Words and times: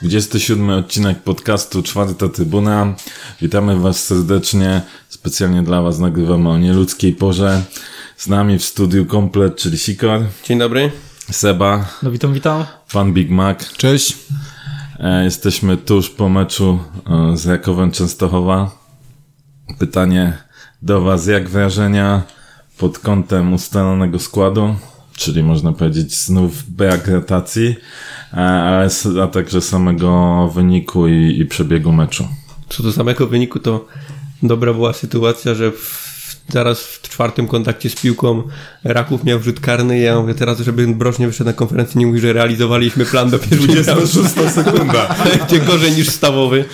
Dwudziesty 0.00 0.40
siódmy 0.40 0.74
odcinek 0.76 1.22
podcastu 1.22 1.82
Czwarta 1.82 2.28
Trybuna. 2.28 2.94
Witamy 3.42 3.76
Was 3.80 4.04
serdecznie. 4.04 4.82
Specjalnie 5.08 5.62
dla 5.62 5.82
Was 5.82 5.98
nagrywamy 5.98 6.48
o 6.48 6.58
nieludzkiej 6.58 7.12
porze. 7.12 7.62
Z 8.16 8.28
nami 8.28 8.58
w 8.58 8.64
studiu 8.64 9.06
komplet, 9.06 9.56
czyli 9.56 9.78
Sikor, 9.78 10.20
Dzień 10.44 10.58
dobry. 10.58 10.92
Seba, 11.30 11.84
No 12.02 12.10
witam, 12.10 12.34
witam. 12.34 12.64
pan 12.92 13.12
Big 13.12 13.30
Mac. 13.30 13.72
Cześć. 13.76 14.16
E, 15.00 15.24
Jesteśmy 15.24 15.76
tuż 15.76 16.10
po 16.10 16.28
meczu 16.28 16.78
e, 17.32 17.36
z 17.36 17.46
Rakowem 17.46 17.90
Częstochowa. 17.92 18.70
Pytanie 19.78 20.38
do 20.82 21.00
Was, 21.00 21.26
jak 21.26 21.48
wrażenia 21.48 22.22
pod 22.78 22.98
kątem 22.98 23.52
ustalonego 23.52 24.18
składu, 24.18 24.74
czyli 25.16 25.42
można 25.42 25.72
powiedzieć 25.72 26.14
znów 26.16 26.70
brak 26.70 27.08
rotacji, 27.08 27.76
e, 28.32 28.36
ale 28.36 28.84
s- 28.86 29.08
a 29.22 29.26
także 29.26 29.60
samego 29.60 30.48
wyniku 30.54 31.08
i, 31.08 31.38
i 31.40 31.46
przebiegu 31.46 31.92
meczu. 31.92 32.28
Co 32.68 32.82
do 32.82 32.92
samego 32.92 33.26
wyniku, 33.26 33.58
to 33.58 33.86
dobra 34.42 34.72
była 34.74 34.92
sytuacja, 34.92 35.54
że 35.54 35.70
w, 35.72 36.06
zaraz 36.48 36.80
w 36.82 37.02
czwartym 37.02 37.48
kontakcie 37.48 37.90
z 37.90 37.94
piłką 38.00 38.42
Raków 38.84 39.24
miał 39.24 39.38
wrzut 39.38 39.60
karny. 39.60 39.98
Ja 39.98 40.20
mówię 40.20 40.34
teraz, 40.34 40.60
żeby 40.60 40.86
Broż 40.86 41.18
nie 41.18 41.26
wyszedł 41.26 41.50
na 41.50 41.52
konferencję, 41.52 41.98
nie 41.98 42.06
mówi, 42.06 42.20
że 42.20 42.32
realizowaliśmy 42.32 43.04
plan 43.04 43.30
do 43.30 43.38
pierwszej 43.38 43.68
26 43.84 44.34
sekunda. 44.54 45.14
Będzie 45.38 45.60
gorzej 45.66 45.92
niż 45.92 46.08
stawowy. 46.08 46.64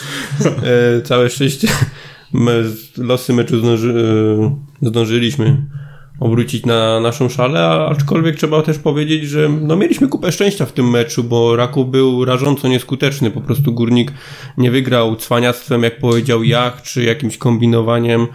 E, 0.98 1.02
całe 1.02 1.30
szczęście. 1.30 1.68
My 2.32 2.64
losy 2.98 3.32
meczu 3.32 3.58
zdąży, 3.58 3.94
e, 4.82 4.86
zdążyliśmy 4.88 5.62
obrócić 6.22 6.66
na 6.66 7.00
naszą 7.00 7.28
szalę, 7.28 7.68
aczkolwiek 7.68 8.36
trzeba 8.36 8.62
też 8.62 8.78
powiedzieć, 8.78 9.24
że 9.24 9.48
no 9.48 9.76
mieliśmy 9.76 10.08
kupę 10.08 10.32
szczęścia 10.32 10.66
w 10.66 10.72
tym 10.72 10.90
meczu, 10.90 11.24
bo 11.24 11.56
Raków 11.56 11.90
był 11.90 12.24
rażąco 12.24 12.68
nieskuteczny. 12.68 13.30
Po 13.30 13.40
prostu 13.40 13.72
Górnik 13.72 14.12
nie 14.58 14.70
wygrał 14.70 15.16
cwaniactwem, 15.16 15.82
jak 15.82 15.98
powiedział 15.98 16.42
Jach, 16.42 16.82
czy 16.82 17.04
jakimś 17.04 17.38
kombinowaniem, 17.38 18.26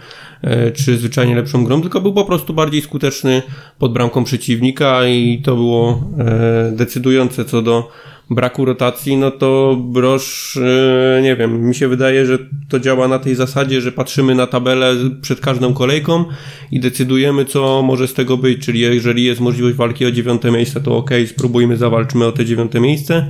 czy 0.74 0.98
zwyczajnie 0.98 1.36
lepszą 1.36 1.64
grą, 1.64 1.82
tylko 1.82 2.00
był 2.00 2.12
po 2.12 2.24
prostu 2.24 2.54
bardziej 2.54 2.82
skuteczny 2.82 3.42
pod 3.78 3.92
bramką 3.92 4.24
przeciwnika 4.24 5.06
i 5.06 5.42
to 5.44 5.56
było 5.56 6.02
e, 6.18 6.72
decydujące 6.76 7.44
co 7.44 7.62
do 7.62 7.90
braku 8.30 8.64
rotacji, 8.64 9.16
no 9.16 9.30
to 9.30 9.76
Brosz, 9.80 10.56
e, 10.56 11.22
nie 11.22 11.36
wiem, 11.36 11.62
mi 11.62 11.74
się 11.74 11.88
wydaje, 11.88 12.26
że 12.26 12.38
to 12.68 12.80
działa 12.80 13.08
na 13.08 13.18
tej 13.18 13.34
zasadzie, 13.34 13.80
że 13.80 13.92
patrzymy 13.92 14.34
na 14.34 14.46
tabelę 14.46 14.94
przed 15.20 15.40
każdą 15.40 15.74
kolejką 15.74 16.24
i 16.72 16.80
decydujemy, 16.80 17.44
co 17.44 17.82
może 17.82 18.08
z 18.08 18.14
tego 18.14 18.36
być, 18.36 18.64
czyli 18.64 18.80
jeżeli 18.80 19.24
jest 19.24 19.40
możliwość 19.40 19.76
walki 19.76 20.06
o 20.06 20.10
dziewiąte 20.10 20.50
miejsce, 20.50 20.80
to 20.80 20.96
ok, 20.96 21.10
spróbujmy, 21.26 21.76
zawalczymy 21.76 22.26
o 22.26 22.32
te 22.32 22.44
dziewiąte 22.44 22.80
miejsce, 22.80 23.28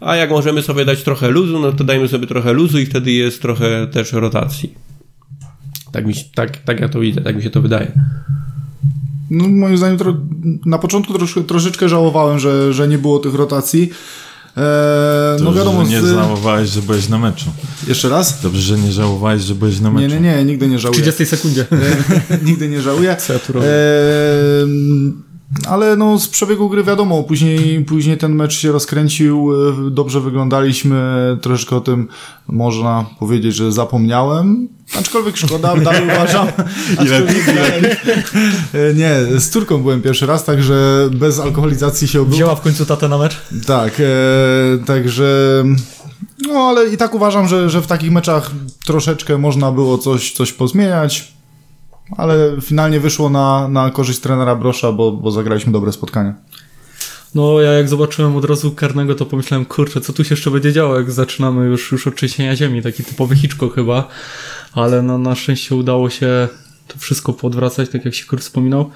a 0.00 0.16
jak 0.16 0.30
możemy 0.30 0.62
sobie 0.62 0.84
dać 0.84 1.02
trochę 1.02 1.30
luzu, 1.30 1.58
no 1.58 1.72
to 1.72 1.84
dajmy 1.84 2.08
sobie 2.08 2.26
trochę 2.26 2.52
luzu 2.52 2.78
i 2.78 2.86
wtedy 2.86 3.12
jest 3.12 3.42
trochę 3.42 3.86
też 3.86 4.12
rotacji. 4.12 4.91
Tak, 5.92 6.06
mi, 6.06 6.14
się- 6.14 6.24
tak, 6.34 6.56
tak 6.56 6.80
ja 6.80 6.88
to 6.88 7.00
widzę, 7.00 7.20
tak 7.20 7.36
mi 7.36 7.42
się 7.42 7.50
to 7.50 7.62
wydaje. 7.62 7.92
No, 9.30 9.48
moim 9.48 9.76
zdaniem 9.78 9.98
tro, 9.98 10.16
na 10.66 10.78
początku 10.78 11.12
trosz, 11.14 11.38
troszeczkę 11.46 11.88
żałowałem, 11.88 12.38
że, 12.38 12.72
że 12.72 12.88
nie 12.88 12.98
było 12.98 13.18
tych 13.18 13.34
rotacji. 13.34 13.90
Eee, 14.56 15.38
To 15.38 15.44
no 15.44 15.52
wiadomo, 15.52 15.84
że 15.84 15.90
nie 15.90 16.00
z, 16.02 16.04
żałowałeś, 16.14 16.68
że 16.70 16.82
byłeś 16.82 17.08
na 17.08 17.18
meczu. 17.18 17.50
jeszcze 17.88 18.08
raz? 18.08 18.40
Dobrze, 18.42 18.60
że 18.60 18.78
nie 18.78 18.92
żałowałeś, 18.92 19.42
że 19.42 19.54
byłeś 19.54 19.80
na 19.80 19.88
Nie, 19.88 19.94
meczu. 19.94 20.14
nie, 20.14 20.20
nie, 20.20 20.44
nigdy 20.44 20.68
nie 20.68 20.76
W 20.76 20.80
żałuję. 20.80 21.02
30 21.02 21.26
sekundzie. 21.26 21.66
nigdy 22.46 22.68
nie 22.68 22.82
żałuję. 22.82 23.16
Co 23.16 23.32
ja 23.32 23.38
tu 23.38 23.52
robię? 23.52 23.66
Eee, 23.66 25.12
ale 25.68 25.96
no 25.96 26.18
z 26.18 26.28
przebiegu 26.28 26.68
gry 26.68 26.84
wiadomo, 26.84 27.22
później, 27.22 27.84
później 27.84 28.18
ten 28.18 28.34
mecz 28.34 28.54
się 28.58 28.72
rozkręcił, 28.72 29.50
e, 29.86 29.90
dobrze 29.90 30.20
wyglądaliśmy, 30.20 31.02
troszeczkę 31.42 31.76
o 31.76 31.80
tym 31.80 32.08
można 32.48 33.04
powiedzieć, 33.18 33.54
że 33.54 33.72
zapomniałem, 33.72 34.68
aczkolwiek 34.98 35.36
szkoda, 35.36 35.76
dalej 35.76 36.02
uważam. 36.14 36.46
aczkolwiek 36.98 37.46
dalej- 37.46 37.82
E, 38.74 38.94
Nie, 38.94 39.40
z 39.40 39.50
córką 39.50 39.82
byłem 39.82 40.02
pierwszy 40.02 40.26
raz, 40.26 40.44
także 40.44 41.08
bez 41.12 41.40
alkoholizacji 41.40 42.08
się 42.08 42.20
obyło. 42.20 42.34
Wzięła 42.36 42.54
w 42.54 42.60
końcu 42.60 42.86
tatę 42.86 43.08
na 43.08 43.18
mecz? 43.18 43.36
Tak, 43.66 43.92
e, 44.00 44.84
także. 44.86 45.64
No, 46.48 46.54
ale 46.60 46.88
i 46.88 46.96
tak 46.96 47.14
uważam, 47.14 47.48
że, 47.48 47.70
że 47.70 47.82
w 47.82 47.86
takich 47.86 48.12
meczach 48.12 48.50
troszeczkę 48.86 49.38
można 49.38 49.72
było 49.72 49.98
coś, 49.98 50.32
coś 50.32 50.52
pozmieniać, 50.52 51.32
ale 52.16 52.56
finalnie 52.62 53.00
wyszło 53.00 53.30
na, 53.30 53.68
na 53.68 53.90
korzyść 53.90 54.20
trenera 54.20 54.56
Brosza, 54.56 54.92
bo, 54.92 55.12
bo 55.12 55.30
zagraliśmy 55.30 55.72
dobre 55.72 55.92
spotkanie. 55.92 56.34
No 57.34 57.60
ja 57.60 57.72
jak 57.72 57.88
zobaczyłem 57.88 58.36
od 58.36 58.44
razu 58.44 58.70
karnego, 58.70 59.14
to 59.14 59.26
pomyślałem, 59.26 59.64
kurczę, 59.66 60.00
co 60.00 60.12
tu 60.12 60.24
się 60.24 60.34
jeszcze 60.34 60.50
będzie 60.50 60.72
działo, 60.72 60.96
jak 60.96 61.10
zaczynamy 61.10 61.66
już, 61.66 61.92
już 61.92 62.06
od 62.06 62.16
trzęsienia 62.16 62.56
ziemi, 62.56 62.82
taki 62.82 63.04
typowy 63.04 63.36
Hitchcock 63.36 63.74
chyba, 63.74 64.08
ale 64.72 65.02
no, 65.02 65.18
na 65.18 65.34
szczęście 65.34 65.74
udało 65.74 66.10
się 66.10 66.48
to 66.88 66.98
wszystko 66.98 67.32
podwracać, 67.32 67.88
tak 67.88 68.04
jak 68.04 68.14
się 68.14 68.26
Kurt 68.26 68.42
wspominał. 68.42 68.90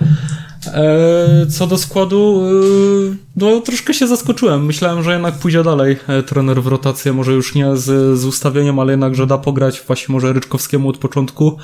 E, 0.67 1.47
co 1.47 1.67
do 1.67 1.79
składu, 1.79 2.43
e, 2.45 3.26
no 3.37 3.61
troszkę 3.61 3.95
się 3.95 4.07
zaskoczyłem. 4.07 4.67
Myślałem, 4.67 5.03
że 5.03 5.13
jednak 5.13 5.35
pójdzie 5.35 5.63
dalej 5.63 5.97
e, 6.09 6.23
trener 6.23 6.63
w 6.63 6.67
rotację, 6.67 7.13
może 7.13 7.33
już 7.33 7.55
nie 7.55 7.77
z, 7.77 8.19
z 8.19 8.25
ustawieniem, 8.25 8.79
ale 8.79 8.93
jednak, 8.93 9.15
że 9.15 9.27
da 9.27 9.39
pograć 9.39 9.83
właśnie 9.87 10.13
może 10.13 10.33
Ryczkowskiemu 10.33 10.89
od 10.89 10.99
początku 10.99 11.59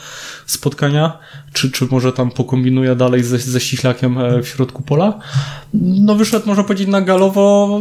spotkania, 0.46 1.18
czy, 1.52 1.70
czy 1.70 1.86
może 1.90 2.12
tam 2.12 2.30
pokombinuje 2.30 2.96
dalej 2.96 3.24
ze, 3.24 3.38
ze 3.38 3.60
ściślakiem 3.60 4.18
e, 4.18 4.42
w 4.42 4.48
środku 4.48 4.82
pola. 4.82 5.18
No 5.74 6.14
wyszedł, 6.14 6.46
można 6.46 6.64
powiedzieć, 6.64 6.88
na 6.88 7.00
galowo, 7.00 7.80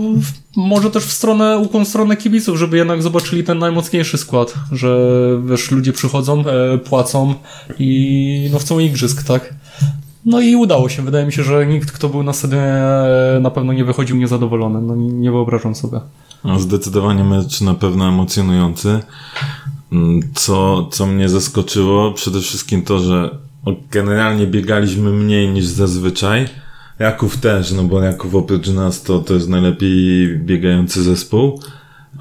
może 0.55 0.91
też 0.91 1.03
w 1.03 1.11
stronę, 1.11 1.57
ukłon 1.57 1.85
stronę 1.85 2.17
kibiców, 2.17 2.57
żeby 2.57 2.77
jednak 2.77 3.03
zobaczyli 3.03 3.43
ten 3.43 3.59
najmocniejszy 3.59 4.17
skład, 4.17 4.53
że 4.71 5.09
wiesz, 5.45 5.71
ludzie 5.71 5.93
przychodzą, 5.93 6.43
e, 6.47 6.77
płacą 6.77 7.35
i 7.79 8.49
no 8.53 8.59
chcą 8.59 8.79
igrzysk, 8.79 9.23
tak? 9.23 9.53
No 10.25 10.41
i 10.41 10.55
udało 10.55 10.89
się. 10.89 11.01
Wydaje 11.01 11.25
mi 11.25 11.33
się, 11.33 11.43
że 11.43 11.65
nikt, 11.65 11.91
kto 11.91 12.09
był 12.09 12.23
na 12.23 12.33
stadionie 12.33 12.63
e, 12.63 13.39
na 13.41 13.51
pewno 13.51 13.73
nie 13.73 13.85
wychodził 13.85 14.15
niezadowolony. 14.17 14.81
No 14.81 14.95
nie 14.95 15.31
wyobrażam 15.31 15.75
sobie. 15.75 15.99
No, 16.43 16.59
zdecydowanie 16.59 17.23
mecz 17.23 17.61
na 17.61 17.73
pewno 17.73 18.07
emocjonujący. 18.07 18.99
Mm, 19.91 20.19
Co, 20.33 20.87
co 20.91 21.05
mnie 21.07 21.29
zaskoczyło, 21.29 22.11
przede 22.11 22.41
wszystkim 22.41 22.81
to, 22.81 22.99
że 22.99 23.37
generalnie 23.91 24.47
biegaliśmy 24.47 25.11
mniej 25.11 25.49
niż 25.49 25.65
zazwyczaj. 25.65 26.47
Jaków 26.99 27.37
też, 27.37 27.71
no 27.71 27.83
bo 27.83 28.01
Jaków 28.01 28.35
oprócz 28.35 28.67
nas 28.67 29.03
to, 29.03 29.19
to 29.19 29.33
jest 29.33 29.49
najlepiej 29.49 30.27
biegający 30.39 31.03
zespół. 31.03 31.59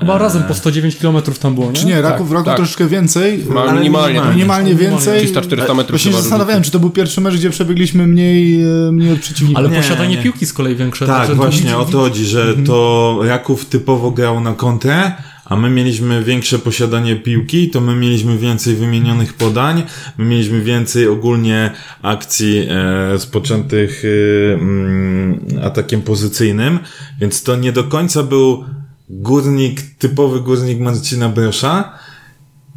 Chyba 0.01 0.19
razem 0.19 0.43
po 0.43 0.55
109 0.55 0.97
km 0.97 1.17
tam 1.41 1.55
było, 1.55 1.67
nie? 1.67 1.73
Czy 1.73 1.87
nie, 1.87 2.03
Raków, 2.03 2.31
Raków 2.33 2.47
tak. 2.47 2.57
troszeczkę 2.57 2.87
więcej, 2.87 3.45
Ma- 3.49 3.61
ale 3.63 3.73
minimalnie. 3.75 4.21
minimalnie 4.31 4.75
więcej. 4.75 5.27
300-400 5.29 5.75
metrów 5.77 5.91
Właśnie 5.91 6.13
się 6.13 6.17
zastanawiałem, 6.23 6.63
czy 6.63 6.71
to 6.71 6.79
był 6.81 6.91
pierwszy 6.91 7.21
mecz, 7.21 7.35
gdzie 7.35 7.51
przebiegliśmy 7.51 8.07
mniej, 8.07 8.63
e, 8.63 8.93
mniej 8.93 9.13
od 9.13 9.19
przeciwnika. 9.19 9.59
Ale 9.61 9.69
Nie, 9.69 9.77
posiadanie 9.77 10.17
nie. 10.17 10.23
piłki 10.23 10.47
z 10.47 10.53
kolei 10.53 10.77
większe. 10.77 11.07
Tak, 11.07 11.27
to 11.29 11.35
właśnie 11.35 11.61
widzi- 11.61 11.75
o 11.75 11.85
to 11.85 11.99
chodzi, 11.99 12.25
że 12.27 12.55
to 12.67 13.21
Jaków 13.25 13.65
typowo 13.65 14.11
grał 14.11 14.41
na 14.41 14.53
kontrę, 14.55 15.13
a 15.45 15.57
my 15.57 15.71
mieliśmy 15.71 16.25
większe 16.25 16.59
posiadanie 16.59 17.17
piłki, 17.17 17.71
to 17.71 17.81
my 17.81 17.97
mieliśmy 17.97 18.39
więcej 18.39 18.75
wymienionych 18.77 19.35
podań, 19.35 19.83
my 20.19 20.25
mieliśmy 20.25 20.61
więcej 20.63 21.09
ogólnie 21.09 21.71
akcji 22.03 22.67
e, 22.71 23.09
rozpoczętych 23.13 24.03
e, 24.05 24.55
mm, 24.55 25.41
atakiem 25.63 26.03
pozycyjnym, 26.03 26.79
więc 27.21 27.43
to 27.43 27.57
nie 27.57 27.73
do 27.73 27.85
końca 27.85 28.23
był 28.23 28.65
górnik, 29.11 29.83
typowy 29.99 30.41
górnik 30.41 30.81
Marcina 30.81 31.29
Brosza, 31.29 31.93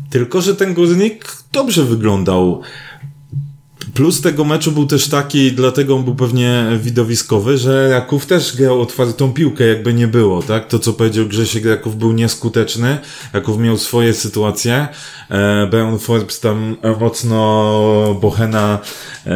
tylko 0.10 0.42
że 0.42 0.56
ten 0.56 0.74
górnik 0.74 1.38
dobrze 1.52 1.84
wyglądał. 1.84 2.62
Plus 3.94 4.22
tego 4.22 4.46
meczu 4.46 4.72
był 4.72 4.86
też 4.86 5.08
taki, 5.08 5.52
dlatego 5.52 5.96
on 5.96 6.04
był 6.04 6.16
pewnie 6.16 6.66
widowiskowy, 6.82 7.58
że 7.58 7.90
Raków 7.90 8.26
też 8.26 8.56
grał 8.56 8.82
otwartą 8.82 9.34
piłkę, 9.34 9.64
jakby 9.68 9.94
nie 9.94 10.08
było, 10.08 10.42
tak? 10.44 10.68
To, 10.68 10.80
co 10.80 10.94
powiedział 10.94 11.26
Grzesiek, 11.26 11.66
Raków 11.66 11.98
był 11.98 12.12
nieskuteczny, 12.12 12.98
Raków 13.34 13.60
miał 13.60 13.78
swoje 13.78 14.14
sytuacje, 14.14 14.88
e, 15.30 15.68
Brian 15.72 16.00
Forbes 16.00 16.40
tam 16.40 16.78
mocno 17.00 18.18
Bohena, 18.22 18.80
e, 19.26 19.30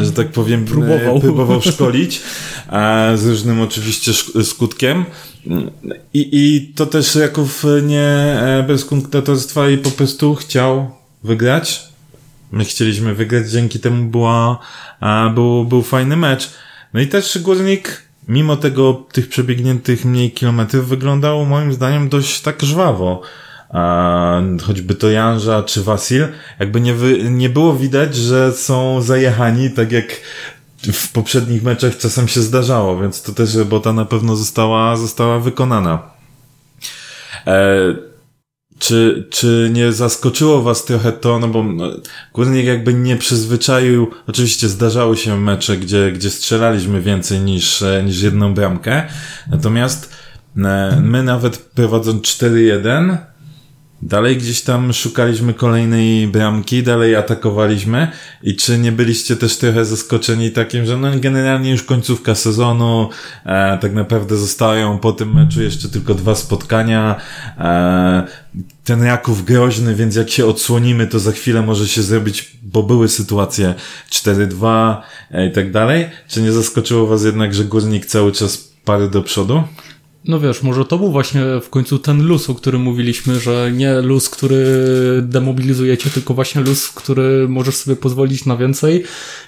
e, 0.00 0.04
że 0.04 0.12
tak 0.12 0.28
powiem, 0.32 0.64
Próbował. 0.64 1.16
E, 1.16 1.20
próbował 1.20 1.62
szkolić, 1.62 2.20
a 2.68 3.08
z 3.16 3.26
różnym 3.26 3.60
oczywiście 3.60 4.12
szk- 4.12 4.44
skutkiem. 4.44 5.04
I, 6.14 6.28
I 6.32 6.72
to 6.74 6.86
też 6.86 7.14
Raków 7.14 7.64
nie 7.82 8.00
e, 8.00 8.64
bez 8.68 8.84
kunktatorstwa 8.84 9.70
i 9.70 9.78
po 9.78 9.90
prostu 9.90 10.34
chciał 10.34 10.90
wygrać, 11.24 11.88
My 12.52 12.64
chcieliśmy 12.64 13.14
wygrać, 13.14 13.50
dzięki 13.50 13.80
temu 13.80 14.04
była, 14.04 14.58
a, 15.00 15.30
był, 15.34 15.64
był 15.64 15.82
fajny 15.82 16.16
mecz. 16.16 16.50
No 16.94 17.00
i 17.00 17.06
też 17.06 17.38
Górnik, 17.38 18.02
mimo 18.28 18.56
tego, 18.56 19.06
tych 19.12 19.28
przebiegniętych 19.28 20.04
mniej 20.04 20.30
kilometrów, 20.30 20.88
wyglądał 20.88 21.44
moim 21.46 21.72
zdaniem 21.72 22.08
dość 22.08 22.40
tak 22.40 22.62
żwawo. 22.62 23.22
a, 23.70 24.42
choćby 24.62 24.94
to 24.94 25.10
Janża 25.10 25.62
czy 25.62 25.82
Wasil, 25.82 26.24
jakby 26.60 26.80
nie, 26.80 26.94
wy, 26.94 27.30
nie 27.30 27.48
było 27.48 27.74
widać, 27.74 28.16
że 28.16 28.52
są 28.52 29.02
zajechani, 29.02 29.70
tak 29.70 29.92
jak 29.92 30.06
w 30.82 31.12
poprzednich 31.12 31.62
meczach 31.62 31.98
czasem 31.98 32.28
się 32.28 32.42
zdarzało, 32.42 33.00
więc 33.00 33.22
to 33.22 33.32
też 33.32 33.54
robota 33.54 33.92
na 33.92 34.04
pewno 34.04 34.36
została, 34.36 34.96
została 34.96 35.38
wykonana. 35.40 36.10
E, 37.46 37.94
czy, 38.78 39.28
czy 39.30 39.70
nie 39.72 39.92
zaskoczyło 39.92 40.62
was 40.62 40.84
trochę 40.84 41.12
to, 41.12 41.38
no 41.38 41.48
bo 41.48 41.62
no, 41.62 41.90
Górnik 42.34 42.66
jakby 42.66 42.94
nie 42.94 43.16
przyzwyczaił, 43.16 44.10
oczywiście 44.26 44.68
zdarzały 44.68 45.16
się 45.16 45.40
mecze, 45.40 45.76
gdzie, 45.76 46.12
gdzie 46.12 46.30
strzelaliśmy 46.30 47.00
więcej 47.00 47.40
niż, 47.40 47.82
e, 47.82 48.02
niż 48.02 48.22
jedną 48.22 48.54
bramkę, 48.54 49.08
natomiast 49.50 50.10
e, 50.56 51.00
my 51.02 51.22
nawet 51.22 51.58
prowadząc 51.58 52.22
4-1, 52.22 53.16
Dalej 54.02 54.36
gdzieś 54.36 54.62
tam 54.62 54.92
szukaliśmy 54.92 55.54
kolejnej 55.54 56.28
bramki, 56.28 56.82
dalej 56.82 57.16
atakowaliśmy 57.16 58.08
i 58.42 58.56
czy 58.56 58.78
nie 58.78 58.92
byliście 58.92 59.36
też 59.36 59.56
trochę 59.56 59.84
zaskoczeni 59.84 60.50
takim, 60.50 60.86
że 60.86 60.96
no 60.96 61.08
generalnie 61.20 61.70
już 61.70 61.82
końcówka 61.82 62.34
sezonu, 62.34 63.08
e, 63.44 63.78
tak 63.78 63.94
naprawdę 63.94 64.36
zostają 64.36 64.98
po 64.98 65.12
tym 65.12 65.34
meczu 65.34 65.62
jeszcze 65.62 65.88
tylko 65.88 66.14
dwa 66.14 66.34
spotkania, 66.34 67.16
e, 67.58 68.26
ten 68.84 69.04
Jaków 69.04 69.44
groźny, 69.44 69.94
więc 69.94 70.16
jak 70.16 70.30
się 70.30 70.46
odsłonimy, 70.46 71.06
to 71.06 71.18
za 71.18 71.32
chwilę 71.32 71.62
może 71.62 71.88
się 71.88 72.02
zrobić, 72.02 72.56
bo 72.62 72.82
były 72.82 73.08
sytuacje 73.08 73.74
4-2 74.10 74.96
e, 75.30 75.46
i 75.46 75.52
tak 75.52 75.70
dalej. 75.72 76.08
Czy 76.28 76.42
nie 76.42 76.52
zaskoczyło 76.52 77.06
was 77.06 77.24
jednak, 77.24 77.54
że 77.54 77.64
Górnik 77.64 78.06
cały 78.06 78.32
czas 78.32 78.68
pary 78.84 79.10
do 79.10 79.22
przodu? 79.22 79.62
No 80.28 80.40
wiesz, 80.40 80.62
może 80.62 80.84
to 80.84 80.98
był 80.98 81.12
właśnie 81.12 81.42
w 81.62 81.70
końcu 81.70 81.98
ten 81.98 82.26
luz, 82.26 82.50
o 82.50 82.54
którym 82.54 82.82
mówiliśmy, 82.82 83.40
że 83.40 83.72
nie 83.72 84.00
luz, 84.00 84.30
który 84.30 84.64
demobilizujecie, 85.22 86.10
tylko 86.10 86.34
właśnie 86.34 86.60
luz, 86.60 86.88
który 86.88 87.48
możesz 87.48 87.76
sobie 87.76 87.96
pozwolić 87.96 88.46
na 88.46 88.56
więcej 88.56 89.04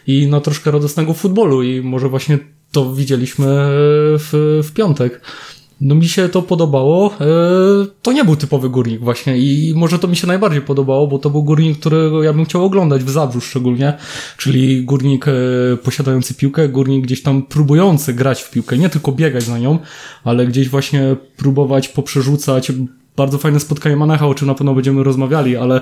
i 0.07 0.27
na 0.27 0.41
troszkę 0.41 0.71
radosnego 0.71 1.15
futbolu 1.15 1.63
i 1.63 1.81
może 1.81 2.09
właśnie 2.09 2.39
to 2.73 2.95
widzieliśmy 2.95 3.47
w, 4.19 4.61
w 4.65 4.73
piątek. 4.73 5.21
No 5.81 5.95
mi 5.95 6.09
się 6.09 6.29
to 6.29 6.43
podobało. 6.43 7.15
E, 7.21 7.27
to 8.03 8.13
nie 8.13 8.25
był 8.25 8.37
typowy 8.37 8.71
górnik 8.71 9.01
właśnie 9.01 9.39
i 9.39 9.75
może 9.77 9.99
to 9.99 10.09
mi 10.09 10.17
się 10.17 10.27
najbardziej 10.27 10.63
podobało, 10.63 11.07
bo 11.07 11.19
to 11.19 11.31
był 11.31 11.43
górnik, 11.43 11.79
którego 11.79 12.23
ja 12.23 12.33
bym 12.33 12.45
chciał 12.45 12.65
oglądać 12.65 13.05
w 13.05 13.11
Zabrzu 13.11 13.41
szczególnie, 13.41 13.97
czyli 14.37 14.85
górnik 14.85 15.29
e, 15.29 15.33
posiadający 15.83 16.35
piłkę, 16.35 16.69
górnik 16.69 17.05
gdzieś 17.05 17.23
tam 17.23 17.43
próbujący 17.43 18.15
grać 18.15 18.43
w 18.43 18.51
piłkę, 18.51 18.79
nie 18.79 18.89
tylko 18.89 19.13
biegać 19.13 19.49
na 19.49 19.59
nią, 19.59 19.79
ale 20.25 20.47
gdzieś 20.47 20.69
właśnie 20.69 21.17
próbować 21.37 21.89
poprzerzucać. 21.89 22.73
Bardzo 23.17 23.39
fajne 23.39 23.61
spotkanie 23.61 23.97
Manacha, 23.97 24.27
o 24.27 24.35
czym 24.35 24.47
na 24.47 24.55
pewno 24.55 24.75
będziemy 24.75 25.05
rozmawiali, 25.05 25.57
ale 25.57 25.81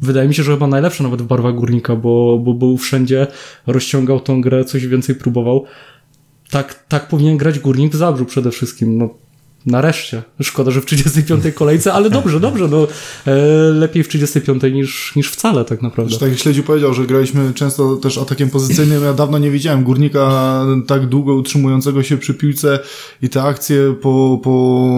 wydaje 0.00 0.28
mi 0.28 0.34
się, 0.34 0.42
że 0.42 0.52
chyba 0.52 0.66
najlepsze 0.66 1.02
nawet 1.02 1.22
w 1.22 1.26
barwach 1.26 1.54
górnika, 1.54 1.96
bo, 1.96 2.38
bo 2.38 2.54
był 2.54 2.76
wszędzie, 2.76 3.26
rozciągał 3.66 4.20
tą 4.20 4.40
grę, 4.40 4.64
coś 4.64 4.86
więcej 4.86 5.14
próbował. 5.14 5.64
Tak, 6.50 6.84
tak 6.88 7.08
powinien 7.08 7.36
grać 7.36 7.58
górnik 7.58 7.92
w 7.92 7.96
Zabrzu 7.96 8.24
przede 8.24 8.50
wszystkim. 8.50 8.98
No, 8.98 9.08
Nareszcie. 9.66 10.22
Szkoda, 10.42 10.70
że 10.70 10.80
w 10.80 10.86
35 10.86 11.54
kolejce, 11.54 11.92
ale 11.92 12.10
dobrze, 12.10 12.40
dobrze. 12.40 12.68
No, 12.68 12.86
e, 13.26 13.36
lepiej 13.72 14.04
w 14.04 14.08
35 14.08 14.62
niż, 14.72 15.16
niż 15.16 15.30
wcale 15.30 15.64
tak 15.64 15.82
naprawdę. 15.82 16.18
Tak 16.18 16.28
jak 16.28 16.38
Śledziu 16.38 16.62
powiedział, 16.62 16.94
że 16.94 17.06
graliśmy 17.06 17.54
często 17.54 17.96
też 17.96 18.18
atakiem 18.18 18.50
pozycyjnym. 18.50 19.04
Ja 19.04 19.12
dawno 19.12 19.38
nie 19.38 19.50
widziałem 19.50 19.84
górnika 19.84 20.64
tak 20.86 21.06
długo 21.06 21.34
utrzymującego 21.34 22.02
się 22.02 22.18
przy 22.18 22.34
piłce 22.34 22.78
i 23.22 23.28
te 23.28 23.42
akcje 23.42 23.94
po, 24.02 24.40
po 24.44 24.88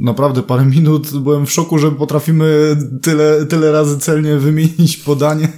naprawdę 0.00 0.42
parę 0.42 0.64
minut 0.64 1.18
byłem 1.18 1.46
w 1.46 1.52
szoku, 1.52 1.78
że 1.78 1.90
potrafimy 1.90 2.76
tyle, 3.02 3.46
tyle 3.46 3.72
razy 3.72 3.98
celnie 3.98 4.36
wymienić 4.36 4.96
podanie 4.96 5.48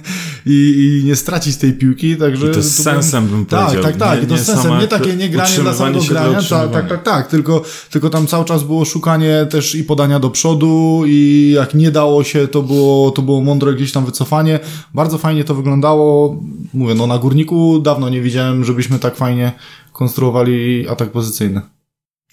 i, 0.45 0.99
i 1.01 1.05
nie 1.05 1.15
stracić 1.15 1.57
tej 1.57 1.73
piłki. 1.73 2.17
Także 2.17 2.47
I 2.47 2.53
to 2.53 2.61
z 2.61 2.83
sensem 2.83 3.27
bym 3.27 3.45
tak, 3.45 3.65
powiedział. 3.65 3.83
Tak, 3.83 3.97
tak, 3.97 4.09
tak. 4.09 4.23
I 4.23 4.27
to 4.27 4.37
z 4.37 4.45
sensem. 4.45 4.79
Nie 4.79 4.87
takie 4.87 5.15
nie 5.15 5.29
granie 5.29 5.57
dla 5.57 5.73
samego 5.73 5.99
grania. 6.09 6.41
Tak, 6.49 6.71
tak, 6.71 6.89
tak, 6.89 7.03
tak. 7.03 7.27
Tylko, 7.27 7.61
tylko 7.89 8.09
tam 8.09 8.27
cały 8.27 8.45
czas 8.45 8.63
było 8.63 8.85
szukanie 8.85 9.47
też 9.49 9.75
i 9.75 9.83
podania 9.83 10.19
do 10.19 10.29
przodu 10.29 11.03
i 11.05 11.51
jak 11.55 11.73
nie 11.73 11.91
dało 11.91 12.23
się, 12.23 12.47
to 12.47 12.63
było, 12.63 13.11
to 13.11 13.21
było 13.21 13.41
mądre 13.41 13.73
gdzieś 13.73 13.91
tam 13.91 14.05
wycofanie. 14.05 14.59
Bardzo 14.93 15.17
fajnie 15.17 15.43
to 15.43 15.55
wyglądało. 15.55 16.35
Mówię, 16.73 16.95
no 16.95 17.07
na 17.07 17.17
górniku 17.17 17.79
dawno 17.79 18.09
nie 18.09 18.21
widziałem, 18.21 18.65
żebyśmy 18.65 18.99
tak 18.99 19.15
fajnie 19.15 19.51
konstruowali 19.93 20.87
atak 20.89 21.11
pozycyjny. 21.11 21.61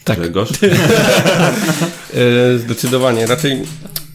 Tak. 0.05 0.19
E, 2.15 2.59
zdecydowanie. 2.59 3.27
Raczej 3.27 3.63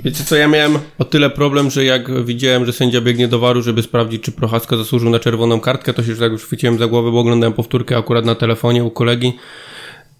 Wiecie 0.04 0.24
co, 0.24 0.36
ja 0.36 0.48
miałem 0.48 0.80
o 1.00 1.06
tyle 1.06 1.30
problem, 1.30 1.70
że 1.70 1.86
jak 1.86 2.24
widziałem, 2.26 2.66
że 2.66 2.74
sędzia 2.74 3.02
biegnie 3.02 3.28
do 3.28 3.40
waru, 3.40 3.62
żeby 3.62 3.82
sprawdzić, 3.82 4.24
czy 4.24 4.32
Prochaska 4.32 4.78
zasłużył 4.78 5.10
na 5.10 5.20
czerwoną 5.20 5.60
kartkę, 5.60 5.94
to 5.94 6.04
się 6.04 6.10
już 6.10 6.20
tak 6.20 6.32
już 6.32 6.46
chwyciłem 6.46 6.78
za 6.78 6.88
głowę, 6.88 7.12
bo 7.12 7.20
oglądałem 7.20 7.54
powtórkę 7.54 7.98
akurat 7.98 8.26
na 8.26 8.36
telefonie 8.36 8.84
u 8.84 8.92
kolegi 8.92 9.34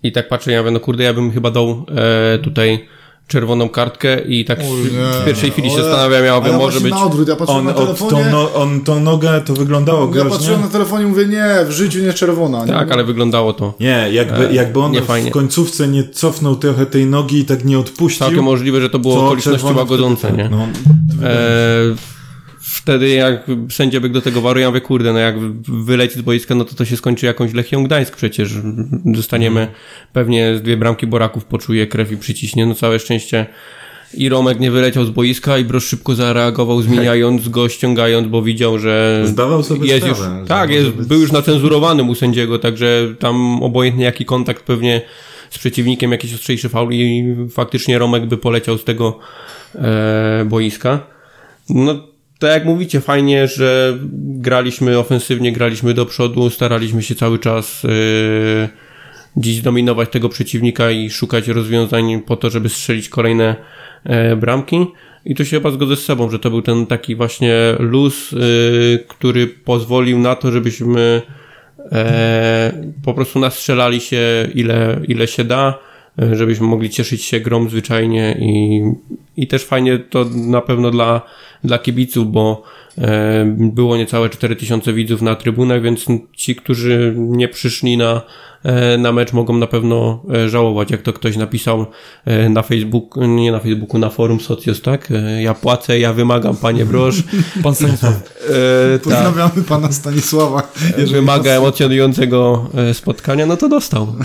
i 0.04 0.12
tak 0.12 0.28
patrzę, 0.28 0.52
ja 0.52 0.60
mówię, 0.60 0.72
no 0.72 0.80
kurde, 0.80 1.04
ja 1.04 1.14
bym 1.14 1.32
chyba 1.32 1.52
dał 1.52 1.86
e, 1.96 2.40
tutaj 2.40 2.88
czerwoną 3.32 3.70
kartkę 3.70 4.22
i 4.22 4.46
tak 4.46 4.60
w, 4.64 5.26
pierwszej 5.26 5.52
chwili 5.52 5.70
się 5.70 5.76
zastanawiam, 5.76 6.26
ja, 6.26 6.42
ja 6.48 6.58
może 6.58 6.82
być... 6.82 6.92
na 6.92 7.04
odwrót, 7.06 7.28
ja 7.28 7.36
patrzyłem 7.36 7.60
on, 7.68 7.74
na 7.74 7.74
telefonie... 7.82 8.12
Tą, 8.24 8.32
no, 8.32 8.54
on 8.54 8.82
tą 8.82 9.00
nogę, 9.00 9.42
to 9.46 9.54
wyglądało 9.54 10.06
Ja 10.06 10.12
groźnie. 10.12 10.32
patrzyłem 10.32 10.62
na 10.62 10.68
telefonie 10.68 11.04
i 11.04 11.08
mówię, 11.08 11.26
nie, 11.26 11.46
w 11.66 11.72
życiu 11.72 12.00
nie 12.00 12.14
czerwona. 12.14 12.66
Tak, 12.66 12.88
nie? 12.88 12.94
ale 12.94 13.04
wyglądało 13.04 13.54
to. 13.54 13.74
Nie, 13.80 14.08
jakby, 14.12 14.50
E, 14.50 14.54
jakby 14.54 14.80
on 14.80 14.92
nie 14.92 15.02
w 15.02 15.06
fajnie. 15.06 15.32
końcówce 15.32 15.88
nie 15.88 16.04
cofnął 16.10 16.56
trochę 16.56 16.86
tej 16.86 17.06
nogi 17.06 17.40
i 17.40 17.46
tak 17.46 17.66
nie 17.66 17.80
odpuścił. 17.80 18.20
Całkiem 18.20 18.44
możliwe, 18.44 18.82
że 18.82 18.90
to 18.90 19.00
było 19.00 19.26
okoliczności 19.26 19.74
łagodzące, 19.74 20.32
nie? 20.32 20.50
No, 20.50 20.68
E, 21.24 21.32
wtedy 22.82 23.10
jak 23.10 23.46
sędzia 23.70 24.00
biegł 24.00 24.14
do 24.14 24.22
tego 24.22 24.42
waru, 24.42 24.60
ja 24.60 24.68
mówię, 24.68 24.82
kurde, 24.82 25.14
no 25.14 25.20
jak 25.20 25.40
wyleci 25.68 26.20
z 26.20 26.22
boiska, 26.22 26.56
no 26.56 26.66
to 26.66 26.76
to 26.76 26.86
się 26.86 26.98
skończy 26.98 27.26
jakąś 27.26 27.54
Lechią 27.54 27.84
Gdańsk 27.84 28.16
przecież. 28.16 28.54
Dostaniemy 29.06 29.68
pewnie 30.14 30.58
z 30.58 30.62
dwie 30.62 30.78
bramki 30.78 31.08
Boraków, 31.08 31.46
poczuje 31.46 31.88
krew 31.88 32.12
i 32.12 32.18
przyciśnie, 32.18 32.66
no 32.66 32.76
całe 32.76 33.00
szczęście 33.00 33.46
i 34.14 34.30
Romek 34.30 34.60
nie 34.60 34.72
wyleciał 34.72 35.06
z 35.06 35.10
boiska 35.10 35.58
i 35.58 35.66
Broż 35.66 35.86
szybko 35.86 36.16
zareagował, 36.16 36.82
zmieniając 36.92 37.50
go, 37.50 37.70
ściągając, 37.70 38.28
bo 38.28 38.42
widział, 38.42 38.80
że 38.80 39.22
Zdawał 39.26 39.64
sobie 39.64 39.88
jest 39.88 40.08
już, 40.08 40.18
sprawę, 40.18 40.42
że 40.42 40.48
tak, 40.48 40.70
jest, 40.70 40.90
być- 40.90 41.08
był 41.08 41.22
już 41.22 41.32
nacenzurowanym 41.32 42.10
u 42.10 42.16
sędziego, 42.16 42.60
także 42.60 43.16
tam 43.20 43.64
obojętnie 43.64 44.06
jaki 44.06 44.26
kontakt 44.26 44.64
pewnie 44.64 45.02
z 45.50 45.58
przeciwnikiem, 45.58 46.12
jakiś 46.12 46.34
ostrzejszy 46.34 46.70
faul 46.70 46.94
i 46.94 47.36
faktycznie 47.50 48.00
Romek 48.00 48.26
by 48.26 48.38
poleciał 48.38 48.78
z 48.78 48.84
tego 48.84 49.20
e, 49.76 50.46
boiska. 50.46 51.00
No, 51.70 52.11
tak 52.42 52.52
jak 52.52 52.66
mówicie, 52.66 53.02
fajnie, 53.02 53.48
że 53.48 53.98
graliśmy 54.24 54.98
ofensywnie, 55.00 55.52
graliśmy 55.52 55.94
do 55.94 56.06
przodu, 56.06 56.50
staraliśmy 56.50 57.04
się 57.04 57.16
cały 57.16 57.40
czas 57.40 57.86
e, 57.86 57.90
dziś 59.38 59.62
dominować 59.62 60.10
tego 60.10 60.30
przeciwnika 60.30 60.92
i 60.92 61.10
szukać 61.10 61.48
rozwiązań 61.48 62.22
po 62.22 62.38
to, 62.38 62.50
żeby 62.50 62.70
strzelić 62.70 63.10
kolejne 63.10 63.56
e, 64.04 64.36
bramki. 64.36 64.86
I 65.26 65.36
tu 65.36 65.46
się 65.46 65.58
chyba 65.58 65.72
zgodzę 65.72 65.96
z 65.96 66.06
sobą, 66.06 66.30
że 66.30 66.40
to 66.40 66.50
był 66.50 66.62
ten 66.62 66.86
taki 66.86 67.16
właśnie 67.16 67.56
luz, 67.80 68.34
e, 68.34 68.38
który 69.08 69.48
pozwolił 69.48 70.20
na 70.20 70.36
to, 70.36 70.52
żebyśmy 70.52 71.22
e, 71.92 72.72
po 73.06 73.14
prostu 73.14 73.40
nastrzelali 73.40 74.02
się 74.02 74.48
ile, 74.54 75.00
ile 75.08 75.28
się 75.28 75.44
da, 75.44 75.80
żebyśmy 76.18 76.68
mogli 76.68 76.90
cieszyć 76.90 77.24
się 77.24 77.40
grą 77.40 77.70
zwyczajnie 77.70 78.38
i, 78.40 78.82
i 79.38 79.48
też 79.48 79.66
fajnie 79.66 80.00
to 80.00 80.26
na 80.36 80.62
pewno 80.62 80.92
dla, 80.92 81.22
dla 81.64 81.80
kibiców, 81.80 82.32
bo 82.32 82.64
e, 82.98 83.46
było 83.58 83.98
niecałe 83.98 84.30
4000 84.30 84.94
widzów 84.94 85.22
na 85.22 85.36
trybunach, 85.36 85.82
więc 85.82 86.06
ci, 86.36 86.56
którzy 86.56 87.14
nie 87.18 87.48
przyszli 87.48 87.98
na, 87.98 88.22
e, 88.64 88.98
na 88.98 89.12
mecz 89.12 89.34
mogą 89.34 89.58
na 89.58 89.68
pewno 89.68 90.24
żałować, 90.48 90.92
jak 90.92 91.02
to 91.02 91.14
ktoś 91.14 91.38
napisał 91.38 91.86
e, 92.26 92.50
na 92.50 92.62
Facebooku, 92.62 93.26
nie 93.26 93.52
na 93.52 93.60
Facebooku, 93.60 94.00
na 94.00 94.10
forum 94.10 94.40
Socios, 94.40 94.82
tak? 94.82 95.10
Ja 95.42 95.54
płacę, 95.54 96.00
ja 96.00 96.14
wymagam, 96.14 96.56
panie 96.56 96.86
Broż. 96.86 97.24
Pan 97.64 97.76
Stanisław. 97.76 98.14
E, 98.14 98.20
tak. 98.94 99.02
Pozdrawiamy 99.02 99.64
pana 99.68 99.92
Stanisława. 99.92 100.72
wymaga 100.98 101.52
emocjonującego 101.52 102.70
spotkania, 102.94 103.46
no 103.46 103.58
to 103.58 103.70
dostał. 103.70 104.16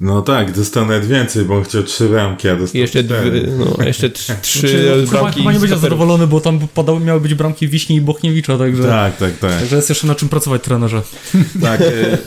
No 0.00 0.22
tak, 0.22 0.52
dostał 0.52 0.86
nawet 0.86 1.06
więcej, 1.06 1.44
bo 1.44 1.56
on 1.56 1.64
chciał 1.64 1.82
trzy 1.82 2.08
ramki, 2.08 2.48
a 2.48 2.56
dostał 2.56 2.80
jeszcze, 2.80 3.04
cztery. 3.04 3.30
dwie, 3.40 3.52
no, 3.58 3.76
jeszcze 3.86 4.10
trzy, 4.10 4.32
trzy 4.42 4.68
Chyba, 5.06 5.20
bramki. 5.20 5.38
chyba 5.40 5.52
nie 5.52 5.58
będzie 5.60 5.76
zadowolony, 5.76 6.26
bo 6.26 6.40
tam 6.40 6.58
padały, 6.74 7.00
miały 7.00 7.20
być 7.20 7.34
bramki 7.34 7.68
Wiśni 7.68 7.96
i 7.96 8.00
Bochniewicza, 8.00 8.58
także, 8.58 8.82
Tak, 8.82 9.16
tak, 9.16 9.38
tak. 9.38 9.50
także 9.58 9.76
jest 9.76 9.88
jeszcze 9.88 10.06
na 10.06 10.14
czym 10.14 10.28
pracować 10.28 10.62
trenerze. 10.62 11.02
Tak, 11.62 11.80
y, 11.80 12.18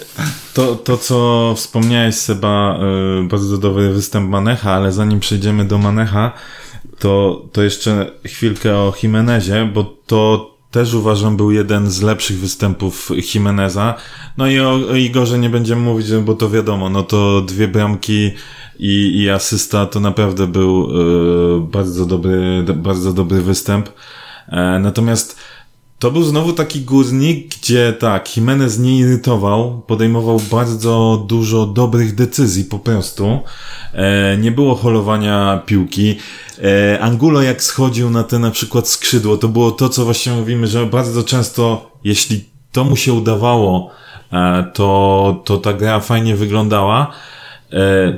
to, 0.53 0.75
to 0.75 0.97
co 0.97 1.53
wspomniałeś 1.57 2.15
Seba, 2.15 2.79
y, 3.23 3.27
bardzo 3.27 3.57
dobry 3.57 3.89
występ 3.89 4.29
Manecha, 4.29 4.71
ale 4.73 4.91
zanim 4.91 5.19
przejdziemy 5.19 5.65
do 5.65 5.77
Manecha, 5.77 6.31
to, 6.99 7.41
to 7.51 7.63
jeszcze 7.63 8.11
chwilkę 8.25 8.75
o 8.77 8.93
Jimenezie, 9.03 9.69
bo 9.73 9.83
to 9.83 10.49
też 10.71 10.93
uważam 10.93 11.37
był 11.37 11.51
jeden 11.51 11.91
z 11.91 12.01
lepszych 12.01 12.39
występów 12.39 13.11
Jimeneza. 13.33 13.95
No 14.37 14.47
i 14.47 14.59
o, 14.59 14.71
o 14.71 14.95
Igorze 14.95 15.39
nie 15.39 15.49
będziemy 15.49 15.81
mówić, 15.81 16.11
bo 16.11 16.33
to 16.33 16.49
wiadomo, 16.49 16.89
no 16.89 17.03
to 17.03 17.41
dwie 17.41 17.67
bramki 17.67 18.31
i, 18.79 19.21
i 19.21 19.29
asysta 19.29 19.85
to 19.85 19.99
naprawdę 19.99 20.47
był 20.47 20.89
e, 21.57 21.59
bardzo 21.59 22.05
dobry, 22.05 22.65
bardzo 22.75 23.13
dobry 23.13 23.41
występ. 23.41 23.89
E, 24.47 24.79
natomiast 24.79 25.39
to 25.99 26.11
był 26.11 26.23
znowu 26.23 26.53
taki 26.53 26.81
górnik, 26.81 27.55
gdzie 27.55 27.93
tak, 27.93 28.37
Jimenez 28.37 28.79
nie 28.79 28.97
irytował, 28.97 29.81
podejmował 29.87 30.39
bardzo 30.51 31.25
dużo 31.27 31.65
dobrych 31.65 32.15
decyzji 32.15 32.65
po 32.65 32.79
prostu. 32.79 33.39
E, 33.93 34.37
nie 34.37 34.51
było 34.51 34.75
holowania 34.75 35.63
piłki. 35.65 36.17
E, 36.63 36.99
Angulo 36.99 37.41
jak 37.41 37.63
schodził 37.63 38.09
na 38.09 38.23
te 38.23 38.39
na 38.39 38.51
przykład 38.51 38.87
skrzydło, 38.87 39.37
to 39.37 39.47
było 39.47 39.71
to, 39.71 39.89
co 39.89 40.05
właśnie 40.05 40.33
mówimy, 40.33 40.67
że 40.67 40.85
bardzo 40.85 41.23
często, 41.23 41.91
jeśli 42.03 42.45
to 42.71 42.83
mu 42.83 42.95
się 42.95 43.13
udawało, 43.13 43.91
e, 44.33 44.71
to, 44.73 45.41
to 45.45 45.57
ta 45.57 45.73
gra 45.73 45.99
fajnie 45.99 46.35
wyglądała. 46.35 47.11
E, 47.73 48.17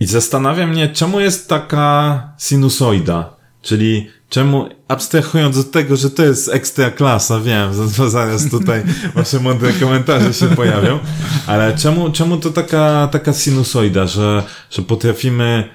I 0.00 0.06
zastanawia 0.06 0.66
mnie, 0.66 0.88
czemu 0.88 1.20
jest 1.20 1.48
taka 1.48 2.22
sinusoida, 2.38 3.36
czyli 3.62 4.10
Czemu, 4.34 4.68
abstrahując 4.88 5.58
od 5.58 5.70
tego, 5.70 5.96
że 5.96 6.10
to 6.10 6.24
jest 6.24 6.48
ekstra 6.48 6.90
klasa, 6.90 7.40
wiem, 7.40 7.70
zaraz 8.08 8.50
tutaj 8.50 8.82
wasze 9.14 9.40
mądre 9.40 9.72
komentarze 9.72 10.34
się 10.34 10.46
pojawią, 10.46 10.98
ale 11.46 11.76
czemu, 11.76 12.10
czemu 12.10 12.36
to 12.36 12.50
taka, 12.50 13.08
taka 13.12 13.32
sinusoida, 13.32 14.06
że, 14.06 14.42
że 14.70 14.82
potrafimy 14.82 15.68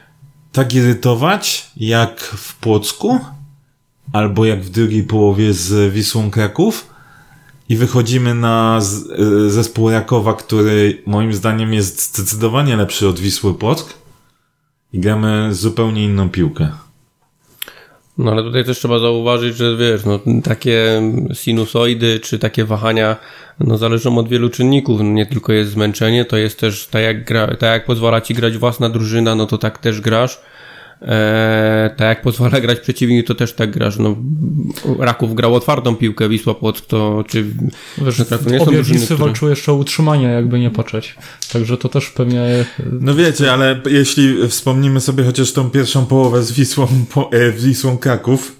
tak 0.52 0.74
irytować, 0.74 1.72
jak 1.78 2.20
w 2.22 2.56
Płocku, 2.56 3.20
albo 4.14 4.46
jak 4.46 4.64
w 4.64 4.70
drugiej 4.70 5.04
połowie 5.04 5.54
z 5.54 5.94
Wisłą 5.94 6.32
Kraków, 6.32 6.88
i 7.70 7.76
wychodzimy 7.76 8.36
na 8.36 8.80
zespół 9.48 9.90
Rakowa, 9.90 10.34
który 10.34 11.04
moim 11.06 11.34
zdaniem 11.34 11.74
jest 11.74 12.16
zdecydowanie 12.16 12.76
lepszy 12.76 13.08
od 13.08 13.20
Wisły 13.20 13.54
Płock 13.54 13.94
i 14.94 15.00
gramy 15.00 15.50
zupełnie 15.54 16.06
inną 16.06 16.30
piłkę. 16.30 16.89
No 18.20 18.32
ale 18.32 18.44
tutaj 18.44 18.66
też 18.66 18.78
trzeba 18.78 19.00
zauważyć, 19.00 19.58
że 19.58 19.78
wiesz, 19.78 20.06
no, 20.06 20.20
takie 20.44 21.02
sinusoidy 21.34 22.20
czy 22.20 22.40
takie 22.40 22.66
wahania 22.66 23.16
no, 23.60 23.78
zależą 23.78 24.18
od 24.18 24.30
wielu 24.30 24.50
czynników. 24.50 25.02
Nie 25.02 25.26
tylko 25.26 25.54
jest 25.54 25.72
zmęczenie, 25.72 26.26
to 26.26 26.38
jest 26.38 26.60
też 26.60 26.88
tak 26.88 27.04
jak, 27.04 27.24
gra, 27.24 27.48
tak 27.48 27.62
jak 27.62 27.86
pozwala 27.86 28.22
ci 28.22 28.34
grać 28.34 28.58
własna 28.58 28.90
drużyna, 28.90 29.36
no 29.36 29.46
to 29.46 29.58
tak 29.58 29.78
też 29.78 30.02
grasz. 30.02 30.42
Eee, 31.02 31.90
tak 31.90 32.08
jak 32.08 32.22
pozwala 32.22 32.62
grać 32.66 32.80
przeciwnik, 32.80 33.28
to 33.28 33.36
też 33.36 33.54
tak 33.54 33.72
grasz. 33.72 33.98
No, 33.98 34.16
Raków 35.00 35.36
grał 35.36 35.56
otwartą 35.56 35.96
piłkę, 35.96 36.30
Wisła 36.30 36.54
Płock 36.54 36.86
to, 36.86 37.24
czy 37.28 37.46
Wiesz, 37.98 38.18
to 38.44 38.50
nie 38.50 38.62
obie 38.62 38.84
Wisły 38.84 39.06
które... 39.06 39.20
walczyły 39.20 39.52
jeszcze 39.52 39.72
o 39.72 39.76
utrzymanie, 39.76 40.28
jakby 40.28 40.60
nie 40.60 40.70
patrzeć. 40.70 41.16
Także 41.54 41.78
to 41.78 41.90
też 41.90 42.10
pewnie... 42.10 42.66
No 43.02 43.16
wiecie, 43.16 43.54
ale 43.54 43.82
jeśli 43.86 44.48
wspomnimy 44.48 45.02
sobie 45.02 45.24
chociaż 45.24 45.52
tą 45.52 45.70
pierwszą 45.70 46.06
połowę 46.06 46.44
z 46.44 46.52
Wisłą, 46.52 46.88
po, 47.14 47.30
e, 47.32 47.52
Wisłą 47.52 47.98
Kraków, 47.98 48.56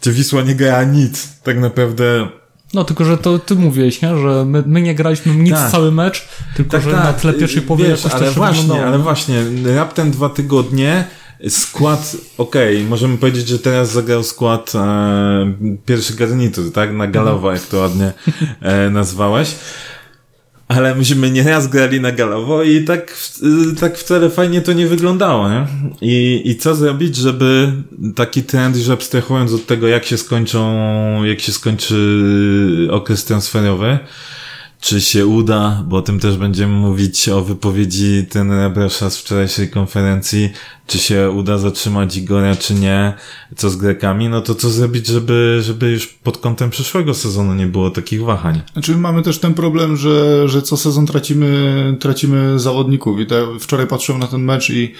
gdzie 0.00 0.12
Wisła 0.12 0.42
nie 0.42 0.54
gra 0.54 0.84
nic, 0.84 1.40
tak 1.42 1.58
naprawdę 1.58 2.28
no, 2.74 2.84
tylko 2.84 3.04
że 3.04 3.18
to 3.18 3.38
ty 3.38 3.54
mówiłeś, 3.54 4.02
nie? 4.02 4.16
że 4.16 4.44
my, 4.44 4.62
my 4.66 4.82
nie 4.82 4.94
graliśmy 4.94 5.34
nic 5.34 5.54
tak. 5.54 5.70
cały 5.70 5.92
mecz, 5.92 6.28
tylko 6.56 6.70
tak, 6.70 6.82
że 6.82 6.90
tak. 6.90 7.04
na 7.04 7.12
tle 7.12 7.32
pierwszej 7.32 7.62
połowy 7.62 7.88
jakoś 7.88 8.12
ale 8.12 8.30
właśnie, 8.30 8.86
ale 8.86 8.98
właśnie, 8.98 9.42
raptem 9.76 10.10
dwa 10.10 10.28
tygodnie 10.28 11.04
Skład, 11.48 12.16
okej, 12.38 12.76
okay, 12.76 12.88
możemy 12.88 13.18
powiedzieć, 13.18 13.48
że 13.48 13.58
teraz 13.58 13.92
zagrał 13.92 14.22
skład 14.22 14.72
e, 14.74 15.54
pierwszy 15.86 16.14
garnitur, 16.14 16.72
tak? 16.72 16.92
Na 16.92 17.06
galowo, 17.06 17.52
jak 17.52 17.62
to 17.62 17.78
ładnie 17.78 18.12
e, 18.60 18.90
nazwałeś. 18.90 19.54
Ale 20.68 20.94
myśmy 20.94 21.30
nieraz 21.30 21.68
grali 21.68 22.00
na 22.00 22.12
galowo 22.12 22.62
i 22.62 22.84
tak, 22.84 23.16
tak 23.80 23.98
wcale 23.98 24.30
fajnie 24.30 24.60
to 24.60 24.72
nie 24.72 24.86
wyglądało, 24.86 25.48
nie? 25.48 25.66
I, 26.00 26.42
I 26.44 26.56
co 26.56 26.74
zrobić, 26.74 27.16
żeby 27.16 27.72
taki 28.16 28.42
trend, 28.42 28.76
że 28.76 28.92
abstrahując 28.92 29.52
od 29.52 29.66
tego, 29.66 29.88
jak 29.88 30.04
się 30.04 30.18
skończą, 30.18 31.24
jak 31.24 31.40
się 31.40 31.52
skończy 31.52 32.88
okres 32.90 33.24
transferowy, 33.24 33.98
czy 34.80 35.00
się 35.00 35.26
uda, 35.26 35.84
bo 35.88 35.96
o 35.96 36.02
tym 36.02 36.20
też 36.20 36.36
będziemy 36.36 36.72
mówić 36.72 37.28
o 37.28 37.40
wypowiedzi 37.40 38.26
tenera 38.30 38.70
Brosza 38.70 39.10
z 39.10 39.18
wczorajszej 39.18 39.70
konferencji, 39.70 40.50
czy 40.86 40.98
się 40.98 41.30
uda 41.30 41.58
zatrzymać 41.58 42.16
Igora, 42.16 42.56
czy 42.56 42.74
nie, 42.74 43.12
co 43.56 43.70
z 43.70 43.76
Grekami, 43.76 44.28
no 44.28 44.40
to 44.40 44.54
co 44.54 44.70
zrobić, 44.70 45.06
żeby, 45.06 45.58
żeby 45.62 45.90
już 45.90 46.06
pod 46.06 46.38
kątem 46.38 46.70
przyszłego 46.70 47.14
sezonu 47.14 47.54
nie 47.54 47.66
było 47.66 47.90
takich 47.90 48.22
wahań? 48.22 48.60
Znaczy 48.72 48.96
mamy 48.96 49.22
też 49.22 49.38
ten 49.38 49.54
problem, 49.54 49.96
że, 49.96 50.48
że 50.48 50.62
co 50.62 50.76
sezon 50.76 51.06
tracimy, 51.06 51.96
tracimy 52.00 52.58
zawodników 52.58 53.20
i 53.20 53.26
te, 53.26 53.46
wczoraj 53.60 53.86
patrzyłem 53.86 54.20
na 54.20 54.26
ten 54.26 54.40
mecz 54.40 54.70
i 54.70 54.94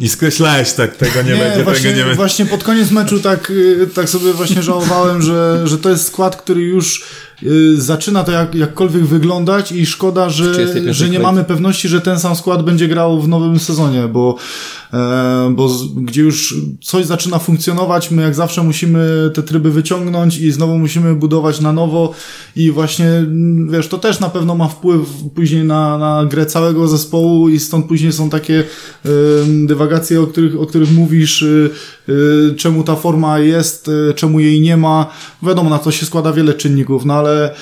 i 0.00 0.08
skreślałeś 0.08 0.72
tak, 0.72 0.96
tego 0.96 1.22
nie, 1.22 1.32
nie 1.32 1.36
będzie, 1.36 1.64
właśnie, 1.64 1.82
tego 1.82 1.96
nie 1.96 2.04
będzie. 2.04 2.16
Właśnie 2.16 2.46
pod 2.46 2.64
koniec 2.64 2.90
meczu 2.90 3.20
tak, 3.20 3.50
y, 3.50 3.86
tak 3.94 4.08
sobie 4.08 4.32
właśnie 4.32 4.62
żałowałem, 4.62 5.22
że, 5.22 5.62
że 5.64 5.78
to 5.78 5.90
jest 5.90 6.06
skład, 6.06 6.36
który 6.36 6.60
już 6.60 7.00
y, 7.00 7.02
zaczyna 7.74 8.24
to 8.24 8.32
jak, 8.32 8.54
jakkolwiek 8.54 9.04
wyglądać 9.04 9.72
i 9.72 9.86
szkoda, 9.86 10.30
że, 10.30 10.54
że 10.92 11.08
nie 11.08 11.18
mamy 11.20 11.44
pewności, 11.44 11.88
że 11.88 12.00
ten 12.00 12.18
sam 12.18 12.36
skład 12.36 12.62
będzie 12.62 12.88
grał 12.88 13.20
w 13.20 13.28
nowym 13.28 13.58
sezonie, 13.58 14.08
bo 14.08 14.36
E, 14.92 15.52
bo 15.54 15.68
gdzie 15.96 16.22
już 16.22 16.54
coś 16.82 17.06
zaczyna 17.06 17.38
funkcjonować, 17.38 18.10
my 18.10 18.22
jak 18.22 18.34
zawsze 18.34 18.62
musimy 18.62 19.30
te 19.34 19.42
tryby 19.42 19.70
wyciągnąć 19.70 20.38
i 20.38 20.52
znowu 20.52 20.78
musimy 20.78 21.14
budować 21.14 21.60
na 21.60 21.72
nowo 21.72 22.14
i 22.56 22.70
właśnie, 22.70 23.26
wiesz, 23.70 23.88
to 23.88 23.98
też 23.98 24.20
na 24.20 24.28
pewno 24.30 24.54
ma 24.54 24.68
wpływ 24.68 25.00
później 25.34 25.64
na, 25.64 25.98
na 25.98 26.24
grę 26.24 26.46
całego 26.46 26.88
zespołu 26.88 27.48
i 27.48 27.58
stąd 27.58 27.86
później 27.86 28.12
są 28.12 28.30
takie 28.30 28.64
dywagacje, 29.66 30.20
o 30.20 30.26
których, 30.26 30.60
o 30.60 30.66
których 30.66 30.92
mówisz, 30.92 31.42
y, 31.42 31.46
y, 31.46 31.99
czemu 32.56 32.84
ta 32.84 32.96
forma 32.96 33.38
jest, 33.38 33.88
y, 33.88 34.14
czemu 34.14 34.40
jej 34.40 34.60
nie 34.60 34.76
ma. 34.76 35.06
Wiadomo, 35.42 35.70
na 35.70 35.78
to 35.78 35.90
się 35.90 36.06
składa 36.06 36.32
wiele 36.32 36.54
czynników, 36.54 37.04
no 37.04 37.14
ale 37.14 37.54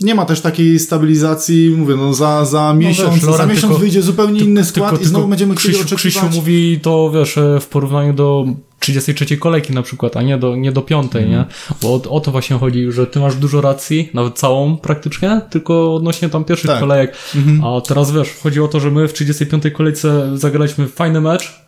nie 0.00 0.14
ma 0.14 0.24
też 0.24 0.40
takiej 0.40 0.78
stabilizacji, 0.78 1.70
mówię, 1.70 1.94
no 1.96 2.14
za, 2.14 2.44
za 2.44 2.60
no 2.60 2.74
miesiąc, 2.74 3.14
wiesz, 3.14 3.36
za 3.36 3.46
miesiąc 3.46 3.60
tylko, 3.60 3.78
wyjdzie 3.78 4.02
zupełnie 4.02 4.40
inny 4.40 4.64
skład 4.64 4.90
tylko, 4.90 5.04
i 5.04 5.08
znowu 5.08 5.28
będziemy 5.28 5.54
Krzysiu, 5.54 5.76
oczekiwać. 5.76 5.98
Krzysiu 5.98 6.26
mówi 6.34 6.80
to, 6.82 7.10
wiesz, 7.10 7.38
e, 7.38 7.60
w 7.60 7.66
porównaniu 7.66 8.12
do 8.12 8.46
33 8.78 9.36
kolejki 9.36 9.72
na 9.72 9.82
przykład, 9.82 10.16
a 10.16 10.22
nie 10.22 10.38
do, 10.38 10.56
nie 10.56 10.72
do 10.72 10.82
piątej, 10.82 11.22
mm. 11.22 11.32
nie? 11.32 11.38
Mhm. 11.38 11.78
Bo 11.82 11.94
o, 11.94 12.16
o, 12.16 12.20
to 12.20 12.30
właśnie 12.30 12.58
chodzi, 12.58 12.92
że 12.92 13.06
ty 13.06 13.20
masz 13.20 13.36
dużo 13.36 13.60
racji, 13.60 14.10
nawet 14.14 14.38
całą 14.38 14.76
praktycznie, 14.76 15.40
tylko 15.50 15.94
odnośnie 15.94 16.28
tam 16.28 16.44
pierwszych 16.44 16.70
tak. 16.70 16.80
kolejek. 16.80 17.16
Mm 17.34 17.60
-hmm. 17.60 17.78
A 17.78 17.80
teraz 17.80 18.12
wiesz, 18.12 18.28
chodzi 18.42 18.60
o 18.60 18.68
to, 18.68 18.80
że 18.80 18.90
my 18.90 19.08
w 19.08 19.12
35 19.12 19.64
kolejce 19.72 20.38
zagraliśmy 20.38 20.88
fajny 20.88 21.20
mecz, 21.20 21.63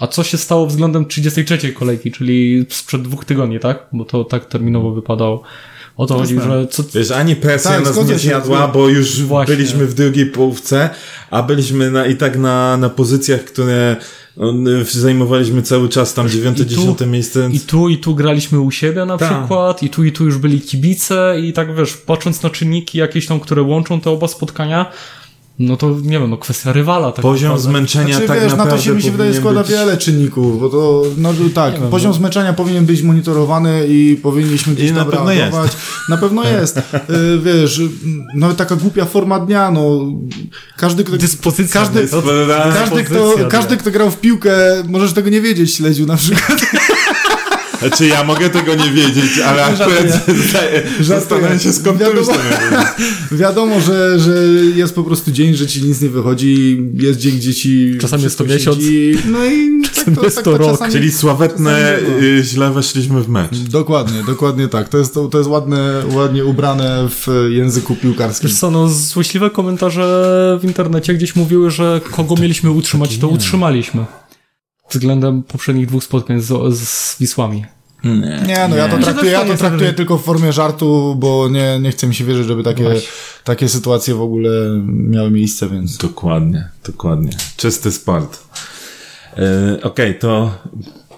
a 0.00 0.06
co 0.06 0.22
się 0.22 0.38
stało 0.38 0.66
względem 0.66 1.06
33 1.06 1.72
kolejki, 1.72 2.12
czyli 2.12 2.66
sprzed 2.68 3.02
dwóch 3.02 3.24
tygodni, 3.24 3.60
tak? 3.60 3.86
Bo 3.92 4.04
to 4.04 4.24
tak 4.24 4.44
terminowo 4.44 4.90
wypadało. 4.90 5.42
O 5.96 6.06
to 6.06 6.18
chodzi, 6.18 6.34
że... 6.34 6.66
Co... 6.70 6.82
Wiesz, 6.94 7.10
ani 7.10 7.36
presja 7.36 7.70
tak, 7.70 7.84
nas 7.84 8.08
nie 8.08 8.18
zjadła, 8.18 8.68
bo 8.68 8.88
już 8.88 9.22
Właśnie. 9.22 9.56
byliśmy 9.56 9.86
w 9.86 9.94
drugiej 9.94 10.26
połówce, 10.26 10.90
a 11.30 11.42
byliśmy 11.42 11.90
na, 11.90 12.06
i 12.06 12.16
tak 12.16 12.38
na, 12.38 12.76
na 12.76 12.90
pozycjach, 12.90 13.44
które 13.44 13.96
no, 14.36 14.84
zajmowaliśmy 14.84 15.62
cały 15.62 15.88
czas 15.88 16.14
tam 16.14 16.28
dziewiąte, 16.28 16.66
dziesiąte 16.66 17.06
miejsce. 17.06 17.48
I 17.52 17.60
tu, 17.60 17.88
i 17.88 17.98
tu 17.98 18.14
graliśmy 18.14 18.60
u 18.60 18.70
siebie 18.70 19.04
na 19.04 19.18
Ta. 19.18 19.28
przykład, 19.28 19.82
i 19.82 19.90
tu, 19.90 20.04
i 20.04 20.12
tu 20.12 20.24
już 20.24 20.38
byli 20.38 20.60
kibice, 20.60 21.36
i 21.40 21.52
tak 21.52 21.76
wiesz, 21.76 21.96
patrząc 21.96 22.42
na 22.42 22.50
czynniki 22.50 22.98
jakieś 22.98 23.26
tam, 23.26 23.40
które 23.40 23.62
łączą 23.62 24.00
te 24.00 24.10
oba 24.10 24.28
spotkania, 24.28 24.92
no 25.66 25.76
to 25.76 25.96
nie 26.02 26.18
wiem, 26.18 26.30
no 26.30 26.38
kwestia 26.38 26.72
rywala. 26.72 27.12
Tak 27.12 27.22
poziom 27.22 27.48
naprawdę. 27.52 27.70
zmęczenia 27.70 28.14
znaczy, 28.14 28.28
tak 28.28 28.40
wiesz, 28.40 28.50
naprawdę 28.50 28.70
na 28.70 28.76
to 28.76 28.82
się 28.82 28.94
mi 28.94 29.02
się 29.02 29.10
wydaje 29.10 29.34
składa 29.34 29.62
być... 29.62 29.70
wiele 29.70 29.96
czynników, 29.96 30.60
bo 30.60 30.68
to, 30.68 31.02
no 31.16 31.34
tak, 31.54 31.80
wiem, 31.80 31.90
poziom 31.90 32.10
no. 32.10 32.18
zmęczenia 32.18 32.52
powinien 32.52 32.86
być 32.86 33.02
monitorowany 33.02 33.86
i 33.88 34.16
powinniśmy 34.22 34.74
gdzieś 34.74 34.90
I 34.90 34.94
tam 34.94 34.98
na 34.98 35.12
pewno. 35.12 35.32
Jest. 35.32 35.76
Na 36.08 36.16
pewno 36.16 36.44
jest. 36.44 36.78
Y, 36.78 36.82
wiesz, 37.44 37.80
nawet 38.34 38.56
taka 38.56 38.76
głupia 38.76 39.04
forma 39.04 39.38
dnia, 39.38 39.70
no 39.70 40.00
każdy, 40.76 41.04
kto, 41.04 41.16
Dyspozycja 41.16 41.80
każdy, 41.80 42.08
każdy, 42.74 43.04
kto, 43.04 43.34
każdy, 43.48 43.76
kto 43.76 43.90
grał 43.90 44.10
w 44.10 44.20
piłkę, 44.20 44.52
możesz 44.88 45.12
tego 45.12 45.30
nie 45.30 45.40
wiedzieć, 45.40 45.74
śledził 45.74 46.06
na 46.06 46.16
przykład. 46.16 46.60
Znaczy 47.82 48.06
ja 48.06 48.24
mogę 48.24 48.50
tego 48.50 48.74
nie 48.74 48.90
wiedzieć, 48.90 49.38
ale 49.38 49.64
akurat 49.64 50.26
zastanawiam 51.00 51.58
się 51.58 51.72
skąd 51.72 51.98
wiadomo, 51.98 52.26
to 52.26 52.32
już 52.32 53.40
Wiadomo, 53.40 53.80
że, 53.80 54.18
że 54.18 54.32
jest 54.74 54.94
po 54.94 55.04
prostu 55.04 55.32
dzień, 55.32 55.54
że 55.54 55.66
ci 55.66 55.82
nic 55.82 56.00
nie 56.00 56.08
wychodzi, 56.08 56.82
jest 56.94 57.18
dzień, 57.18 57.36
gdzie 57.36 57.54
ci 57.54 57.98
Czasami 58.00 58.22
jest 58.22 58.38
to 58.38 58.44
miesiąc. 58.44 58.78
No 59.24 59.44
i 59.44 59.82
czasami 59.82 60.16
tak 60.16 60.16
to, 60.16 60.24
jest 60.24 60.36
tak 60.36 60.44
to, 60.44 60.58
rok. 60.58 60.70
Czasami, 60.70 60.92
Czyli 60.92 61.12
sławetne 61.12 61.98
y, 61.98 62.42
źle 62.44 62.70
weszliśmy 62.70 63.22
w 63.22 63.28
mecz. 63.28 63.56
Dokładnie, 63.56 64.22
dokładnie 64.26 64.68
tak. 64.68 64.88
To 64.88 64.98
jest, 64.98 65.14
to, 65.14 65.28
to 65.28 65.38
jest 65.38 65.50
ładne, 65.50 66.02
ładnie 66.14 66.44
ubrane 66.44 67.08
w 67.08 67.48
języku 67.50 67.96
piłkarskim. 67.96 68.48
Wiesz 68.48 68.58
co, 68.58 68.70
no 68.70 68.88
złośliwe 68.88 69.50
komentarze 69.50 70.58
w 70.60 70.64
internecie 70.64 71.14
gdzieś 71.14 71.36
mówiły, 71.36 71.70
że 71.70 72.00
kogo 72.10 72.34
mieliśmy 72.40 72.70
utrzymać, 72.70 73.18
to 73.18 73.28
utrzymaliśmy 73.28 74.04
względem 74.92 75.42
poprzednich 75.42 75.86
dwóch 75.86 76.04
spotkań 76.04 76.40
z, 76.40 76.78
z 76.78 77.18
Wisłami. 77.20 77.64
Nie, 78.04 78.42
Nie, 78.46 78.68
no 78.70 78.76
ja 78.76 78.88
to 78.88 78.98
traktuję, 78.98 79.32
ja 79.32 79.44
to 79.44 79.56
traktuję 79.56 79.92
tylko 79.92 80.18
w 80.18 80.24
formie 80.24 80.52
żartu, 80.52 81.14
bo 81.18 81.48
nie, 81.48 81.78
nie 81.80 81.90
chce 81.90 82.06
mi 82.06 82.14
się 82.14 82.24
wierzyć, 82.24 82.46
żeby 82.46 82.62
takie, 82.62 82.84
Właśnie. 82.84 83.08
takie 83.44 83.68
sytuacje 83.68 84.14
w 84.14 84.22
ogóle 84.22 84.50
miały 84.86 85.30
miejsce, 85.30 85.68
więc... 85.68 85.96
Dokładnie, 85.96 86.68
dokładnie. 86.86 87.30
Czysty 87.56 87.92
sport. 87.92 88.44
Yy, 89.36 89.82
Okej, 89.82 90.18
to 90.18 90.50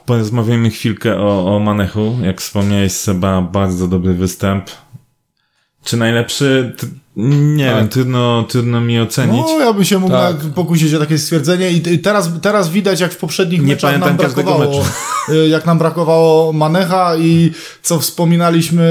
porozmawiamy 0.06 0.70
chwilkę 0.70 1.16
o, 1.16 1.56
o 1.56 1.58
Manechu. 1.58 2.16
Jak 2.22 2.40
wspomniałeś, 2.40 2.92
Seba, 2.92 3.42
bardzo 3.42 3.88
dobry 3.88 4.14
występ. 4.14 4.70
Czy 5.84 5.96
najlepszy? 5.96 6.72
Nie 7.16 7.66
Tak. 7.66 7.76
wiem, 7.76 7.88
trudno, 7.88 8.44
trudno 8.48 8.80
mi 8.80 9.00
ocenić. 9.00 9.42
No, 9.46 9.60
ja 9.60 9.72
bym 9.72 9.84
się 9.84 9.98
mógł 9.98 10.12
Tak. 10.12 10.36
pokusić 10.36 10.94
o 10.94 10.98
takie 10.98 11.18
stwierdzenie 11.18 11.70
i, 11.70 11.98
teraz, 11.98 12.30
teraz 12.42 12.68
widać, 12.68 13.00
jak 13.00 13.12
w 13.12 13.16
poprzednich 13.16 13.60
Nie 13.60 13.66
meczach 13.66 14.00
nam 14.00 14.16
brakowało, 14.16 14.84
y, 15.28 15.48
jak 15.48 15.66
nam 15.66 15.78
brakowało 15.78 16.52
Manecha 16.52 17.16
i 17.16 17.52
co 17.82 17.98
wspominaliśmy 17.98 18.84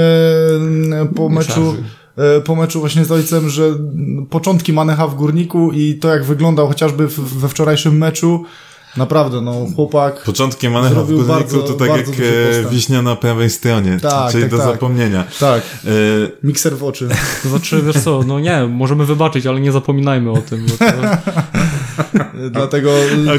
mm, 0.56 1.08
po 1.08 1.28
meczu, 1.28 1.76
y, 2.38 2.40
po 2.40 2.56
meczu 2.56 2.80
właśnie 2.80 3.04
z 3.04 3.12
ojcem, 3.12 3.48
że 3.48 3.62
początki 4.30 4.72
Manecha 4.72 5.06
w 5.06 5.14
Górniku 5.14 5.72
i 5.72 5.94
to, 5.94 6.08
jak 6.08 6.24
wyglądał 6.24 6.68
chociażby 6.68 7.08
we 7.18 7.48
wczorajszym 7.48 7.98
meczu, 7.98 8.44
naprawdę, 8.96 9.40
no, 9.40 9.66
chłopak... 9.76 10.22
Początkiem 10.22 10.72
Manecha 10.72 11.02
w 11.04 11.26
bardzo- 11.26 11.62
to 11.62 11.72
tak 11.74 11.88
jak 11.88 12.08
e, 12.08 12.70
wiśnia 12.70 13.02
na 13.02 13.16
prawej 13.16 13.50
stronie, 13.50 13.98
Tak, 14.02 14.30
czyli 14.32 14.42
tak, 14.42 14.50
do 14.50 14.58
tak. 14.58 14.66
zapomnienia. 14.66 15.24
Tak, 15.40 15.62
E, 15.62 15.88
mikser 16.42 16.76
w 16.76 16.84
oczy. 16.84 17.08
Znaczy, 17.50 17.82
wiesz 17.82 17.98
co, 18.04 18.22
no 18.26 18.40
nie, 18.40 18.66
możemy 18.70 19.06
wybaczyć, 19.06 19.46
ale 19.46 19.60
nie 19.60 19.72
zapominajmy 19.72 20.30
o 20.30 20.36
tym. 20.38 20.66
Bo 20.66 20.72
to, 20.78 20.84
Dlatego 22.50 22.90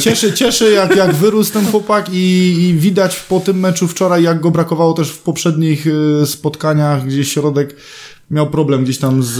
cieszy, 0.01 0.33
cieszy 0.33 0.71
jak, 0.71 0.95
jak 0.95 1.13
wyrósł 1.15 1.53
ten 1.53 1.65
chłopak 1.65 2.09
i, 2.13 2.53
i 2.59 2.73
widać 2.73 3.19
po 3.19 3.39
tym 3.39 3.59
meczu 3.59 3.87
wczoraj, 3.87 4.23
jak 4.23 4.41
go 4.41 4.51
brakowało 4.51 4.93
też 4.93 5.09
w 5.09 5.21
poprzednich 5.21 5.87
y, 5.87 6.25
spotkaniach, 6.25 7.05
gdzie 7.05 7.23
środek 7.25 7.75
miał 8.31 8.49
problem 8.49 8.83
gdzieś 8.83 8.97
tam 8.97 9.23
z, 9.23 9.33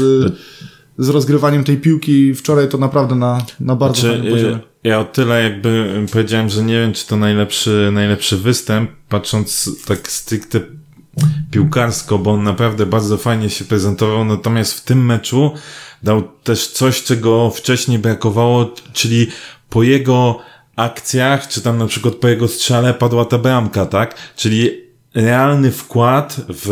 z 0.98 1.10
rozgrywaniem 1.10 1.64
tej 1.64 1.78
piłki. 1.78 2.34
Wczoraj 2.36 2.70
to 2.70 2.78
naprawdę 2.78 3.16
na, 3.16 3.46
na 3.60 3.76
bardzo 3.76 4.02
Czy, 4.02 4.10
fajnym 4.10 4.34
poziomie. 4.34 4.60
Ja 4.86 5.00
o 5.00 5.04
tyle 5.04 5.44
jakby 5.44 6.02
powiedziałem, 6.12 6.50
że 6.50 6.64
nie 6.64 6.74
wiem, 6.74 6.94
czy 6.94 7.08
to 7.08 7.18
najlepszy, 7.18 7.90
najlepszy 7.94 8.38
występ, 8.38 8.92
patrząc 9.10 9.70
tak 9.88 10.12
stricte 10.12 10.60
piłkarsko, 11.52 12.18
bo 12.18 12.32
on 12.32 12.44
naprawdę 12.44 12.86
bardzo 12.86 13.18
fajnie 13.18 13.50
się 13.50 13.66
prezentował, 13.66 14.26
natomiast 14.26 14.74
w 14.74 14.84
tym 14.84 15.06
meczu 15.06 15.52
dał 16.04 16.22
też 16.44 16.68
coś, 16.68 17.04
czego 17.04 17.50
wcześniej 17.50 18.00
brakowało, 18.00 18.74
czyli 18.94 19.28
po 19.70 19.84
jego 19.84 20.40
akcjach, 20.76 21.48
czy 21.48 21.62
tam 21.62 21.78
na 21.78 21.88
przykład 21.88 22.16
po 22.16 22.28
jego 22.28 22.48
strzale 22.48 22.94
padła 22.94 23.26
ta 23.26 23.38
bramka, 23.38 23.86
tak? 23.86 24.16
Czyli 24.36 24.72
realny 25.16 25.72
wkład 25.72 26.42
w, 26.50 26.68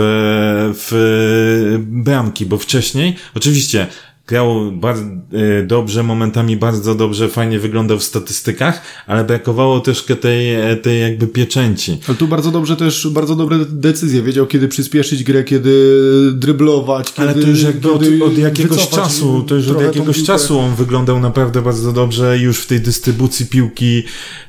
w 0.76 1.80
bramki, 1.88 2.46
bo 2.46 2.58
wcześniej, 2.58 3.16
oczywiście, 3.36 3.88
grał 4.28 4.72
bardzo 4.72 5.04
e, 5.04 5.64
dobrze, 5.64 6.04
momentami 6.04 6.58
bardzo 6.58 6.96
dobrze, 6.96 7.30
fajnie 7.30 7.60
wyglądał 7.60 8.00
w 8.00 8.04
statystykach, 8.04 8.82
ale 9.08 9.24
brakowało 9.24 9.80
troszkę 9.80 10.16
tej, 10.16 10.56
e, 10.56 10.76
tej 10.76 11.02
jakby 11.02 11.28
pieczęci. 11.28 12.00
Ale 12.08 12.18
tu 12.18 12.28
bardzo 12.28 12.52
dobrze 12.52 12.76
też, 12.76 13.08
bardzo 13.08 13.36
dobre 13.36 13.58
decyzje. 13.70 14.22
Wiedział, 14.22 14.48
kiedy 14.48 14.68
przyspieszyć 14.68 15.24
grę, 15.24 15.44
kiedy 15.44 16.02
dryblować, 16.34 17.14
kiedy... 17.14 17.30
Ale 17.30 17.42
to 17.42 17.48
już 17.48 17.62
jakby 17.62 17.92
od, 17.92 18.04
od 18.26 18.38
jakiegoś 18.38 18.90
czasu, 18.90 19.44
to 19.48 19.56
już 19.56 19.68
od 19.68 19.82
jakiegoś 19.82 20.24
czasu 20.24 20.60
on 20.60 20.76
wyglądał 20.76 21.20
naprawdę 21.20 21.62
bardzo 21.62 21.94
dobrze 21.94 22.38
już 22.38 22.60
w 22.60 22.68
tej 22.68 22.80
dystrybucji 22.80 23.46
piłki. 23.46 24.04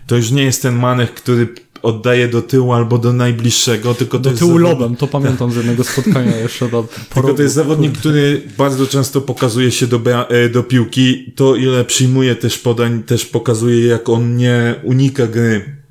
To 0.07 0.17
już 0.17 0.31
nie 0.31 0.43
jest 0.43 0.63
ten 0.63 0.75
manech, 0.75 1.15
który 1.15 1.55
oddaje 1.85 2.29
do 2.29 2.43
tyłu 2.43 2.73
albo 2.73 2.99
do 2.99 3.13
najbliższego, 3.13 3.95
tylko 3.95 4.19
to 4.19 4.31
do 4.31 4.37
tyłu 4.37 4.51
zawodnik- 4.51 4.63
lobem, 4.63 4.97
to 4.97 5.07
pamiętam 5.07 5.53
z 5.53 5.57
jednego 5.57 5.85
spotkania 5.85 6.37
jeszcze 6.47 6.69
do 6.69 6.89
Tylko 7.15 7.35
to 7.35 7.43
jest 7.43 7.55
zawodnik, 7.55 7.99
który 7.99 8.43
bardzo 8.59 8.87
często 8.87 9.21
pokazuje 9.21 9.71
się 9.71 9.87
do, 9.87 10.01
e, 10.29 10.49
do 10.49 10.63
piłki. 10.63 11.33
To, 11.37 11.57
ile 11.57 11.85
przyjmuje 11.85 12.37
też 12.37 12.59
podań, 12.59 13.03
też 13.03 13.27
pokazuje, 13.27 13.87
jak 13.87 14.09
on 14.09 14.37
nie 14.37 14.75
unika 14.83 15.27
gry, 15.27 15.84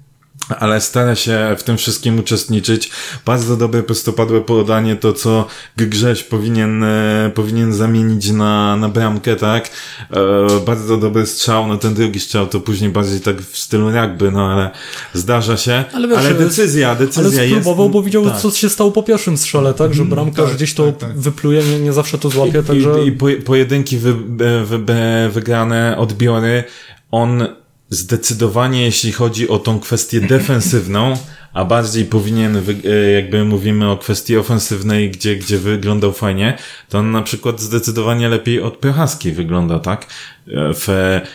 ale 0.59 0.81
stara 0.81 1.15
się 1.15 1.55
w 1.57 1.63
tym 1.63 1.77
wszystkim 1.77 2.19
uczestniczyć. 2.19 2.91
Bardzo 3.25 3.57
dobre 3.57 3.83
prostopadłe 3.83 4.41
podanie, 4.41 4.95
to 4.95 5.13
co 5.13 5.47
Grześ 5.77 6.23
powinien, 6.23 6.83
e, 6.83 7.31
powinien 7.35 7.73
zamienić 7.73 8.31
na, 8.31 8.75
na 8.75 8.89
bramkę, 8.89 9.35
tak? 9.35 9.69
E, 10.11 10.59
bardzo 10.65 10.97
dobry 10.97 11.25
strzał, 11.25 11.67
no 11.67 11.77
ten 11.77 11.93
drugi 11.93 12.19
strzał 12.19 12.47
to 12.47 12.59
później 12.59 12.89
bardziej 12.89 13.21
tak 13.21 13.41
w 13.41 13.57
stylu 13.57 13.91
rugby, 13.91 14.31
no 14.31 14.51
ale 14.51 14.69
zdarza 15.13 15.57
się. 15.57 15.83
Ale 15.93 16.07
wiesz, 16.07 16.17
ale 16.17 16.33
decyzja, 16.33 16.95
decyzja 16.95 17.39
Ale 17.39 17.47
jest. 17.47 17.61
spróbował, 17.61 17.89
bo 17.89 18.03
widział, 18.03 18.25
tak. 18.25 18.39
co 18.39 18.51
się 18.51 18.69
stało 18.69 18.91
po 18.91 19.03
pierwszym 19.03 19.37
strzale, 19.37 19.73
tak? 19.73 19.93
Że 19.93 20.05
bramkarz 20.05 20.47
tak, 20.47 20.55
gdzieś 20.55 20.73
to 20.73 20.85
tak, 20.85 20.97
tak. 20.97 21.19
wypluje, 21.19 21.63
nie, 21.63 21.79
nie 21.79 21.93
zawsze 21.93 22.17
to 22.17 22.29
złapie, 22.29 22.63
także... 22.63 23.03
I, 23.03 23.07
i 23.07 23.11
poje- 23.11 23.41
pojedynki 23.41 23.97
wy, 23.97 24.13
wy, 24.13 24.65
wy, 24.65 25.29
wygrane, 25.31 25.97
odbiory, 25.97 26.63
on 27.11 27.47
zdecydowanie, 27.93 28.83
jeśli 28.83 29.11
chodzi 29.11 29.49
o 29.49 29.59
tą 29.59 29.79
kwestię 29.79 30.21
defensywną, 30.21 31.17
a 31.53 31.65
bardziej 31.65 32.05
powinien, 32.05 32.57
e, 32.85 33.11
jakby 33.11 33.45
mówimy 33.45 33.89
o 33.89 33.97
kwestii 33.97 34.37
ofensywnej, 34.37 35.11
gdzie, 35.11 35.35
gdzie 35.35 35.57
wyglądał 35.57 36.13
fajnie, 36.13 36.57
to 36.89 36.99
on 36.99 37.11
na 37.11 37.21
przykład 37.21 37.61
zdecydowanie 37.61 38.29
lepiej 38.29 38.61
od 38.61 38.77
Prochaski 38.77 39.31
wygląda, 39.31 39.79
tak? 39.79 40.05
E, 40.47 40.73
W, 40.73 40.87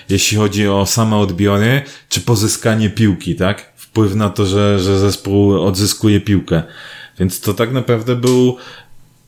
jeśli 0.09 0.37
chodzi 0.37 0.69
o 0.69 0.87
same 0.87 1.17
odbiory, 1.17 1.83
czy 2.09 2.21
pozyskanie 2.21 2.91
piłki, 2.91 3.37
tak? 3.37 3.73
Wpływ 3.77 4.15
na 4.15 4.31
to, 4.31 4.47
że, 4.47 4.79
że 4.79 4.99
zespół 4.99 5.63
odzyskuje 5.63 6.21
piłkę. 6.21 6.63
Więc 7.19 7.41
to 7.41 7.55
tak 7.55 7.73
naprawdę 7.73 8.17
był 8.17 8.57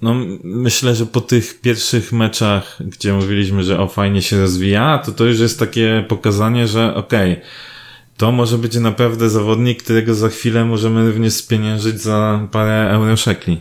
no, 0.02 0.14
myślę, 0.44 0.94
że 0.94 1.06
po 1.06 1.20
tych 1.20 1.60
pierwszych 1.60 2.12
meczach, 2.12 2.78
gdzie 2.80 3.12
mówiliśmy, 3.12 3.64
że 3.64 3.80
o 3.80 3.88
fajnie 3.88 4.22
się 4.22 4.40
rozwija, 4.40 4.98
to 4.98 5.12
to 5.12 5.24
już 5.24 5.38
jest 5.38 5.58
takie 5.58 6.04
pokazanie, 6.08 6.68
że 6.68 6.94
okej, 6.94 7.40
to 8.16 8.32
może 8.32 8.58
być 8.58 8.76
naprawdę 8.76 9.30
zawodnik, 9.30 9.82
którego 9.82 10.14
za 10.14 10.28
chwilę 10.28 10.64
możemy 10.64 11.10
również 11.10 11.32
spieniężyć 11.32 12.00
za 12.02 12.48
parę 12.52 12.90
euroszekli. 12.90 13.60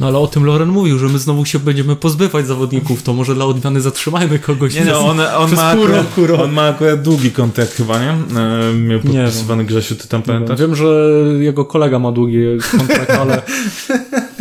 No 0.00 0.06
ale 0.08 0.18
o 0.18 0.26
tym 0.26 0.44
Loren 0.44 0.68
mówił, 0.68 0.98
że 0.98 1.08
my 1.08 1.18
znowu 1.18 1.44
się 1.44 1.58
będziemy 1.58 1.96
pozbywać 1.96 2.46
zawodników, 2.46 3.02
to 3.02 3.12
może 3.12 3.34
dla 3.34 3.44
odmiany 3.44 3.80
zatrzymajmy 3.80 4.38
kogoś. 4.38 4.74
Nie 4.74 4.84
no, 4.84 5.08
on, 5.08 5.20
on, 5.20 5.54
ma 5.54 5.62
akurat, 5.62 6.06
on 6.42 6.52
ma 6.52 6.68
akurat 6.68 7.02
długi 7.02 7.30
kontrakt 7.30 7.72
chyba, 7.72 7.98
nie? 7.98 8.10
E, 8.10 8.74
Miał 8.74 9.00
Nie 9.04 9.22
podpisywany 9.22 9.64
Grzesiu, 9.64 9.94
ty 9.94 10.08
tam 10.08 10.22
pamiętasz? 10.22 10.60
Wiem, 10.60 10.76
że 10.76 11.12
jego 11.38 11.64
kolega 11.64 11.98
ma 11.98 12.12
długi 12.12 12.38
kontrakt, 12.70 13.10
ale 13.10 13.42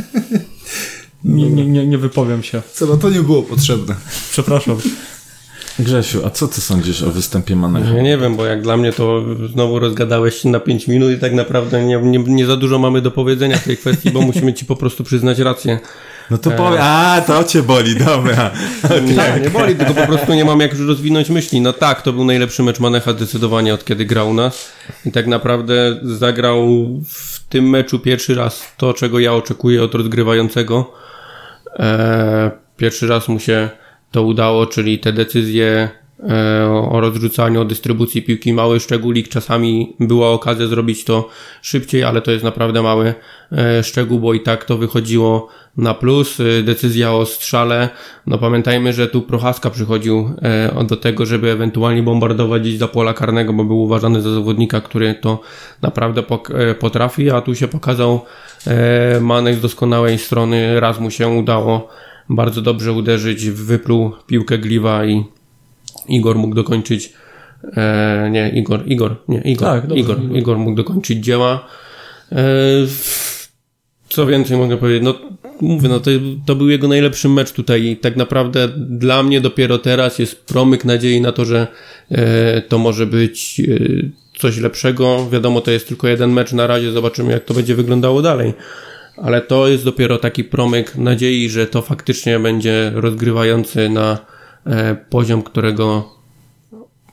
nie, 1.31 1.49
nie, 1.49 1.65
nie, 1.65 1.87
nie 1.87 1.97
wypowiem 1.97 2.43
się. 2.43 2.61
Co, 2.73 2.85
no 2.85 2.97
to 2.97 3.09
nie 3.09 3.21
było 3.21 3.43
potrzebne. 3.43 3.95
Przepraszam. 4.31 4.77
Grzesiu, 5.79 6.25
a 6.25 6.29
co 6.29 6.47
ty 6.47 6.61
sądzisz 6.61 7.03
o 7.03 7.11
występie 7.11 7.55
Manecha? 7.55 7.91
Ja 7.91 8.01
nie 8.01 8.17
wiem, 8.17 8.35
bo 8.35 8.45
jak 8.45 8.61
dla 8.61 8.77
mnie 8.77 8.93
to 8.93 9.25
znowu 9.53 9.79
rozgadałeś 9.79 10.35
się 10.35 10.49
na 10.49 10.59
5 10.59 10.87
minut 10.87 11.11
i 11.11 11.19
tak 11.19 11.33
naprawdę 11.33 11.83
nie, 11.83 11.97
nie, 11.97 12.19
nie 12.19 12.45
za 12.45 12.57
dużo 12.57 12.79
mamy 12.79 13.01
do 13.01 13.11
powiedzenia 13.11 13.57
w 13.57 13.63
tej 13.63 13.77
kwestii, 13.77 14.11
bo 14.11 14.21
musimy 14.21 14.53
ci 14.53 14.65
po 14.65 14.75
prostu 14.75 15.03
przyznać 15.03 15.39
rację. 15.39 15.79
No 16.31 16.37
to 16.37 16.51
powie, 16.51 16.83
a 16.83 17.21
to 17.27 17.43
cię 17.43 17.63
boli, 17.63 17.95
dobra. 17.95 18.51
Nie, 19.01 19.41
nie 19.43 19.49
boli, 19.49 19.75
tylko 19.75 19.93
po 19.93 20.07
prostu 20.07 20.33
nie 20.33 20.45
mam 20.45 20.59
jak 20.59 20.71
już 20.71 20.87
rozwinąć 20.87 21.29
myśli. 21.29 21.61
No 21.61 21.73
tak, 21.73 22.01
to 22.01 22.13
był 22.13 22.25
najlepszy 22.25 22.63
mecz 22.63 22.79
Manecha 22.79 23.11
zdecydowanie 23.11 23.73
od 23.73 23.85
kiedy 23.85 24.05
grał 24.05 24.29
u 24.29 24.33
nas. 24.33 24.71
I 25.05 25.11
tak 25.11 25.27
naprawdę 25.27 25.99
zagrał 26.03 26.67
w 27.07 27.43
tym 27.49 27.69
meczu 27.69 27.99
pierwszy 27.99 28.35
raz 28.35 28.61
to, 28.77 28.93
czego 28.93 29.19
ja 29.19 29.33
oczekuję 29.33 29.83
od 29.83 29.95
rozgrywającego. 29.95 31.00
Eee, 31.81 32.51
pierwszy 32.77 33.07
raz 33.07 33.27
mu 33.27 33.39
się 33.39 33.69
to 34.11 34.23
udało, 34.23 34.65
czyli 34.65 34.99
te 34.99 35.13
decyzje 35.13 35.65
e, 35.65 35.89
o 36.91 36.99
rozrzucaniu, 37.01 37.61
o 37.61 37.65
dystrybucji 37.65 38.21
piłki, 38.21 38.53
mały 38.53 38.79
szczególik. 38.79 39.27
Czasami 39.27 39.95
była 39.99 40.29
okazja 40.29 40.67
zrobić 40.67 41.03
to 41.03 41.29
szybciej, 41.61 42.03
ale 42.03 42.21
to 42.21 42.31
jest 42.31 42.43
naprawdę 42.43 42.81
mały 42.81 43.13
e, 43.51 43.83
szczegół, 43.83 44.19
bo 44.19 44.33
i 44.33 44.39
tak 44.39 44.65
to 44.65 44.77
wychodziło 44.77 45.47
na 45.77 45.93
plus. 45.93 46.39
E, 46.39 46.63
Decyzja 46.63 47.13
o 47.13 47.25
strzale. 47.25 47.89
No 48.27 48.37
pamiętajmy, 48.37 48.93
że 48.93 49.07
tu 49.07 49.21
Prochaska 49.21 49.69
przychodził 49.69 50.29
e, 50.41 50.83
do 50.83 50.97
tego, 50.97 51.25
żeby 51.25 51.51
ewentualnie 51.51 52.03
bombardować 52.03 52.61
gdzieś 52.61 52.77
za 52.77 52.87
pola 52.87 53.13
karnego, 53.13 53.53
bo 53.53 53.63
był 53.63 53.81
uważany 53.81 54.21
za 54.21 54.33
zawodnika, 54.33 54.81
który 54.81 55.15
to 55.15 55.39
naprawdę 55.81 56.23
e, 56.53 56.75
potrafi, 56.75 57.31
a 57.31 57.41
tu 57.41 57.55
się 57.55 57.67
pokazał 57.67 58.21
e, 58.67 59.19
Manek 59.21 59.55
z 59.55 59.61
doskonałej 59.61 60.17
strony. 60.17 60.79
Raz 60.79 60.99
mu 60.99 61.11
się 61.11 61.27
udało 61.27 61.87
bardzo 62.29 62.61
dobrze 62.61 62.91
uderzyć, 62.93 63.49
wypluł 63.49 64.11
piłkę 64.27 64.57
Gliwa 64.57 65.05
i 65.05 65.23
Igor 66.07 66.35
mógł 66.35 66.55
dokończyć 66.55 67.13
e, 67.77 68.29
nie, 68.31 68.49
Igor, 68.49 68.83
Igor, 68.85 69.15
nie, 69.27 69.41
Igor, 69.41 69.67
Tak, 69.67 69.87
dobrze, 69.87 70.03
Igor, 70.03 70.23
Igor. 70.23 70.37
Igor 70.37 70.57
mógł 70.57 70.75
dokończyć 70.75 71.25
dzieła. 71.25 71.67
E, 72.31 72.45
co 74.09 74.25
więcej 74.25 74.57
mogę 74.57 74.77
powiedzieć, 74.77 75.03
no 75.03 75.15
mówię, 75.61 75.89
no 75.89 75.99
to, 75.99 76.11
to 76.45 76.55
był 76.55 76.69
jego 76.69 76.87
najlepszy 76.87 77.29
mecz 77.29 77.51
tutaj 77.51 77.85
i 77.85 77.97
tak 77.97 78.15
naprawdę 78.15 78.67
dla 78.77 79.23
mnie 79.23 79.41
dopiero 79.41 79.77
teraz 79.77 80.19
jest 80.19 80.45
promyk 80.45 80.85
nadziei 80.85 81.21
na 81.21 81.31
to, 81.31 81.45
że 81.45 81.67
e, 82.11 82.61
to 82.61 82.77
może 82.77 83.05
być 83.05 83.59
e, 83.59 84.39
coś 84.39 84.57
lepszego. 84.57 85.29
Wiadomo, 85.31 85.61
to 85.61 85.71
jest 85.71 85.87
tylko 85.87 86.07
jeden 86.07 86.31
mecz 86.31 86.53
na 86.53 86.67
razie, 86.67 86.91
zobaczymy 86.91 87.31
jak 87.31 87.45
to 87.45 87.53
będzie 87.53 87.75
wyglądało 87.75 88.21
dalej. 88.21 88.53
Ale 89.17 89.41
to 89.41 89.67
jest 89.67 89.85
dopiero 89.85 90.17
taki 90.17 90.43
promyk 90.43 90.95
nadziei, 90.95 91.49
że 91.49 91.67
to 91.67 91.81
faktycznie 91.81 92.39
będzie 92.39 92.91
rozgrywający 92.95 93.89
na 93.89 94.17
poziom, 95.09 95.43
którego 95.43 96.15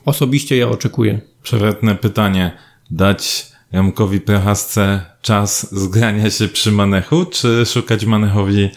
osobiście 0.05 0.57
ja 0.57 0.69
oczekuję. 0.69 1.21
Przewrotne 1.43 1.95
pytanie. 1.95 2.51
Dać 2.91 3.47
Jamkowi 3.71 4.21
Prochasce 4.21 5.01
czas 5.21 5.75
zgrania 5.75 6.29
się 6.29 6.47
przy 6.47 6.71
Manechu, 6.71 7.25
czy 7.25 7.65
szukać 7.65 8.05
Manechowi 8.05 8.69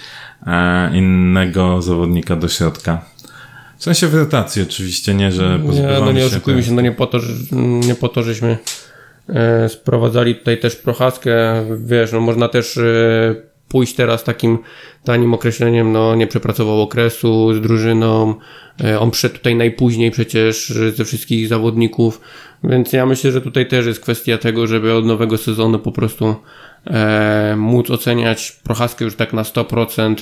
e, 0.46 0.96
innego 0.96 1.82
zawodnika 1.82 2.36
do 2.36 2.48
środka? 2.48 3.04
W 3.78 3.84
sensie 3.84 4.08
w 4.08 4.14
rotacji 4.14 4.62
oczywiście, 4.62 5.14
nie, 5.14 5.32
że 5.32 5.58
Nie, 5.58 5.66
pozbywamy 5.66 6.06
no 6.06 6.12
nie 6.12 6.26
oszukujmy 6.26 6.62
się, 6.62 6.72
no 6.72 6.80
nie 6.80 6.92
po 6.92 7.06
to, 7.06 7.20
że, 7.20 7.32
nie 7.86 7.94
po 7.94 8.08
to 8.08 8.22
żeśmy 8.22 8.58
e, 9.28 9.68
sprowadzali 9.68 10.34
tutaj 10.34 10.60
też 10.60 10.76
Prochaskę, 10.76 11.64
wiesz, 11.84 12.12
no 12.12 12.20
można 12.20 12.48
też 12.48 12.76
e, 12.76 13.51
pójść 13.72 13.94
teraz 13.94 14.24
takim 14.24 14.58
tanim 15.04 15.34
określeniem, 15.34 15.92
no 15.92 16.14
nie 16.14 16.26
przepracował 16.26 16.82
okresu 16.82 17.54
z 17.54 17.60
drużyną, 17.60 18.34
e, 18.84 19.00
on 19.00 19.10
przyszedł 19.10 19.34
tutaj 19.34 19.56
najpóźniej 19.56 20.10
przecież 20.10 20.72
ze 20.96 21.04
wszystkich 21.04 21.48
zawodników, 21.48 22.20
więc 22.64 22.92
ja 22.92 23.06
myślę, 23.06 23.32
że 23.32 23.40
tutaj 23.40 23.68
też 23.68 23.86
jest 23.86 24.00
kwestia 24.00 24.38
tego, 24.38 24.66
żeby 24.66 24.94
od 24.94 25.06
nowego 25.06 25.38
sezonu 25.38 25.78
po 25.78 25.92
prostu 25.92 26.34
e, 26.86 27.54
móc 27.56 27.90
oceniać 27.90 28.52
Prochaskę 28.52 29.04
już 29.04 29.16
tak 29.16 29.32
na 29.32 29.42
100%, 29.42 30.14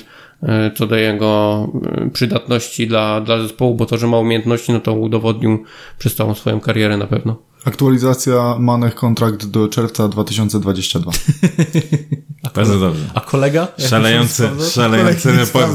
e, 0.43 0.71
co 0.75 0.87
do 0.87 0.95
jego 0.95 1.67
e, 2.05 2.09
przydatności 2.09 2.87
dla, 2.87 3.21
dla 3.21 3.41
zespołu, 3.41 3.75
bo 3.75 3.85
to, 3.85 3.97
że 3.97 4.07
ma 4.07 4.17
umiejętności, 4.17 4.71
no 4.71 4.79
to 4.79 4.93
udowodnił 4.93 5.63
przez 5.99 6.15
całą 6.15 6.35
swoją 6.35 6.59
karierę 6.59 6.97
na 6.97 7.07
pewno. 7.07 7.35
Aktualizacja 7.65 8.55
Manech 8.59 8.95
kontrakt 8.95 9.45
do 9.45 9.67
czerwca 9.67 10.07
2022. 10.07 11.11
Bardzo 12.55 12.79
dobrze. 12.79 13.03
A 13.13 13.21
kolega? 13.21 13.67
Jak 13.77 13.89
Szalejący, 13.89 14.49
szalejący 14.73 15.31
report. 15.31 15.71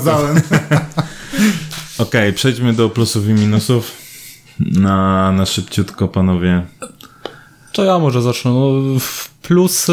Okej, 1.98 2.32
przejdźmy 2.32 2.72
do 2.72 2.90
plusów 2.90 3.28
i 3.28 3.32
minusów. 3.32 3.92
Na, 4.60 5.32
na 5.32 5.46
szybciutko, 5.46 6.08
panowie. 6.08 6.66
To 7.72 7.84
ja 7.84 7.98
może 7.98 8.22
zacznę. 8.22 8.50
No, 8.50 9.00
w 9.00 9.30
plusy, 9.30 9.92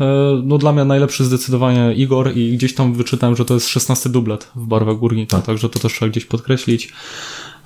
e, 0.00 0.42
no 0.44 0.58
dla 0.58 0.72
mnie 0.72 0.84
najlepszy 0.84 1.24
zdecydowanie 1.24 1.94
Igor 1.94 2.36
i 2.36 2.56
gdzieś 2.56 2.74
tam 2.74 2.94
wyczytałem, 2.94 3.36
że 3.36 3.44
to 3.44 3.54
jest 3.54 3.68
16 3.68 4.08
dublet 4.08 4.50
w 4.54 4.66
barwach 4.66 4.96
górnika, 4.96 5.40
także 5.40 5.68
to 5.68 5.78
też 5.78 5.92
trzeba 5.92 6.10
gdzieś 6.10 6.24
podkreślić. 6.24 6.92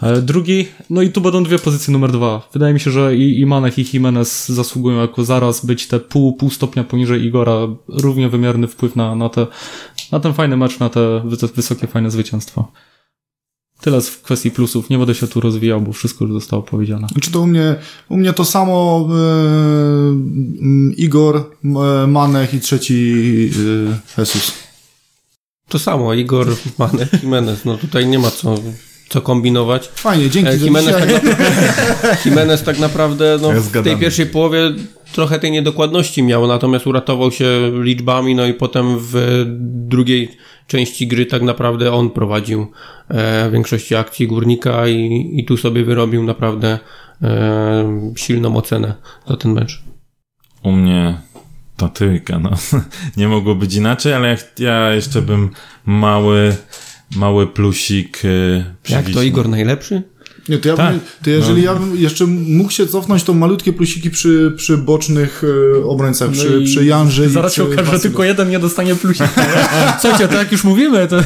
E, 0.02 0.22
Drugi, 0.22 0.68
no 0.90 1.02
i 1.02 1.10
tu 1.10 1.20
będą 1.20 1.42
dwie 1.44 1.58
pozycje 1.58 1.92
numer 1.92 2.12
dwa. 2.12 2.48
Wydaje 2.52 2.74
mi 2.74 2.80
się, 2.80 2.90
że 2.90 3.16
i, 3.16 3.40
i 3.40 3.46
Manek 3.46 3.78
i 3.78 3.84
Jimenez 3.92 4.48
zasługują 4.48 5.00
jako 5.00 5.24
zaraz 5.24 5.66
być 5.66 5.86
te 5.86 6.00
pół, 6.00 6.32
pół 6.36 6.50
stopnia 6.50 6.84
poniżej 6.84 7.24
Igora. 7.24 7.54
Równie 7.88 8.28
wymierny 8.28 8.68
wpływ 8.68 8.96
na, 8.96 9.14
na, 9.14 9.28
te, 9.28 9.46
na 10.12 10.20
ten 10.20 10.34
fajny 10.34 10.56
mecz, 10.56 10.78
na 10.78 10.88
te 10.88 11.22
wy- 11.24 11.48
wysokie, 11.54 11.86
fajne 11.86 12.10
zwycięstwo. 12.10 12.72
Tyle 13.80 14.00
w 14.00 14.22
kwestii 14.22 14.50
plusów. 14.50 14.90
Nie 14.90 14.98
będę 14.98 15.14
się 15.14 15.26
tu 15.26 15.40
rozwijał, 15.40 15.80
bo 15.80 15.92
wszystko 15.92 16.24
już 16.24 16.32
zostało 16.34 16.62
powiedziane. 16.62 17.08
Czy 17.22 17.30
to 17.30 17.40
u 17.40 17.46
mnie, 17.46 17.76
u 18.08 18.16
mnie 18.16 18.32
to 18.32 18.44
samo 18.44 19.08
e, 19.10 20.94
Igor, 20.96 21.36
e, 21.64 22.06
Manech 22.06 22.54
i 22.54 22.60
trzeci 22.60 23.14
e, 24.16 24.20
Jesus. 24.20 24.52
To 25.68 25.78
samo, 25.78 26.14
Igor, 26.14 26.46
Manek, 26.78 27.22
Jimenez, 27.22 27.64
no 27.64 27.76
tutaj 27.78 28.06
nie 28.06 28.18
ma 28.18 28.30
co, 28.30 28.54
co 29.10 29.20
kombinować. 29.20 29.88
Fajnie, 29.88 30.30
dzięki 30.30 30.50
E, 30.50 30.56
Jimenez 30.56 30.94
tak, 30.94 31.08
dzisiaj. 31.08 31.14
naprawdę, 31.14 32.16
Jimenez 32.24 32.62
tak 32.62 32.78
naprawdę 32.78 33.38
no, 33.42 33.52
Ja 33.52 33.60
w 33.60 33.82
tej 33.82 33.96
pierwszej 33.96 34.26
połowie 34.26 34.60
trochę 35.12 35.38
tej 35.38 35.50
niedokładności 35.50 36.22
miał, 36.22 36.46
natomiast 36.46 36.86
uratował 36.86 37.30
się 37.30 37.72
liczbami, 37.82 38.34
no 38.34 38.46
i 38.46 38.54
potem 38.54 38.96
w 38.98 39.44
drugiej 39.88 40.36
części 40.66 41.06
gry 41.06 41.26
tak 41.26 41.42
naprawdę 41.42 41.92
on 41.92 42.10
prowadził 42.10 42.66
e, 43.08 43.50
większości 43.50 43.94
akcji 43.94 44.26
górnika 44.26 44.88
i, 44.88 45.30
i 45.36 45.44
tu 45.44 45.56
sobie 45.56 45.84
wyrobił 45.84 46.22
naprawdę 46.22 46.78
e, 47.22 48.12
silną 48.16 48.56
ocenę 48.56 48.94
za 49.28 49.36
ten 49.36 49.52
mecz. 49.52 49.82
U 50.62 50.72
mnie 50.72 51.20
to 51.76 51.88
trójka, 51.88 52.38
no. 52.38 52.50
Nie 53.16 53.28
mogło 53.28 53.54
być 53.54 53.74
inaczej, 53.74 54.12
ale 54.14 54.28
ja, 54.28 54.36
ja 54.58 54.94
jeszcze 54.94 55.22
bym 55.22 55.50
mały, 55.86 56.56
mały 57.16 57.46
plusik 57.46 58.24
y, 58.24 58.64
Jak 58.88 59.10
to. 59.10 59.22
Igor 59.22 59.48
najlepszy? 59.48 60.02
Nie, 60.48 60.58
to 60.58 60.68
ja 60.68 60.76
Tak. 60.76 60.90
bym, 60.90 61.00
to 61.24 61.30
jeżeli 61.30 61.62
ja 61.62 61.74
bym 61.74 61.96
jeszcze 61.96 62.26
mógł 62.26 62.70
się 62.70 62.86
cofnąć, 62.86 63.22
to 63.24 63.34
malutkie 63.34 63.72
plusiki 63.72 64.10
przy, 64.10 64.52
przy 64.56 64.76
bocznych 64.78 65.42
e, 65.80 65.84
obrońcach, 65.86 66.30
przy, 66.30 66.50
No 66.60 66.66
przy 66.66 66.84
Janży 66.84 67.26
i 67.26 67.28
Zaraz 67.28 67.54
się 67.54 67.64
przy 67.66 67.72
okaże, 67.74 67.92
że 67.92 67.98
tylko 68.00 68.24
jeden 68.24 68.50
nie 68.50 68.58
dostanie 68.58 68.94
plusika. 68.94 69.28
Słuchajcie, 70.00 70.28
to 70.28 70.34
jak 70.34 70.52
już 70.52 70.64
mówimy, 70.64 71.08
to... 71.08 71.16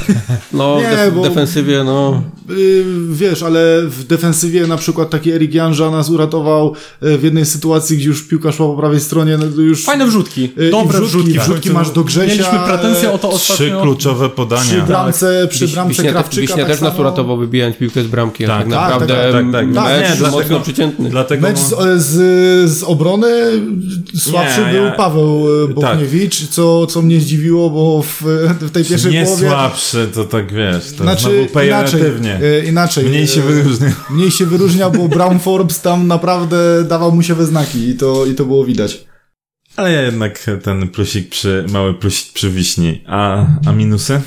No, 0.52 0.76
Nie, 0.80 0.88
w 0.96 0.98
def- 0.98 1.14
bo- 1.14 1.22
defensywie, 1.22 1.84
no, 1.84 2.22
Y, 2.50 2.84
Wiesz, 3.10 3.42
ale 3.42 3.82
w 3.86 4.04
defensywie 4.04 4.66
na 4.66 4.76
przykład 4.76 5.10
taki 5.10 5.30
Erik 5.32 5.54
Janża 5.54 5.90
nas 5.90 6.10
uratował 6.10 6.74
e, 7.02 7.18
w 7.18 7.22
jednej 7.24 7.46
sytuacji, 7.46 7.96
gdzie 7.96 8.06
już 8.08 8.22
piłka 8.22 8.52
szła 8.52 8.66
po 8.66 8.76
prawej 8.76 9.00
stronie, 9.00 9.38
no 9.38 9.62
już... 9.62 9.84
Fajne 9.84 10.06
wrzutki. 10.06 10.52
Y, 10.58 10.70
Dobre 10.70 11.00
wrzutki, 11.00 11.16
wrzutki. 11.32 11.38
wrzutki 11.50 11.70
masz 11.70 11.90
do 11.90 12.04
Grzesia, 12.04 12.26
Mieliśmy 12.32 12.58
pretensje 12.66 13.12
o 13.12 13.18
to 13.18 13.28
Trzy 13.38 13.52
ostatnio. 13.52 13.82
kluczowe 13.82 14.26
Przy 14.28 14.36
podania. 14.36 14.84
bramce, 14.86 15.48
przy 15.50 15.68
bramce 15.68 15.88
Wiśnia, 15.94 16.12
Krawczyka 16.12 16.40
Wiśnia 16.40 16.56
tak 16.56 16.66
też 16.66 16.80
nas 16.80 16.90
samo. 16.92 17.00
uratował 17.00 17.36
wybijając 17.36 17.76
piłkę 17.76 18.02
z 18.02 18.06
bramki. 18.06 18.44
Tak, 18.46 18.68
Tak, 18.68 18.98
tak, 18.98 19.03
naprawdę 19.06 19.52
tak, 19.52 19.66
tak, 19.66 19.74
tak. 19.74 19.84
mecz 20.00 20.02
Nie, 20.08 20.20
mocno 20.22 20.30
dlatego- 20.38 20.60
przeciętny. 20.60 21.10
Dlatego 21.10 21.48
Mecz 21.48 21.58
z, 21.58 22.02
z, 22.02 22.70
z 22.70 22.82
obrony 22.82 23.28
słabszy 24.18 24.60
Nie, 24.60 24.72
był 24.72 24.84
ja- 24.84 24.90
Paweł 24.90 25.46
e, 25.64 25.68
Bochniewicz, 25.74 26.48
co, 26.48 26.86
co 26.86 27.02
mnie 27.02 27.20
zdziwiło, 27.20 27.70
bo 27.70 28.02
w, 28.02 28.22
w 28.60 28.70
tej 28.70 28.84
pierwszej 28.84 29.12
nie 29.12 29.24
połowie... 29.24 29.48
słabszy, 29.48 30.08
to 30.14 30.24
tak 30.24 30.52
wiesz, 30.52 30.84
to 30.98 31.02
Znaczy, 31.04 31.26
inaczej, 31.28 31.48
pejoratywnie. 31.48 32.40
e, 32.42 32.64
inaczej. 32.64 33.04
Mniej 33.04 33.26
się 33.26 33.40
e, 33.40 33.44
wyróżnia. 33.44 33.92
Mniej 34.10 34.30
się 34.30 34.46
wyróżniał, 34.46 34.90
bo 34.92 35.08
Brown 35.08 35.38
Forbes 35.38 35.80
tam 35.80 36.06
naprawdę 36.06 36.84
dawał 36.88 37.12
mu 37.12 37.22
się 37.22 37.34
we 37.34 37.46
znaki 37.46 37.88
i 37.88 37.94
to, 37.94 38.26
i 38.26 38.34
to 38.34 38.44
było 38.44 38.64
widać. 38.64 39.04
Ale 39.76 39.92
ja 39.92 40.02
jednak 40.02 40.50
ten 40.62 40.88
plusik 40.88 41.28
przy, 41.28 41.64
mały 41.72 41.94
plusik 41.94 42.32
przy 42.32 42.50
wiśni. 42.50 43.04
A, 43.06 43.46
a 43.66 43.72
minusy? 43.72 44.20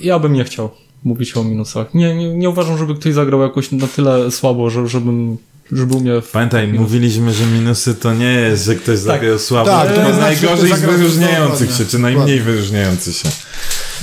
Ja 0.00 0.18
bym 0.18 0.32
nie 0.32 0.44
chciał 0.44 0.70
mówić 1.04 1.36
o 1.36 1.44
minusach. 1.44 1.94
Nie, 1.94 2.14
nie, 2.14 2.34
nie 2.34 2.50
uważam, 2.50 2.78
żeby 2.78 2.94
ktoś 2.94 3.14
zagrał 3.14 3.40
jakoś 3.42 3.72
na 3.72 3.86
tyle 3.86 4.30
słabo, 4.30 4.70
że, 4.70 4.88
żebym, 4.88 5.36
żeby 5.72 6.00
mnie... 6.00 6.20
W... 6.20 6.30
Pamiętaj, 6.30 6.68
mówiliśmy, 6.68 7.32
że 7.32 7.46
minusy 7.46 7.94
to 7.94 8.14
nie 8.14 8.32
jest, 8.32 8.64
że 8.64 8.74
ktoś 8.74 8.98
zagrał 8.98 9.38
słabo, 9.38 9.70
tak, 9.70 9.88
to 9.88 9.94
znaczy, 9.94 10.20
najgorzej 10.20 10.76
z 10.76 10.80
wyróżniających 10.80 11.72
się, 11.72 11.84
czy 11.84 11.98
najmniej 11.98 12.40
wyróżniający 12.40 13.12
się. 13.12 13.28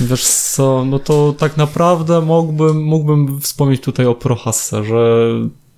Wiesz 0.00 0.26
co, 0.26 0.84
no 0.84 0.98
to 0.98 1.34
tak 1.38 1.56
naprawdę 1.56 2.20
mógłbym, 2.20 2.82
mógłbym 2.82 3.40
wspomnieć 3.40 3.80
tutaj 3.80 4.06
o 4.06 4.14
Prohasse, 4.14 4.84
że 4.84 5.28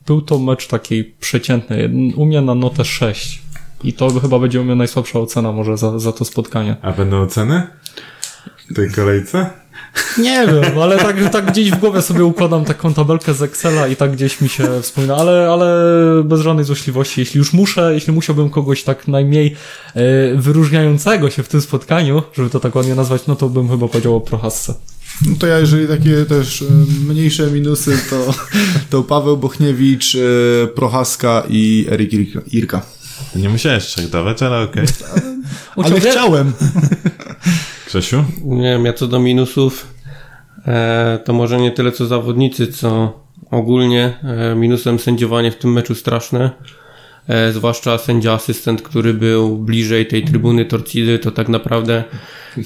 był 0.07 0.23
to 0.23 0.39
mecz 0.39 0.67
taki 0.67 1.05
przeciętny. 1.05 1.91
U 2.17 2.27
mnie 2.27 2.41
na 2.41 2.55
notę 2.55 2.85
6. 2.85 3.43
I 3.85 3.93
to 3.93 4.21
chyba 4.21 4.39
będzie 4.39 4.61
u 4.61 4.65
mnie 4.65 4.75
najsłabsza 4.75 5.19
ocena 5.19 5.53
może 5.53 5.77
za, 5.77 5.99
za 5.99 6.13
to 6.13 6.25
spotkanie. 6.25 6.77
A 6.83 6.93
będą 6.93 7.23
oceny? 7.23 7.67
W 8.71 8.75
tej 8.75 8.91
kolejce? 8.91 9.51
Nie 10.19 10.47
wiem, 10.47 10.79
ale 10.79 10.99
tak, 10.99 11.31
tak 11.31 11.47
gdzieś 11.47 11.71
w 11.71 11.79
głowie 11.79 12.03
sobie 12.03 12.25
układam 12.25 12.65
taką 12.65 12.95
tabelkę 12.95 13.35
z 13.35 13.43
Excela 13.43 13.89
i 13.89 13.97
tak 13.97 14.13
gdzieś 14.13 14.41
mi 14.41 14.49
się 14.49 14.83
wspomina, 14.83 15.17
ale, 15.17 15.49
ale 15.53 15.85
bez 16.25 16.41
żadnej 16.41 16.65
złośliwości. 16.65 17.21
Jeśli 17.21 17.39
już 17.39 17.53
muszę, 17.53 17.95
jeśli 17.95 18.13
musiałbym 18.13 18.51
kogoś 18.51 18.83
tak 18.83 19.09
najmniej 19.09 19.57
e, 19.95 20.01
wyróżniającego 20.35 21.31
się 21.31 21.43
w 21.43 21.49
tym 21.49 21.61
spotkaniu, 21.61 22.23
żeby 22.33 22.51
to 22.51 22.61
tak 22.61 22.75
ładnie 22.75 22.95
nazwać, 22.95 23.27
no 23.27 23.37
to 23.37 23.49
bym 23.49 23.69
chyba 23.69 23.89
powiedział 23.89 24.17
o 24.17 24.21
Prohassce. 24.21 24.75
No 25.27 25.37
to 25.39 25.47
ja, 25.47 25.59
jeżeli 25.59 25.89
takie 25.89 26.25
też 26.25 26.63
e, 26.63 26.65
mniejsze 27.09 27.51
minusy, 27.51 27.99
to, 28.11 28.35
to 28.91 29.03
Paweł 29.03 29.37
Bochniewicz, 29.37 30.15
e, 30.15 30.67
Prochaska 30.67 31.43
i 31.49 31.87
Erik 31.91 32.13
Irka-. 32.53 32.81
Nie 33.35 33.49
musiałeś 33.49 33.85
trzech 33.85 34.11
dawać, 34.11 34.43
ale 34.43 34.61
okej. 34.61 34.85
Ale 35.77 36.01
chciałem. 36.01 36.53
Grzesiu? 37.91 38.25
Nie 38.45 38.63
wiem, 38.63 38.85
ja 38.85 38.93
co 38.93 39.07
do 39.07 39.21
minusów, 39.21 39.95
e, 40.67 41.19
to 41.25 41.33
może 41.33 41.59
nie 41.59 41.71
tyle 41.71 41.93
co 41.93 42.07
zawodnicy, 42.07 42.73
co 42.73 43.21
ogólnie 43.51 44.19
e, 44.23 44.55
minusem 44.55 44.99
sędziowanie 44.99 45.51
w 45.51 45.57
tym 45.57 45.73
meczu 45.73 45.95
straszne. 45.95 46.51
E, 47.29 47.53
zwłaszcza 47.53 47.99
sędzia 47.99 48.33
asystent, 48.33 48.83
który 48.83 49.15
był 49.15 49.57
bliżej 49.57 50.07
tej 50.07 50.25
trybuny 50.25 50.65
Torcidy, 50.65 51.19
to 51.19 51.31
tak 51.31 51.49
naprawdę 51.49 52.05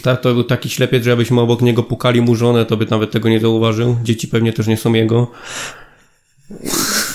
ta, 0.02 0.16
to 0.16 0.34
był 0.34 0.44
taki 0.44 0.70
ślepiec, 0.70 1.04
że 1.04 1.12
abyśmy 1.12 1.40
obok 1.40 1.62
niego 1.62 1.82
pukali 1.82 2.20
mu 2.20 2.34
żonę, 2.36 2.64
to 2.64 2.76
by 2.76 2.86
nawet 2.90 3.10
tego 3.10 3.28
nie 3.28 3.40
zauważył. 3.40 3.96
Dzieci 4.02 4.28
pewnie 4.28 4.52
też 4.52 4.66
nie 4.66 4.76
są 4.76 4.92
jego. 4.92 5.30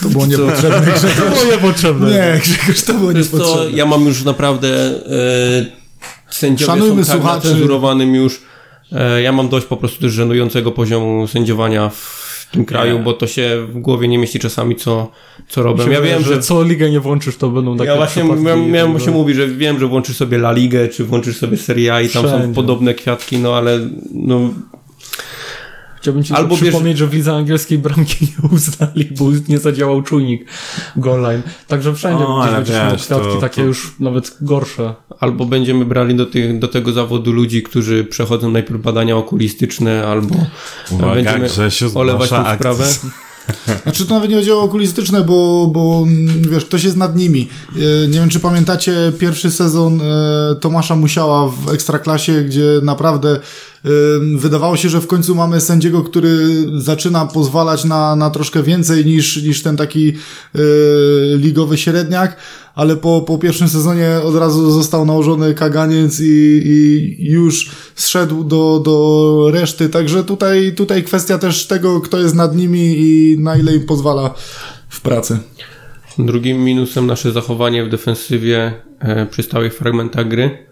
To 0.03 0.09
było 0.09 0.25
niepotrzebne, 0.25 0.91
Grzegorz. 0.93 1.15
To 1.15 1.41
było 1.41 1.51
niepotrzebne. 1.51 2.09
Nie, 2.11 2.39
Grzegorz, 2.41 2.81
to 2.81 2.93
było 2.93 3.13
Wiesz 3.13 3.27
co, 3.27 3.37
niepotrzebne. 3.37 3.77
ja 3.77 3.85
mam 3.85 4.05
już 4.05 4.23
naprawdę 4.23 4.67
sędziowie 6.29 6.65
Szanujmy 6.73 7.05
są 7.05 7.11
tak 7.11 7.21
słuchaczy. 7.21 7.55
już. 8.13 8.41
E, 8.91 9.21
ja 9.21 9.31
mam 9.31 9.49
dość 9.49 9.65
po 9.65 9.77
prostu 9.77 10.01
też 10.01 10.11
żenującego 10.13 10.71
poziomu 10.71 11.27
sędziowania 11.27 11.89
w 11.89 12.47
tym 12.51 12.65
kraju, 12.65 12.97
Nie. 12.97 13.03
bo 13.03 13.13
to 13.13 13.27
się 13.27 13.65
w 13.69 13.79
głowie 13.79 14.07
nie 14.07 14.17
mieści 14.17 14.39
czasami, 14.39 14.75
co, 14.75 15.11
co 15.49 15.63
robią. 15.63 15.89
Ja 15.89 16.01
wiem, 16.01 16.23
że 16.23 16.39
co 16.39 16.63
ligę 16.63 16.89
nie 16.89 16.99
włączysz, 16.99 17.37
to 17.37 17.49
będą 17.49 17.77
takie 17.77 17.89
ja 17.89 17.95
właśnie 17.95 18.23
miałem, 18.23 18.71
miałem 18.71 18.87
że- 18.87 18.91
właśnie 18.97 19.11
mówić, 19.11 19.35
że 19.35 19.47
wiem, 19.47 19.79
że 19.79 19.87
włączysz 19.87 20.17
sobie 20.17 20.37
La 20.37 20.51
Ligę, 20.51 20.87
czy 20.87 21.03
włączysz 21.05 21.37
sobie 21.37 21.57
Serie 21.57 21.93
A 21.93 22.01
i 22.01 22.09
tam 22.09 22.23
są 22.23 22.37
Wszędzie. 22.37 22.55
podobne 22.55 22.93
kwiatki, 22.93 23.37
no 23.37 23.55
ale 23.55 23.79
no, 24.13 24.39
Chciałbym 26.01 26.23
ci 26.23 26.33
Albo 26.33 26.41
Albo 26.43 26.55
bierz- 26.55 26.61
przypomnieć, 26.61 26.97
że 26.97 27.07
w 27.07 27.13
lidze 27.13 27.33
angielskiej 27.35 27.77
bramki 27.77 28.25
nie 28.43 28.49
uznali, 28.49 29.05
bo 29.19 29.25
nie 29.49 29.57
zadziałał 29.59 30.01
czujnik 30.01 30.45
goal 30.95 31.21
line. 31.21 31.41
Także 31.67 31.95
wszędzie 31.95 32.25
O, 32.25 32.41
gdzieś 32.41 32.53
będziesz 32.55 32.75
miał 32.75 32.97
kwiatki 32.97 33.33
to- 33.35 33.41
takie 33.41 33.61
to- 33.61 33.67
już 33.67 33.95
nawet 33.99 34.37
gorsze. 34.41 34.93
albo 35.19 35.45
będziemy 35.45 35.85
brali 35.85 36.15
do, 36.15 36.25
tych, 36.25 36.59
do 36.59 36.67
tego 36.67 36.91
zawodu 36.91 37.31
ludzi, 37.31 37.63
którzy 37.63 38.03
przechodzą 38.03 38.51
najpierw 38.51 38.81
badania 38.81 39.17
okulistyczne, 39.17 40.07
albo 40.07 40.35
Uwaga, 40.91 41.13
będziemy 41.13 41.49
olewać 41.95 42.29
tą 42.29 42.55
sprawę. 42.55 42.85
Znaczy 43.83 44.05
to 44.05 44.13
nawet 44.13 44.29
nie 44.29 44.35
chodzi 44.35 44.51
o 44.51 44.61
okulistyczne, 44.61 45.21
bo, 45.23 45.67
bo 45.67 46.03
mm, 46.07 46.49
wiesz, 46.51 46.65
ktoś 46.65 46.83
jest 46.83 46.97
nad 46.97 47.15
nimi. 47.15 47.47
E, 47.75 48.07
Nie 48.07 48.19
wiem, 48.19 48.29
czy 48.29 48.39
pamiętacie 48.39 49.11
pierwszy 49.19 49.51
sezon 49.51 50.01
e, 50.01 50.55
Tomasza 50.61 50.95
Musiała 50.95 51.47
w 51.49 51.69
Ekstraklasie, 51.73 52.41
gdzie 52.43 52.65
naprawdę 52.83 53.29
e, 53.31 53.39
wydawało 54.35 54.77
się, 54.77 54.89
że 54.89 55.01
w 55.01 55.07
końcu 55.07 55.35
mamy 55.35 55.61
sędziego, 55.61 56.03
który 56.03 56.37
zaczyna 56.81 57.25
pozwalać 57.25 57.85
na, 57.85 58.15
na 58.15 58.29
troszkę 58.29 58.63
więcej 58.63 59.05
niż, 59.05 59.43
niż 59.43 59.63
ten 59.63 59.77
taki 59.77 60.09
e, 60.09 60.59
ligowy 61.37 61.77
średniak, 61.77 62.35
ale 62.75 62.95
po, 62.95 63.21
po 63.21 63.37
pierwszym 63.37 63.69
sezonie 63.69 64.09
od 64.23 64.35
razu 64.35 64.71
został 64.71 65.05
nałożony 65.05 65.53
kaganiec 65.53 66.19
i, 66.19 66.63
i 67.19 67.31
już 67.31 67.69
zszedł 67.95 68.43
do, 68.43 68.81
do 68.85 69.45
reszty. 69.51 69.89
Także 69.89 70.23
tutaj, 70.23 70.73
tutaj 70.75 71.03
kwestia 71.03 71.37
też 71.37 71.67
tego, 71.67 72.01
kto 72.01 72.19
jest 72.19 72.35
nad 72.35 72.55
nimi 72.55 72.95
i 72.97 73.37
na 73.39 73.57
ile 73.57 73.75
im 73.75 73.85
pozwala 73.85 74.33
w 74.89 75.01
pracy. 75.01 75.39
Drugim 76.17 76.63
minusem 76.63 77.07
nasze 77.07 77.31
zachowanie 77.31 77.85
w 77.85 77.89
defensywie 77.89 78.73
e, 78.99 79.25
przy 79.25 79.43
stałych 79.43 79.73
fragmentach 79.73 80.27
gry. 80.27 80.68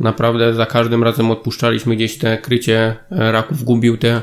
Naprawdę 0.00 0.54
za 0.54 0.66
każdym 0.66 1.04
razem 1.04 1.30
odpuszczaliśmy 1.30 1.96
gdzieś 1.96 2.18
te 2.18 2.38
krycie. 2.38 2.96
E, 3.10 3.32
Raków 3.32 3.64
gubił 3.64 3.96
te, 3.96 4.22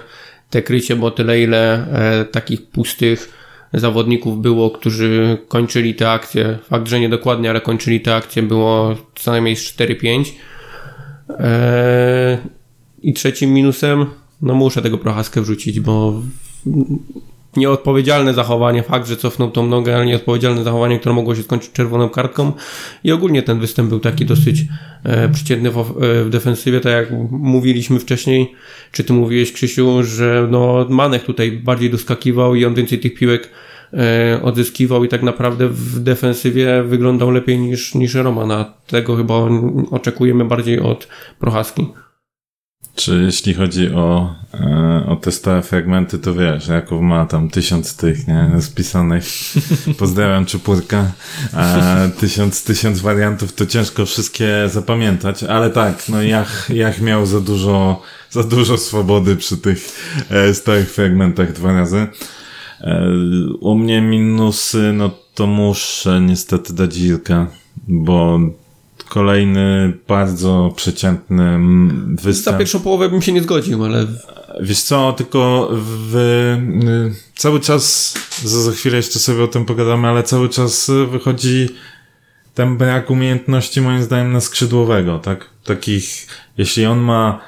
te 0.49 0.61
krycie, 0.61 0.95
bo 0.95 1.11
tyle 1.11 1.41
ile 1.41 1.87
e, 1.91 2.25
takich 2.25 2.67
pustych 2.67 3.33
zawodników 3.73 4.41
było, 4.41 4.71
którzy 4.71 5.37
kończyli 5.47 5.95
te 5.95 6.11
akcje. 6.11 6.57
Fakt, 6.69 6.87
że 6.87 6.99
nie 6.99 7.09
dokładnie, 7.09 7.49
ale 7.49 7.61
kończyli 7.61 8.01
te 8.01 8.15
akcje 8.15 8.43
było 8.43 8.95
co 9.15 9.31
najmniej 9.31 9.55
z 9.55 9.75
4-5. 9.75 10.31
E, 11.29 12.37
I 13.01 13.13
trzecim 13.13 13.53
minusem, 13.53 14.05
no 14.41 14.55
muszę 14.55 14.81
tego 14.81 14.97
prochaskę 14.97 15.41
wrzucić, 15.41 15.79
bo 15.79 16.21
nieodpowiedzialne 17.57 18.33
zachowanie, 18.33 18.83
fakt, 18.83 19.07
że 19.07 19.17
cofnął 19.17 19.51
tą 19.51 19.67
nogę, 19.67 19.95
ale 19.95 20.05
nieodpowiedzialne 20.05 20.63
zachowanie, 20.63 20.99
które 20.99 21.15
mogło 21.15 21.35
się 21.35 21.43
skończyć 21.43 21.71
czerwoną 21.71 22.09
kartką 22.09 22.51
i 23.03 23.11
ogólnie 23.11 23.43
ten 23.43 23.59
występ 23.59 23.89
był 23.89 23.99
taki 23.99 24.25
dosyć 24.25 24.65
e, 25.03 25.29
przeciętny 25.29 25.71
w, 25.71 25.77
e, 25.77 26.23
w 26.23 26.29
defensywie, 26.29 26.81
tak 26.81 26.91
jak 26.91 27.11
mówiliśmy 27.31 27.99
wcześniej, 27.99 28.51
czy 28.91 29.03
ty 29.03 29.13
mówiłeś 29.13 29.51
Krzysiu, 29.51 30.03
że 30.03 30.47
no 30.51 30.85
Manek 30.89 31.23
tutaj 31.23 31.51
bardziej 31.51 31.89
doskakiwał 31.89 32.55
i 32.55 32.65
on 32.65 32.73
więcej 32.73 32.99
tych 32.99 33.13
piłek 33.13 33.49
e, 33.93 34.39
odzyskiwał 34.43 35.03
i 35.03 35.07
tak 35.07 35.23
naprawdę 35.23 35.67
w 35.67 35.99
defensywie 35.99 36.83
wyglądał 36.83 37.31
lepiej 37.31 37.59
niż, 37.59 37.95
niż 37.95 38.13
Roman, 38.13 38.51
a 38.51 38.73
tego 38.87 39.15
chyba 39.15 39.33
oczekujemy 39.91 40.45
bardziej 40.45 40.79
od 40.79 41.07
Prochaski. 41.39 41.87
Czy 42.95 43.23
jeśli 43.25 43.53
chodzi 43.53 43.89
o, 43.93 44.35
e, 44.53 45.05
o 45.07 45.15
te 45.15 45.31
stałe 45.31 45.61
fragmenty, 45.61 46.19
to 46.19 46.33
wiesz, 46.33 46.67
Jakub 46.67 47.01
ma 47.01 47.25
tam 47.25 47.49
tysiąc 47.49 47.95
tych, 47.95 48.27
nie, 48.27 48.61
spisanych. 48.61 49.25
Pozdrawiam 49.99 50.45
Czupurka. 50.45 51.11
E, 51.53 52.11
tysiąc, 52.19 52.63
tysiąc 52.63 52.99
wariantów, 52.99 53.53
to 53.53 53.65
ciężko 53.65 54.05
wszystkie 54.05 54.69
zapamiętać, 54.69 55.43
ale 55.43 55.69
tak, 55.69 56.09
no 56.09 56.23
Jach, 56.23 56.69
Jach 56.69 57.01
miał 57.01 57.25
za 57.25 57.41
dużo, 57.41 58.01
za 58.29 58.43
dużo 58.43 58.77
swobody 58.77 59.35
przy 59.35 59.57
tych 59.57 59.77
e, 60.29 60.53
stałych 60.53 60.93
fragmentach 60.93 61.53
dwa 61.53 61.73
razy. 61.73 62.07
U 63.59 63.75
mnie 63.75 64.01
minusy, 64.01 64.93
no 64.93 65.11
to 65.35 65.47
muszę 65.47 66.21
niestety 66.21 66.73
dać 66.73 66.97
Irka, 66.97 67.47
bo 67.87 68.39
kolejny 69.09 69.93
bardzo 70.07 70.73
przeciętny 70.75 71.43
mm, 71.43 72.15
Za 72.19 72.23
występ. 72.23 72.57
pierwszą 72.57 72.79
połowę 72.79 73.09
bym 73.09 73.21
się 73.21 73.31
nie 73.31 73.41
zgodził, 73.41 73.85
ale 73.85 74.07
Wiesz 74.61 74.81
co, 74.81 75.13
tylko 75.13 75.69
w, 75.71 76.15
y, 76.15 77.15
cały 77.35 77.59
czas, 77.59 78.13
za, 78.43 78.61
za 78.61 78.71
chwilę 78.71 78.97
jeszcze 78.97 79.19
sobie 79.19 79.43
o 79.43 79.47
tym 79.47 79.65
pogadamy, 79.65 80.07
ale 80.07 80.23
cały 80.23 80.49
czas 80.49 80.91
wychodzi 81.11 81.69
ten 82.53 82.77
brak 82.77 83.09
umiejętności 83.09 83.81
moim 83.81 84.03
zdaniem 84.03 84.33
na 84.33 84.41
skrzydłowego, 84.41 85.19
tak? 85.19 85.49
Takich, 85.63 86.27
jeśli 86.57 86.85
on 86.85 86.99
ma 86.99 87.41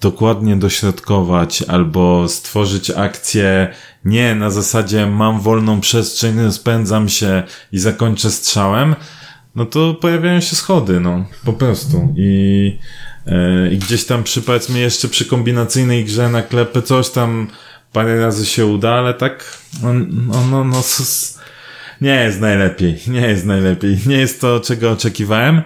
dokładnie 0.00 0.56
dośrodkować 0.56 1.62
albo 1.62 2.28
stworzyć 2.28 2.90
akcję 2.90 3.74
nie 4.04 4.34
na 4.34 4.50
zasadzie 4.50 5.06
mam 5.06 5.40
wolną 5.40 5.80
przestrzeń, 5.80 6.52
spędzam 6.52 7.08
się 7.08 7.42
i 7.72 7.78
zakończę 7.78 8.30
strzałem, 8.30 8.94
no 9.56 9.66
to 9.66 9.94
pojawiają 9.94 10.40
się 10.40 10.56
schody, 10.56 11.00
no, 11.00 11.26
po 11.44 11.52
prostu. 11.52 12.14
I, 12.16 12.78
e, 13.26 13.72
i 13.72 13.78
gdzieś 13.78 14.04
tam 14.04 14.22
przy, 14.22 14.42
powiedzmy, 14.42 14.78
jeszcze 14.78 15.08
przy 15.08 15.24
kombinacyjnej 15.24 16.04
grze 16.04 16.28
na 16.28 16.42
klepę 16.42 16.82
coś 16.82 17.10
tam 17.10 17.46
parę 17.92 18.20
razy 18.20 18.46
się 18.46 18.66
uda, 18.66 18.92
ale 18.92 19.14
tak, 19.14 19.58
no, 19.82 19.92
no, 19.94 20.46
no, 20.50 20.64
no 20.64 20.82
nie 22.00 22.14
jest 22.14 22.40
najlepiej, 22.40 22.98
nie 23.08 23.20
jest 23.20 23.46
najlepiej, 23.46 23.98
nie 24.06 24.16
jest 24.16 24.40
to, 24.40 24.60
czego 24.60 24.90
oczekiwałem. 24.90 25.62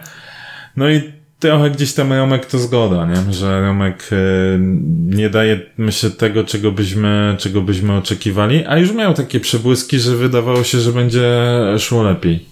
No 0.76 0.90
i 0.90 1.03
trochę 1.38 1.70
gdzieś 1.70 1.92
tam 1.92 2.12
Romek 2.12 2.46
to 2.46 2.59
zgoda, 2.59 3.07
nie? 3.07 3.33
Że 3.33 3.61
Romek 3.61 4.11
e, 4.12 4.16
nie 5.16 5.31
daje, 5.31 5.61
myślę, 5.79 6.11
tego, 6.11 6.44
czego 6.44 6.72
byśmy, 6.72 7.37
czego 7.38 7.61
byśmy 7.61 7.96
oczekiwali, 7.96 8.64
a 8.66 8.79
już 8.79 8.92
miał 8.92 9.14
takie 9.14 9.40
przebłyski, 9.40 9.98
że 9.98 10.16
wydawało 10.16 10.64
się, 10.64 10.81
że 10.81 10.92
będzie 10.92 11.31
szło 11.79 12.03
lepiej. 12.03 12.49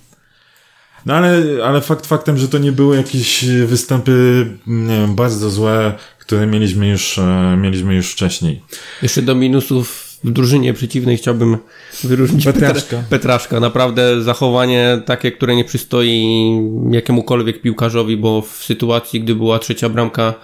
No 1.06 1.14
ale, 1.14 1.42
ale 1.64 1.80
fakt 1.80 2.06
faktem, 2.06 2.38
że 2.38 2.48
to 2.48 2.58
nie 2.58 2.72
były 2.72 2.96
jakieś 2.96 3.44
występy, 3.66 4.46
nie 4.66 4.96
wiem, 4.96 5.14
bardzo 5.14 5.50
złe, 5.50 5.92
które 6.18 6.46
mieliśmy 6.46 6.88
już, 6.88 7.18
e, 7.18 7.56
mieliśmy 7.61 7.94
już 7.94 8.12
wcześniej. 8.12 8.62
Jeszcze 9.02 9.22
do 9.22 9.34
minusów 9.34 10.04
w 10.24 10.30
drużynie 10.30 10.74
przeciwnej 10.74 11.16
chciałbym 11.16 11.56
wyróżnić 12.04 12.44
Petraszka. 12.44 12.96
Petra- 12.96 13.02
Petraszka. 13.11 13.61
Naprawdę 13.61 14.22
zachowanie 14.22 15.02
takie, 15.06 15.32
które 15.32 15.56
nie 15.56 15.64
przystoi 15.64 16.50
jakiemukolwiek 16.90 17.62
piłkarzowi, 17.62 18.16
bo 18.16 18.42
w 18.42 18.64
sytuacji, 18.64 19.20
gdy 19.20 19.34
była 19.34 19.58
trzecia 19.58 19.88
bramka 19.88 20.34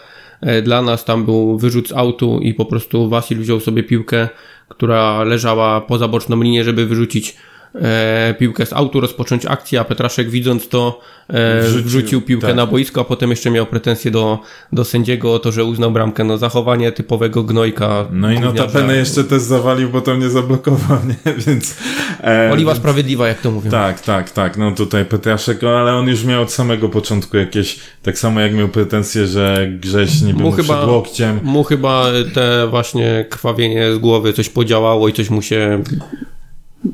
e, 0.40 0.62
dla 0.62 0.82
nas, 0.82 1.04
tam 1.04 1.24
był 1.24 1.58
wyrzut 1.58 1.88
z 1.88 1.92
autu 1.92 2.40
i 2.42 2.54
po 2.54 2.64
prostu 2.66 3.08
Wasil 3.08 3.38
wziął 3.38 3.60
sobie 3.60 3.82
piłkę, 3.82 4.28
która 4.68 5.24
leżała 5.24 5.80
poza 5.80 6.08
boczną 6.08 6.42
linię, 6.42 6.64
żeby 6.64 6.86
wyrzucić 6.86 7.36
e, 7.74 8.34
piłkę 8.38 8.66
z 8.66 8.72
autu, 8.72 9.00
rozpocząć 9.00 9.46
akcję, 9.46 9.80
a 9.80 9.84
Petraszek 9.84 10.30
widząc 10.30 10.68
to 10.68 11.00
e, 11.28 11.60
Wrzucił, 11.62 11.84
wrzucił, 11.84 12.22
piłkę 12.22 12.46
tak. 12.46 12.56
na 12.56 12.66
boisko, 12.66 13.00
a 13.00 13.04
potem 13.04 13.30
jeszcze 13.30 13.50
miał 13.50 13.66
pretensje 13.66 14.10
do, 14.10 14.38
do 14.72 14.84
sędziego 14.84 15.34
o 15.34 15.38
to, 15.38 15.52
że 15.52 15.64
uznał 15.64 15.90
bramkę. 15.90 16.24
No 16.24 16.38
zachowanie 16.38 16.92
typowego 16.92 17.42
gnojka. 17.42 18.06
No 18.12 18.32
i 18.32 18.40
notabene 18.40 18.96
jeszcze 18.96 19.24
też 19.24 19.42
zawalił, 19.42 19.88
bo 19.88 20.00
to 20.00 20.14
mnie 20.14 20.30
zablokował, 20.30 20.98
nie? 21.26 21.34
Więc... 21.46 21.76
E, 22.20 22.50
Oliwa 22.52 22.74
sprawiedliwa, 22.74 23.28
jak 23.28 23.40
to 23.40 23.50
mówią. 23.50 23.70
Tak, 23.70 24.00
tak, 24.00 24.30
tak. 24.30 24.56
No 24.56 24.72
tutaj 24.72 25.04
Petraszek, 25.04 25.64
ale 25.64 25.94
on 25.94 26.08
już 26.08 26.24
miał 26.24 26.42
od 26.42 26.52
samego 26.52 26.88
początku 26.88 27.36
jakieś, 27.36 27.80
tak 28.02 28.18
samo 28.18 28.40
jak 28.40 28.54
miał 28.54 28.68
pretensje, 28.68 29.26
że 29.26 29.68
Grześ 29.80 30.22
mu 30.22 30.52
chyba- 30.52 30.74
przed 30.74 30.88
łokciem. 30.88 31.40
Mu 31.42 31.64
chyba 31.64 32.06
te 32.34 32.66
właśnie 32.70 33.26
krwawienie 33.30 33.94
z 33.94 33.98
głowy 33.98 34.32
coś 34.32 34.48
podziałało 34.48 35.08
i 35.08 35.12
coś 35.12 35.30
mu 35.30 35.42
się 35.42 35.82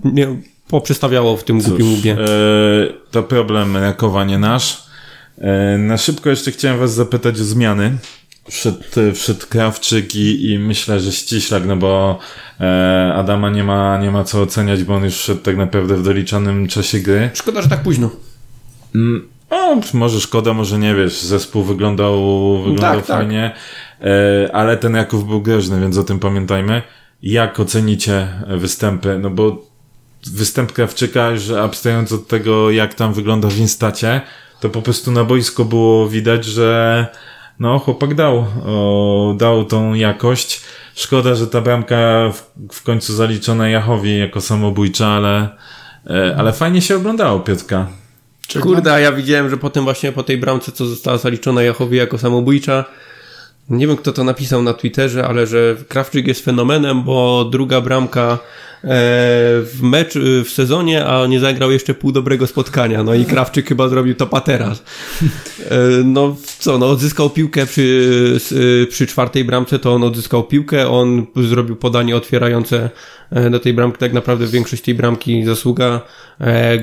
nie, 0.05 0.37
poprzestawiało 0.71 1.37
w 1.37 1.45
tym 1.45 1.61
głupim 1.61 1.93
łbie. 1.95 2.13
e, 2.13 2.17
to 3.11 3.23
problem 3.23 3.77
Rakowa, 3.77 4.25
nie 4.25 4.39
nasz. 4.39 4.83
E, 5.39 5.79
na 5.79 5.99
szybko 5.99 6.31
jeszcze 6.31 6.51
chciałem 6.51 6.79
was 6.79 6.95
zapytać 6.95 7.41
o 7.41 7.45
zmiany. 7.45 7.99
Wszedł, 8.51 8.79
wszedł 9.15 9.47
Krawczyk 9.49 10.15
i, 10.17 10.51
i 10.51 10.59
myślę, 10.59 11.01
że 11.01 11.13
ściślak, 11.13 11.67
no 11.67 11.77
bo 11.77 12.19
e, 12.61 13.13
Adama 13.15 13.51
nie 13.51 13.65
ma, 13.65 13.99
nie 13.99 14.11
ma 14.11 14.25
co 14.25 14.43
oceniać, 14.43 14.85
bo 14.85 14.95
on 14.95 15.05
już 15.05 15.15
wszedł 15.17 15.41
tak 15.41 15.57
naprawdę 15.57 15.97
w 15.97 16.03
doliczonym 16.03 16.69
czasie 16.69 16.99
gry. 17.01 17.31
Szkoda, 17.35 17.63
że 17.63 17.69
tak 17.69 17.83
późno. 17.83 18.11
Mm, 18.95 19.29
O, 19.51 19.77
może 19.95 20.21
szkoda, 20.21 20.53
może 20.53 20.79
nie 20.79 20.95
wiesz, 20.95 21.21
zespół 21.21 21.63
wyglądał, 21.63 22.17
wyglądał 22.59 22.97
Tak, 22.97 23.07
tak. 23.07 23.17
fajnie, 23.17 23.55
e, 24.01 24.51
ale 24.55 24.77
ten 24.77 24.95
Jaków 24.95 25.27
był 25.29 25.43
groźny, 25.43 25.81
więc 25.81 25.99
o 25.99 26.05
tym 26.05 26.19
pamiętajmy. 26.19 26.83
Jak 27.23 27.61
ocenicie 27.61 28.29
występy? 28.59 29.19
No 29.23 29.31
bo 29.31 29.70
występ 30.27 30.73
Krawczyka, 30.73 31.31
już 31.31 31.51
abstrahując 31.51 32.13
od 32.13 32.29
tego, 32.29 32.71
jak 32.71 32.95
tam 32.95 33.15
wygląda 33.15 33.49
w 33.49 33.59
Instacie, 33.59 34.21
to 34.61 34.71
po 34.71 34.83
prostu 34.83 35.11
na 35.11 35.25
boisko 35.25 35.65
było 35.65 36.09
widać, 36.09 36.45
że 36.45 37.07
no 37.61 37.79
chłopak 37.79 38.15
dał, 38.15 38.47
o, 38.67 39.35
dał 39.39 39.65
tą 39.65 39.95
jakość. 39.95 40.61
Szkoda, 40.95 41.35
że 41.35 41.47
ta 41.47 41.61
bramka 41.61 41.97
w, 42.33 42.53
w 42.73 42.83
końcu 42.83 43.15
zaliczona 43.15 43.69
Jachowi 43.69 44.19
jako 44.19 44.41
samobójcza, 44.41 45.09
ale, 45.09 45.49
e, 46.07 46.37
ale 46.39 46.53
fajnie 46.53 46.83
się 46.83 46.97
oglądało 46.97 47.41
Piotrka. 47.41 47.87
Kurde, 48.61 48.93
a 48.93 48.99
ja 48.99 49.13
widziałem, 49.13 49.51
że 49.51 49.57
potem 49.57 49.85
właśnie 49.85 50.13
po 50.13 50.23
tej 50.23 50.39
bramce, 50.39 50.73
co 50.73 50.87
została 50.87 51.19
zaliczona 51.19 51.63
Jachowi 51.63 51.97
jako 51.97 52.19
samobójcza, 52.19 52.85
nie 53.71 53.87
wiem 53.87 53.97
kto 53.97 54.13
to 54.13 54.25
napisał 54.25 54.63
na 54.63 54.75
Twitterze, 54.75 55.27
ale 55.27 55.47
że 55.47 55.77
Krawczyk 55.89 56.27
jest 56.27 56.45
fenomenem, 56.45 57.03
bo 57.03 57.45
druga 57.45 57.81
bramka 57.81 58.39
w 58.83 59.79
mecz 59.83 60.15
w 60.45 60.49
sezonie, 60.49 61.07
a 61.07 61.27
nie 61.27 61.41
zagrał 61.41 61.71
jeszcze 61.71 61.95
pół 61.95 62.13
dobrego 62.13 62.47
spotkania. 62.47 63.03
No 63.03 63.15
i 63.15 63.25
Krawczyk 63.25 63.69
chyba 63.69 63.89
zrobił 63.89 64.15
to 64.15 64.41
teraz. 64.41 64.83
E, 65.71 65.79
no 66.05 66.37
co, 66.59 66.79
no 66.79 66.91
odzyskał 66.91 67.31
piłkę 67.31 67.67
przy, 67.67 68.87
przy 68.91 69.07
czwartej 69.07 69.45
bramce, 69.45 69.79
to 69.79 69.95
on 69.95 70.05
odzyskał 70.05 70.45
piłkę, 70.45 70.89
on 70.89 71.27
zrobił 71.37 71.77
podanie 71.77 72.17
otwierające 72.17 72.91
e, 73.31 73.51
do 73.51 73.61
tej 73.61 73.75
bramki, 73.75 73.99
tak 73.99 74.13
naprawdę 74.13 74.47
większość 74.47 74.83
tej 74.83 74.95
bramki 74.95 75.45
zasługa 75.45 76.01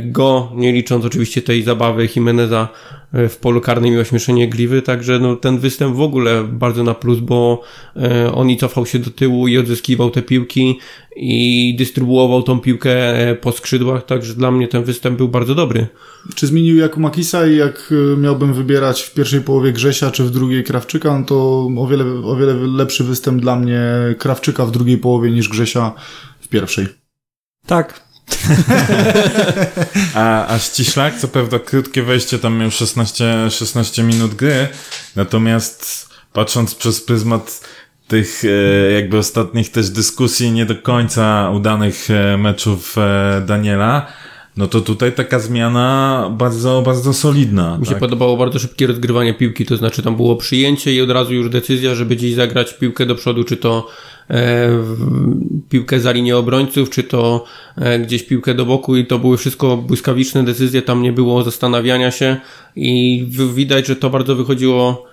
go, 0.05 0.51
nie 0.55 0.73
licząc 0.73 1.05
oczywiście 1.05 1.41
tej 1.41 1.63
zabawy 1.63 2.09
Jimeneza 2.15 2.69
w 3.13 3.37
polu 3.41 3.61
karnym 3.61 3.93
i 3.93 3.97
ośmieszenie 3.97 4.47
Gliwy, 4.47 4.81
także 4.81 5.19
no, 5.19 5.35
ten 5.35 5.59
występ 5.59 5.95
w 5.95 6.01
ogóle 6.01 6.43
bardzo 6.43 6.83
na 6.83 6.93
plus, 6.93 7.19
bo 7.19 7.61
e, 7.95 8.33
on 8.33 8.49
i 8.49 8.57
cofał 8.57 8.85
się 8.85 8.99
do 8.99 9.09
tyłu 9.09 9.47
i 9.47 9.57
odzyskiwał 9.57 10.09
te 10.09 10.21
piłki 10.21 10.79
i 11.19 11.75
dystrybuował 11.77 12.43
tą 12.43 12.59
piłkę 12.59 12.91
e, 13.29 13.35
po 13.35 13.51
skrzydłach, 13.51 14.05
także 14.05 14.33
dla 14.33 14.51
mnie 14.51 14.67
ten 14.67 14.83
występ 14.83 15.17
był 15.17 15.27
bardzo 15.27 15.55
dobry. 15.55 15.87
Czy 16.35 16.47
zmienił 16.47 16.77
Jakumakisa 16.77 17.47
i 17.47 17.55
jak 17.55 17.93
e, 18.13 18.17
miałbym 18.17 18.53
wybierać 18.53 19.01
w 19.01 19.13
pierwszej 19.13 19.41
połowie 19.41 19.73
Grzesia 19.73 20.11
czy 20.11 20.23
w 20.23 20.31
drugiej 20.31 20.63
Krawczyka, 20.63 21.19
no 21.19 21.25
to 21.25 21.67
o 21.77 21.87
wiele, 21.87 22.05
o 22.23 22.35
wiele 22.35 22.53
lepszy 22.53 23.03
występ 23.03 23.41
dla 23.41 23.55
mnie 23.55 23.81
Krawczyka 24.17 24.65
w 24.65 24.71
drugiej 24.71 24.97
połowie 24.97 25.31
niż 25.31 25.49
Grzesia 25.49 25.93
w 26.41 26.47
pierwszej. 26.47 26.87
Tak, 27.65 28.07
a, 30.15 30.47
a 30.47 30.59
ściślak, 30.59 31.19
co 31.19 31.27
prawda 31.27 31.59
krótkie 31.59 32.03
wejście, 32.03 32.39
tam 32.39 32.57
miał 32.57 32.71
16, 32.71 33.49
16 33.49 34.03
minut 34.03 34.33
gry, 34.33 34.67
natomiast 35.15 36.09
patrząc 36.33 36.75
przez 36.75 37.01
pryzmat 37.01 37.61
tych 38.07 38.43
e, 38.45 38.91
jakby 38.91 39.17
ostatnich 39.17 39.71
też 39.71 39.89
dyskusji 39.89 40.51
nie 40.51 40.65
do 40.65 40.75
końca 40.75 41.51
udanych 41.55 42.11
e, 42.11 42.37
meczów 42.37 42.95
e, 42.97 43.41
Daniela, 43.47 44.07
no 44.57 44.67
to 44.67 44.81
tutaj 44.81 45.11
taka 45.11 45.39
zmiana 45.39 46.29
bardzo, 46.37 46.81
bardzo 46.85 47.13
solidna. 47.13 47.77
Mi 47.77 47.85
się 47.85 47.91
tak? 47.91 47.99
podobało 47.99 48.37
bardzo 48.37 48.59
szybkie 48.59 48.87
rozgrywanie 48.87 49.33
piłki, 49.33 49.65
to 49.65 49.77
znaczy 49.77 50.01
tam 50.01 50.15
było 50.15 50.35
przyjęcie 50.35 50.93
i 50.93 51.01
od 51.01 51.09
razu 51.09 51.33
już 51.33 51.49
decyzja, 51.49 51.95
żeby 51.95 52.15
gdzieś 52.15 52.33
zagrać 52.33 52.73
piłkę 52.73 53.05
do 53.05 53.15
przodu, 53.15 53.43
czy 53.43 53.57
to 53.57 53.87
e, 54.29 54.69
piłkę 55.69 55.99
za 55.99 56.11
linię 56.11 56.37
obrońców, 56.37 56.89
czy 56.89 57.03
to 57.03 57.45
e, 57.75 57.99
gdzieś 57.99 58.23
piłkę 58.23 58.53
do 58.53 58.65
boku 58.65 58.97
i 58.97 59.05
to 59.05 59.19
były 59.19 59.37
wszystko 59.37 59.77
błyskawiczne 59.77 60.43
decyzje, 60.43 60.81
tam 60.81 61.01
nie 61.01 61.13
było 61.13 61.43
zastanawiania 61.43 62.11
się 62.11 62.37
i 62.75 63.27
widać, 63.53 63.87
że 63.87 63.95
to 63.95 64.09
bardzo 64.09 64.35
wychodziło 64.35 65.05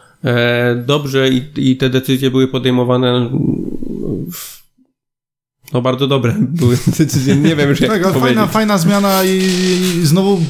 dobrze 0.86 1.28
i, 1.28 1.42
i 1.56 1.76
te 1.76 1.90
decyzje 1.90 2.30
były 2.30 2.48
podejmowane 2.48 3.30
w 4.32 4.64
no 5.72 5.82
bardzo 5.82 6.06
dobre 6.06 6.34
były 6.60 6.78
decyzje, 6.98 7.36
nie 7.36 7.56
wiem 7.56 7.70
już 7.70 7.80
jak 7.80 8.02
tak, 8.02 8.14
fajna, 8.14 8.46
fajna 8.46 8.78
zmiana 8.78 9.24
i, 9.24 9.38
i 10.02 10.06
znowu 10.06 10.40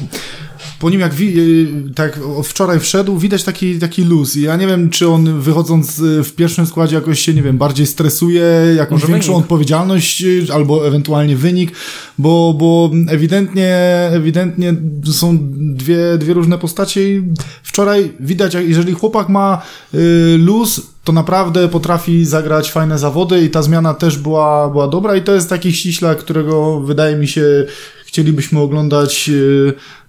po 0.79 0.89
nim 0.89 0.99
jak 0.99 1.13
y, 1.21 1.67
tak 1.95 2.19
wczoraj 2.43 2.79
wszedł, 2.79 3.17
widać 3.17 3.43
taki, 3.43 3.79
taki 3.79 4.03
luz. 4.03 4.35
I 4.35 4.41
ja 4.41 4.55
nie 4.55 4.67
wiem, 4.67 4.89
czy 4.89 5.09
on 5.09 5.41
wychodząc 5.41 5.99
y, 5.99 6.23
w 6.23 6.35
pierwszym 6.35 6.65
składzie 6.65 6.95
jakoś 6.95 7.19
się, 7.19 7.33
nie 7.33 7.41
wiem, 7.41 7.57
bardziej 7.57 7.85
stresuje, 7.85 8.43
jakąś 8.77 9.01
Może 9.01 9.13
większą 9.13 9.31
wynik. 9.31 9.43
odpowiedzialność, 9.43 10.23
y, 10.23 10.45
albo 10.53 10.87
ewentualnie 10.87 11.35
wynik, 11.35 11.71
bo, 12.17 12.55
bo 12.57 12.91
ewidentnie, 13.09 13.75
ewidentnie 14.11 14.75
są 15.11 15.37
dwie, 15.75 16.17
dwie 16.17 16.33
różne 16.33 16.57
postacie. 16.57 17.01
Wczoraj 17.63 18.11
widać, 18.19 18.53
jeżeli 18.53 18.93
chłopak 18.93 19.29
ma 19.29 19.61
luz, 20.37 20.81
to 21.03 21.13
naprawdę 21.13 21.69
potrafi 21.69 22.25
zagrać 22.25 22.71
fajne 22.71 22.99
zawody 22.99 23.41
i 23.41 23.49
ta 23.49 23.61
zmiana 23.61 23.93
też 23.93 24.17
była, 24.17 24.69
była 24.69 24.87
dobra 24.87 25.15
i 25.15 25.21
to 25.21 25.33
jest 25.35 25.49
taki 25.49 25.73
ściśla, 25.73 26.15
którego 26.15 26.79
wydaje 26.81 27.15
mi 27.15 27.27
się 27.27 27.65
chcielibyśmy 28.05 28.59
oglądać 28.59 29.31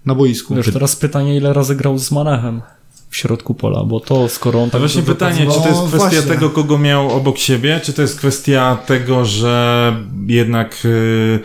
na 0.07 0.15
boisku. 0.15 0.55
Wiesz, 0.55 0.73
teraz 0.73 0.95
pytanie, 0.95 1.37
ile 1.37 1.53
razy 1.53 1.75
grał 1.75 1.97
z 1.97 2.11
Manechem 2.11 2.61
w 3.09 3.17
środku 3.17 3.53
pola, 3.53 3.83
bo 3.83 3.99
to 3.99 4.29
skoro 4.29 4.63
on 4.63 4.69
tak... 4.69 4.81
właśnie 4.81 5.01
pytanie, 5.01 5.47
czy 5.51 5.61
to 5.61 5.69
jest 5.69 5.81
kwestia 5.87 5.97
właśnie. 5.97 6.21
tego, 6.21 6.49
kogo 6.49 6.77
miał 6.77 7.11
obok 7.11 7.37
siebie, 7.37 7.79
czy 7.83 7.93
to 7.93 8.01
jest 8.01 8.17
kwestia 8.17 8.77
tego, 8.85 9.25
że 9.25 9.95
jednak... 10.27 10.83
Yy 10.83 11.39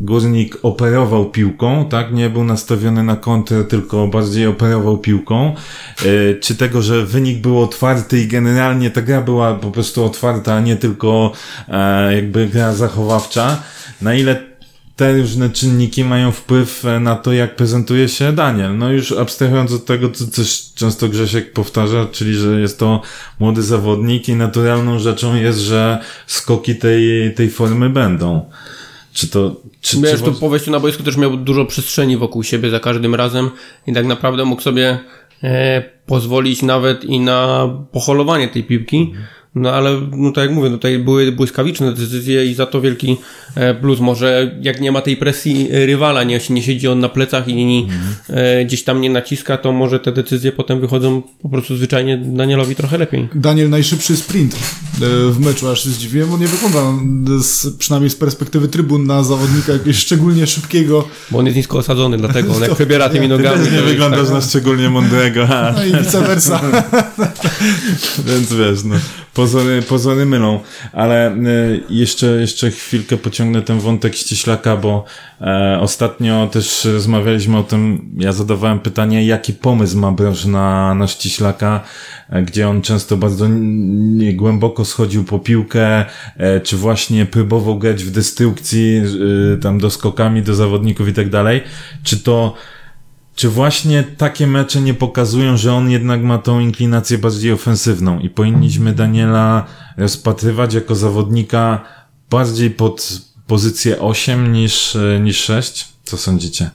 Górnik 0.00 0.58
operował 0.62 1.30
piłką, 1.30 1.88
tak? 1.88 2.12
Nie 2.12 2.30
był 2.30 2.44
nastawiony 2.44 3.02
na 3.02 3.16
kontrę, 3.16 3.64
tylko 3.64 4.06
bardziej 4.06 4.46
operował 4.46 4.98
piłką. 4.98 5.54
Yy, 6.04 6.38
czy 6.40 6.56
tego, 6.56 6.82
że 6.82 7.06
wynik 7.06 7.38
był 7.38 7.62
otwarty 7.62 8.20
i 8.20 8.26
generalnie 8.26 8.90
ta 8.90 9.02
gra 9.02 9.20
była 9.20 9.54
po 9.54 9.70
prostu 9.70 10.04
otwarta, 10.04 10.54
a 10.54 10.60
nie 10.60 10.76
tylko 10.76 11.32
e, 11.68 12.14
jakby 12.14 12.46
gra 12.46 12.74
zachowawcza. 12.74 13.62
Na 14.00 14.14
ile 14.14 14.51
te 15.02 15.18
różne 15.18 15.50
czynniki 15.50 16.04
mają 16.04 16.32
wpływ 16.32 16.84
e, 16.84 17.00
na 17.00 17.16
to, 17.16 17.32
jak 17.32 17.56
prezentuje 17.56 18.08
się 18.08 18.32
Daniel. 18.32 18.78
No 18.78 18.92
już 18.92 19.12
abstrahując 19.12 19.72
od 19.72 19.84
tego, 19.84 20.10
co 20.10 20.26
też 20.26 20.72
często 20.74 21.08
Grzesiek 21.08 21.52
powtarza, 21.52 22.06
czyli 22.12 22.34
że 22.34 22.60
jest 22.60 22.78
to 22.78 23.02
młody 23.40 23.62
zawodnik 23.62 24.28
i 24.28 24.34
naturalną 24.34 24.98
rzeczą 24.98 25.34
jest, 25.34 25.58
że 25.58 25.98
skoki 26.26 26.76
tej, 26.76 27.34
tej 27.34 27.50
formy 27.50 27.90
będą. 27.90 28.50
Czy 29.12 29.28
to... 29.28 29.56
Czy, 29.80 30.00
Wiesz, 30.00 30.20
czy... 30.20 30.24
tu 30.24 30.32
po 30.32 30.48
wejściu 30.48 30.70
na 30.70 30.80
boisku 30.80 31.02
też 31.02 31.16
miał 31.16 31.36
dużo 31.36 31.64
przestrzeni 31.64 32.16
wokół 32.16 32.42
siebie 32.42 32.70
za 32.70 32.80
każdym 32.80 33.14
razem 33.14 33.50
i 33.86 33.92
tak 33.92 34.06
naprawdę 34.06 34.44
mógł 34.44 34.62
sobie 34.62 34.98
e, 35.42 35.82
pozwolić 36.06 36.62
nawet 36.62 37.04
i 37.04 37.20
na 37.20 37.68
poholowanie 37.92 38.48
tej 38.48 38.64
piłki. 38.64 38.98
Mhm 38.98 39.41
no 39.54 39.70
ale, 39.70 40.00
no 40.16 40.32
tak 40.32 40.44
jak 40.44 40.54
mówię, 40.54 40.70
tutaj 40.70 40.98
były 40.98 41.32
błyskawiczne 41.32 41.92
decyzje 41.92 42.46
i 42.46 42.54
za 42.54 42.66
to 42.66 42.80
wielki 42.80 43.16
e, 43.54 43.74
plus. 43.74 44.00
Może 44.00 44.58
jak 44.62 44.80
nie 44.80 44.92
ma 44.92 45.00
tej 45.00 45.16
presji 45.16 45.68
rywala, 45.70 46.24
nie, 46.24 46.40
nie 46.50 46.62
siedzi 46.62 46.88
on 46.88 47.00
na 47.00 47.08
plecach 47.08 47.48
i 47.48 47.54
nie, 47.54 47.82
e, 48.28 48.64
gdzieś 48.64 48.84
tam 48.84 49.00
nie 49.00 49.10
naciska, 49.10 49.56
to 49.56 49.72
może 49.72 50.00
te 50.00 50.12
decyzje 50.12 50.52
potem 50.52 50.80
wychodzą 50.80 51.22
po 51.42 51.48
prostu 51.48 51.76
zwyczajnie 51.76 52.18
Danielowi 52.18 52.74
trochę 52.76 52.98
lepiej. 52.98 53.28
Daniel 53.34 53.70
najszybszy 53.70 54.16
sprint 54.16 54.54
e, 54.54 54.58
w 55.32 55.40
meczu, 55.40 55.68
aż 55.68 55.84
się 55.84 55.90
zdziwiłem, 55.90 56.28
bo 56.28 56.38
nie 56.38 56.46
wygląda 56.46 56.92
z, 57.42 57.76
przynajmniej 57.76 58.10
z 58.10 58.16
perspektywy 58.16 58.68
trybun 58.68 59.06
na 59.06 59.22
zawodnika 59.22 59.72
jakiegoś 59.72 59.96
szczególnie 59.96 60.46
szybkiego. 60.46 61.08
Bo 61.30 61.38
on 61.38 61.46
jest 61.46 61.56
nisko 61.56 61.78
osadzony, 61.78 62.18
dlatego 62.18 62.54
on 62.54 62.62
jak 62.62 62.74
wybiera 62.82 63.08
tymi 63.08 63.28
nogami. 63.28 63.70
Nie 63.70 63.82
wyglądasz 63.82 64.24
tak, 64.24 64.34
na 64.34 64.40
szczególnie 64.40 64.90
mądrego. 64.90 65.48
No 65.76 65.84
i 65.84 66.02
vice 66.02 66.20
versa. 66.20 66.60
Więc 68.26 68.52
wiesz, 68.52 68.84
no 68.84 68.94
pozory, 69.34 69.82
pozory 69.82 70.26
mylą, 70.26 70.60
ale 70.92 71.36
y, 71.36 71.82
jeszcze, 71.90 72.26
jeszcze 72.26 72.70
chwilkę 72.70 73.16
pociągnę 73.16 73.62
ten 73.62 73.78
wątek 73.78 74.14
ściślaka, 74.14 74.76
bo 74.76 75.04
e, 75.40 75.78
ostatnio 75.80 76.46
też 76.46 76.84
rozmawialiśmy 76.84 77.58
o 77.58 77.62
tym, 77.62 78.10
ja 78.18 78.32
zadawałem 78.32 78.80
pytanie, 78.80 79.26
jaki 79.26 79.52
pomysł 79.52 79.98
ma 79.98 80.12
Broż 80.12 80.44
na, 80.44 80.94
na 80.94 81.06
ściślaka, 81.06 81.80
e, 82.30 82.42
gdzie 82.42 82.68
on 82.68 82.82
często 82.82 83.16
bardzo 83.16 83.46
głęboko 84.34 84.84
schodził 84.84 85.24
po 85.24 85.38
piłkę, 85.38 86.04
e, 86.36 86.60
czy 86.60 86.76
właśnie 86.76 87.26
próbował 87.26 87.78
grać 87.78 88.04
w 88.04 88.10
destrukcji, 88.10 89.02
e, 89.54 89.56
tam 89.56 89.78
doskokami 89.78 90.42
do 90.42 90.54
zawodników 90.54 91.08
i 91.08 91.12
tak 91.12 91.30
dalej, 91.30 91.62
czy 92.02 92.20
to 92.20 92.54
czy 93.34 93.48
właśnie 93.48 94.02
takie 94.02 94.46
mecze 94.46 94.80
nie 94.80 94.94
pokazują, 94.94 95.56
że 95.56 95.74
on 95.74 95.90
jednak 95.90 96.22
ma 96.22 96.38
tą 96.38 96.60
inklinację 96.60 97.18
bardziej 97.18 97.52
ofensywną 97.52 98.18
i 98.18 98.30
powinniśmy 98.30 98.92
Daniela 98.92 99.66
rozpatrywać 99.96 100.74
jako 100.74 100.94
zawodnika 100.94 101.84
bardziej 102.30 102.70
pod 102.70 103.20
pozycję 103.46 104.00
8 104.00 104.52
niż, 104.52 104.96
niż 105.20 105.36
6? 105.36 105.88
Co 106.04 106.16
sądzicie? 106.16 106.70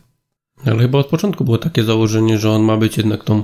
Ale 0.65 0.81
chyba 0.81 0.99
od 0.99 1.07
początku 1.07 1.45
było 1.45 1.57
takie 1.57 1.83
założenie, 1.83 2.37
że 2.37 2.51
on 2.51 2.61
ma 2.61 2.77
być 2.77 2.97
jednak 2.97 3.23
tą, 3.23 3.43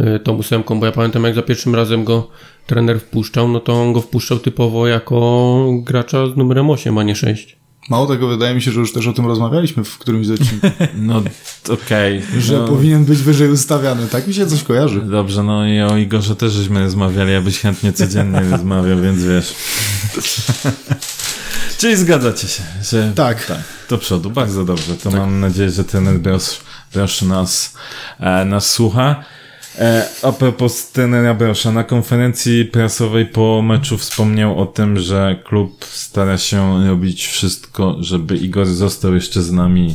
y, 0.00 0.20
tą 0.20 0.36
ósemką, 0.36 0.80
bo 0.80 0.86
ja 0.86 0.92
pamiętam 0.92 1.24
jak 1.24 1.34
za 1.34 1.42
pierwszym 1.42 1.74
razem 1.74 2.04
go 2.04 2.28
trener 2.66 3.00
wpuszczał, 3.00 3.48
no 3.48 3.60
to 3.60 3.82
on 3.82 3.92
go 3.92 4.00
wpuszczał 4.00 4.38
typowo 4.38 4.86
jako 4.86 5.66
gracza 5.82 6.26
z 6.26 6.36
numerem 6.36 6.70
8, 6.70 6.98
a 6.98 7.02
nie 7.02 7.16
6. 7.16 7.63
Mało 7.88 8.06
tego, 8.06 8.28
wydaje 8.28 8.54
mi 8.54 8.62
się, 8.62 8.70
że 8.70 8.80
już 8.80 8.92
też 8.92 9.06
o 9.06 9.12
tym 9.12 9.26
rozmawialiśmy 9.26 9.84
w 9.84 9.98
którymś 9.98 10.26
z 10.26 10.30
odcinków. 10.30 10.70
No, 10.94 11.22
okej. 11.68 12.22
Okay. 12.28 12.40
Że 12.40 12.58
no. 12.58 12.68
powinien 12.68 13.04
być 13.04 13.18
wyżej 13.18 13.50
ustawiany. 13.50 14.08
Tak 14.08 14.26
mi 14.26 14.34
się 14.34 14.46
coś 14.46 14.62
kojarzy. 14.62 15.00
Dobrze, 15.00 15.42
no 15.42 15.66
i 15.66 15.80
o 15.80 15.96
Igorze 15.96 16.36
też 16.36 16.52
żeśmy 16.52 16.80
rozmawiali, 16.80 17.34
abyś 17.34 17.60
chętnie 17.60 17.92
codziennie 17.92 18.40
rozmawiał, 18.50 19.00
więc 19.00 19.24
wiesz. 19.24 19.54
Czyli 21.78 21.96
zgadzacie 21.96 22.48
się, 22.48 22.62
że... 22.90 23.12
Tak. 23.14 23.46
tak. 23.46 23.58
Do 23.88 23.98
przodu, 23.98 24.30
bardzo 24.30 24.64
dobrze. 24.64 24.94
To 24.96 25.10
tak. 25.10 25.20
mam 25.20 25.40
nadzieję, 25.40 25.70
że 25.70 25.84
ten 25.84 26.22
Brosz 26.92 27.22
nas, 27.22 27.74
e, 28.20 28.44
nas 28.44 28.70
słucha. 28.70 29.24
E, 29.78 30.08
a 30.22 30.32
propos 30.32 30.92
trenera 30.92 31.34
Brosza, 31.34 31.72
na 31.72 31.84
konferencji 31.84 32.64
prasowej 32.64 33.26
po 33.26 33.62
meczu 33.62 33.98
wspomniał 33.98 34.60
o 34.60 34.66
tym, 34.66 34.98
że 34.98 35.36
klub 35.44 35.84
stara 35.84 36.38
się 36.38 36.88
robić 36.88 37.26
wszystko, 37.26 37.96
żeby 38.00 38.36
Igor 38.36 38.66
został 38.66 39.14
jeszcze 39.14 39.42
z 39.42 39.52
nami 39.52 39.94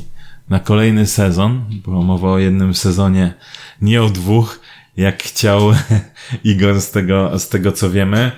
na 0.49 0.59
kolejny 0.59 1.07
sezon, 1.07 1.65
bo 1.85 1.91
mowa 1.91 2.29
o 2.29 2.39
jednym 2.39 2.73
sezonie, 2.73 3.33
nie 3.81 4.03
o 4.03 4.09
dwóch, 4.09 4.59
jak 4.97 5.23
chciał 5.23 5.61
Igor 6.43 6.81
z 6.81 6.91
tego, 6.91 7.39
z 7.39 7.49
tego 7.49 7.71
co 7.71 7.89
wiemy. 7.89 8.31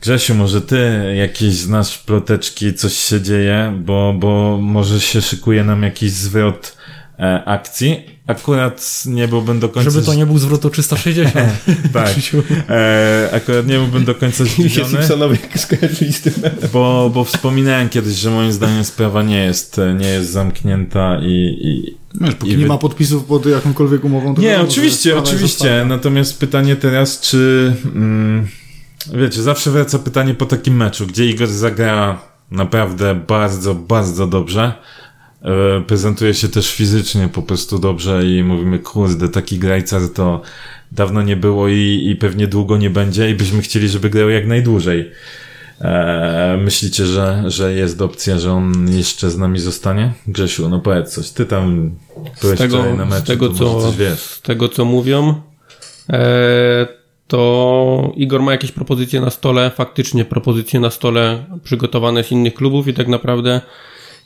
Grzesiu, 0.00 0.34
może 0.34 0.60
ty 0.60 1.12
jakieś 1.16 1.54
znasz 1.54 1.98
ploteczki, 1.98 2.74
coś 2.74 2.92
się 2.92 3.20
dzieje, 3.20 3.80
bo, 3.84 4.14
bo 4.18 4.58
może 4.62 5.00
się 5.00 5.22
szykuje 5.22 5.64
nam 5.64 5.82
jakiś 5.82 6.12
zwrot 6.12 6.76
e, 7.18 7.44
akcji. 7.44 8.19
Akurat 8.30 9.02
nie 9.06 9.28
byłbym 9.28 9.60
do 9.60 9.68
końca... 9.68 9.90
Żeby 9.90 10.06
to 10.06 10.14
nie 10.14 10.26
był 10.26 10.38
zwrot 10.38 10.66
o 10.66 10.70
360. 10.70 11.34
tak. 11.92 12.14
E, 12.68 13.28
akurat 13.32 13.66
nie 13.66 13.74
byłbym 13.78 14.04
do 14.04 14.14
końca 14.14 14.44
zdziwiony, 14.50 14.88
Simpsonowie 14.88 15.38
skojarzyli 15.56 16.12
z 16.12 16.20
tym. 16.20 16.32
bo, 16.72 17.10
bo 17.14 17.24
wspominałem 17.24 17.88
kiedyś, 17.88 18.16
że 18.16 18.30
moim 18.30 18.52
zdaniem 18.52 18.84
sprawa 18.84 19.22
nie 19.22 19.44
jest, 19.44 19.80
nie 19.98 20.08
jest 20.08 20.30
zamknięta 20.30 21.18
i, 21.22 21.56
i, 21.60 21.96
Wiesz, 22.20 22.34
póki 22.34 22.52
I 22.52 22.56
nie 22.56 22.62
wy- 22.62 22.68
ma 22.68 22.78
podpisów 22.78 23.24
pod 23.24 23.46
jakąkolwiek 23.46 24.04
umową, 24.04 24.34
to 24.34 24.40
Nie, 24.42 24.48
wiadomo, 24.48 24.68
oczywiście, 24.68 25.18
oczywiście. 25.18 25.84
Natomiast 25.88 26.38
pytanie 26.40 26.76
teraz, 26.76 27.20
czy. 27.20 27.72
Mm, 27.84 28.48
wiecie, 29.14 29.42
zawsze 29.42 29.70
wraca 29.70 29.98
pytanie 29.98 30.34
po 30.34 30.46
takim 30.46 30.76
meczu, 30.76 31.06
gdzie 31.06 31.26
Igor 31.26 31.48
zagra 31.48 32.18
naprawdę 32.50 33.14
bardzo, 33.14 33.74
bardzo 33.74 34.26
dobrze. 34.26 34.72
E, 35.42 35.80
prezentuje 35.86 36.34
się 36.34 36.48
też 36.48 36.74
fizycznie 36.74 37.28
po 37.28 37.42
prostu 37.42 37.78
dobrze 37.78 38.26
i 38.26 38.42
mówimy, 38.42 38.78
kurde, 38.78 39.28
taki 39.28 39.58
grajcar 39.58 40.00
to 40.14 40.40
dawno 40.92 41.22
nie 41.22 41.36
było 41.36 41.68
i, 41.68 42.06
i 42.10 42.16
pewnie 42.16 42.46
długo 42.46 42.76
nie 42.76 42.90
będzie 42.90 43.30
i 43.30 43.34
byśmy 43.34 43.62
chcieli, 43.62 43.88
żeby 43.88 44.10
grał 44.10 44.30
jak 44.30 44.46
najdłużej. 44.46 45.10
E, 45.80 46.58
myślicie, 46.62 47.06
że, 47.06 47.42
że 47.46 47.74
jest 47.74 48.00
opcja, 48.00 48.38
że 48.38 48.52
on 48.52 48.92
jeszcze 48.92 49.30
z 49.30 49.38
nami 49.38 49.58
zostanie? 49.58 50.12
Grzesiu, 50.26 50.68
no 50.68 50.80
powiedz 50.80 51.14
coś. 51.14 51.30
Ty 51.30 51.46
tam 51.46 51.90
byłeś 52.42 52.58
Z 52.58 52.62
tego, 52.62 52.94
na 52.94 53.04
meczu, 53.04 53.24
z 53.24 53.28
tego, 53.28 53.50
co, 53.54 53.92
z 54.16 54.40
tego 54.42 54.68
co 54.68 54.84
mówią, 54.84 55.34
e, 56.12 56.86
to 57.26 58.12
Igor 58.16 58.42
ma 58.42 58.52
jakieś 58.52 58.72
propozycje 58.72 59.20
na 59.20 59.30
stole, 59.30 59.70
faktycznie 59.70 60.24
propozycje 60.24 60.80
na 60.80 60.90
stole 60.90 61.44
przygotowane 61.64 62.24
z 62.24 62.32
innych 62.32 62.54
klubów 62.54 62.88
i 62.88 62.94
tak 62.94 63.08
naprawdę 63.08 63.60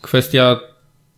kwestia 0.00 0.60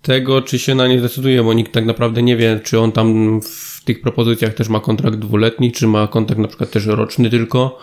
tego, 0.06 0.42
czy 0.42 0.58
się 0.58 0.74
na 0.74 0.88
nie 0.88 0.98
zdecyduje, 0.98 1.42
bo 1.42 1.52
nikt 1.52 1.72
tak 1.72 1.84
naprawdę 1.84 2.22
nie 2.22 2.36
wie, 2.36 2.60
czy 2.64 2.80
on 2.80 2.92
tam 2.92 3.40
w 3.40 3.84
tych 3.84 4.00
propozycjach 4.00 4.54
też 4.54 4.68
ma 4.68 4.80
kontrakt 4.80 5.16
dwuletni, 5.16 5.72
czy 5.72 5.86
ma 5.86 6.06
kontrakt 6.06 6.40
na 6.40 6.48
przykład 6.48 6.70
też 6.70 6.86
roczny 6.86 7.30
tylko, 7.30 7.78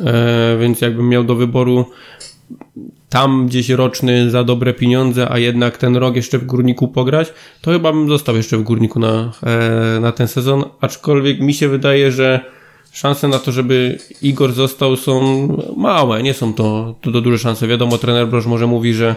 e, 0.00 0.56
więc 0.60 0.80
jakbym 0.80 1.08
miał 1.08 1.24
do 1.24 1.34
wyboru 1.34 1.86
tam 3.08 3.46
gdzieś 3.46 3.68
roczny 3.68 4.30
za 4.30 4.44
dobre 4.44 4.74
pieniądze, 4.74 5.30
a 5.30 5.38
jednak 5.38 5.78
ten 5.78 5.96
rok 5.96 6.16
jeszcze 6.16 6.38
w 6.38 6.46
górniku 6.46 6.88
pograć, 6.88 7.32
to 7.60 7.70
chyba 7.70 7.92
bym 7.92 8.08
został 8.08 8.36
jeszcze 8.36 8.56
w 8.56 8.62
górniku 8.62 9.00
na, 9.00 9.32
e, 9.46 10.00
na 10.00 10.12
ten 10.12 10.28
sezon. 10.28 10.64
Aczkolwiek 10.80 11.40
mi 11.40 11.54
się 11.54 11.68
wydaje, 11.68 12.12
że 12.12 12.40
szanse 12.92 13.28
na 13.28 13.38
to, 13.38 13.52
żeby 13.52 13.98
Igor 14.22 14.52
został 14.52 14.96
są 14.96 15.48
małe, 15.76 16.22
nie 16.22 16.34
są 16.34 16.54
to, 16.54 16.94
to, 17.00 17.12
to 17.12 17.20
duże 17.20 17.38
szanse. 17.38 17.66
Wiadomo, 17.66 17.98
trener 17.98 18.28
Broż 18.28 18.46
może 18.46 18.66
mówi, 18.66 18.94
że 18.94 19.16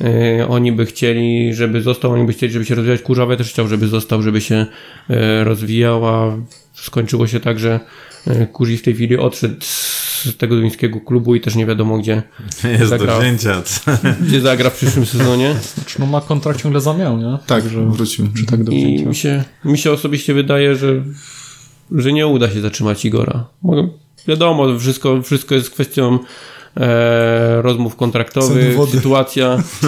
e, 0.00 0.48
oni 0.48 0.72
by 0.72 0.86
chcieli, 0.86 1.54
żeby 1.54 1.82
został, 1.82 2.12
oni 2.12 2.26
by 2.26 2.32
chcieli, 2.32 2.52
żeby 2.52 2.64
się 2.64 2.74
rozwijać. 2.74 3.02
Kurzawe 3.02 3.36
też 3.36 3.50
chciał, 3.50 3.68
żeby 3.68 3.88
został, 3.88 4.22
żeby 4.22 4.40
się 4.40 4.66
e, 5.10 5.44
rozwijał, 5.44 6.06
a 6.06 6.36
skończyło 6.74 7.26
się 7.26 7.40
tak, 7.40 7.58
że 7.58 7.80
e, 8.26 8.46
Kurzi 8.46 8.76
w 8.76 8.82
tej 8.82 8.94
chwili 8.94 9.16
odszedł 9.18 9.56
z 9.60 10.36
tego 10.38 10.56
duńskiego 10.56 11.00
klubu 11.00 11.34
i 11.34 11.40
też 11.40 11.54
nie 11.54 11.66
wiadomo 11.66 11.98
gdzie 11.98 12.22
Jest 12.78 12.90
zagrał. 12.90 13.16
do 13.16 13.22
wzięcia. 13.22 13.62
gdzie 14.26 14.40
zagra 14.40 14.70
w 14.70 14.76
przyszłym 14.76 15.06
sezonie. 15.06 15.54
Znaczy, 15.74 16.00
no 16.00 16.06
ma 16.06 16.20
kontrakt 16.20 16.62
ciągle 16.62 16.80
za 16.80 16.94
miał, 16.94 17.16
nie? 17.18 17.38
Tak, 17.46 17.62
Także- 17.62 17.90
wrócimy. 17.90 18.28
Czy 18.36 18.46
tak 18.46 18.64
do 18.64 18.72
I 18.72 19.06
mi 19.06 19.14
się, 19.14 19.44
mi 19.64 19.78
się 19.78 19.92
osobiście 19.92 20.34
wydaje, 20.34 20.76
że, 20.76 21.02
że 21.92 22.12
nie 22.12 22.26
uda 22.26 22.50
się 22.50 22.60
zatrzymać 22.60 23.04
Igora. 23.04 23.46
Wiadomo, 24.28 24.78
wszystko, 24.78 25.22
wszystko 25.22 25.54
jest 25.54 25.70
kwestią 25.70 26.18
e, 26.78 27.62
rozmów 27.62 27.96
kontraktowych, 27.96 28.76
sytuacja, 28.90 29.62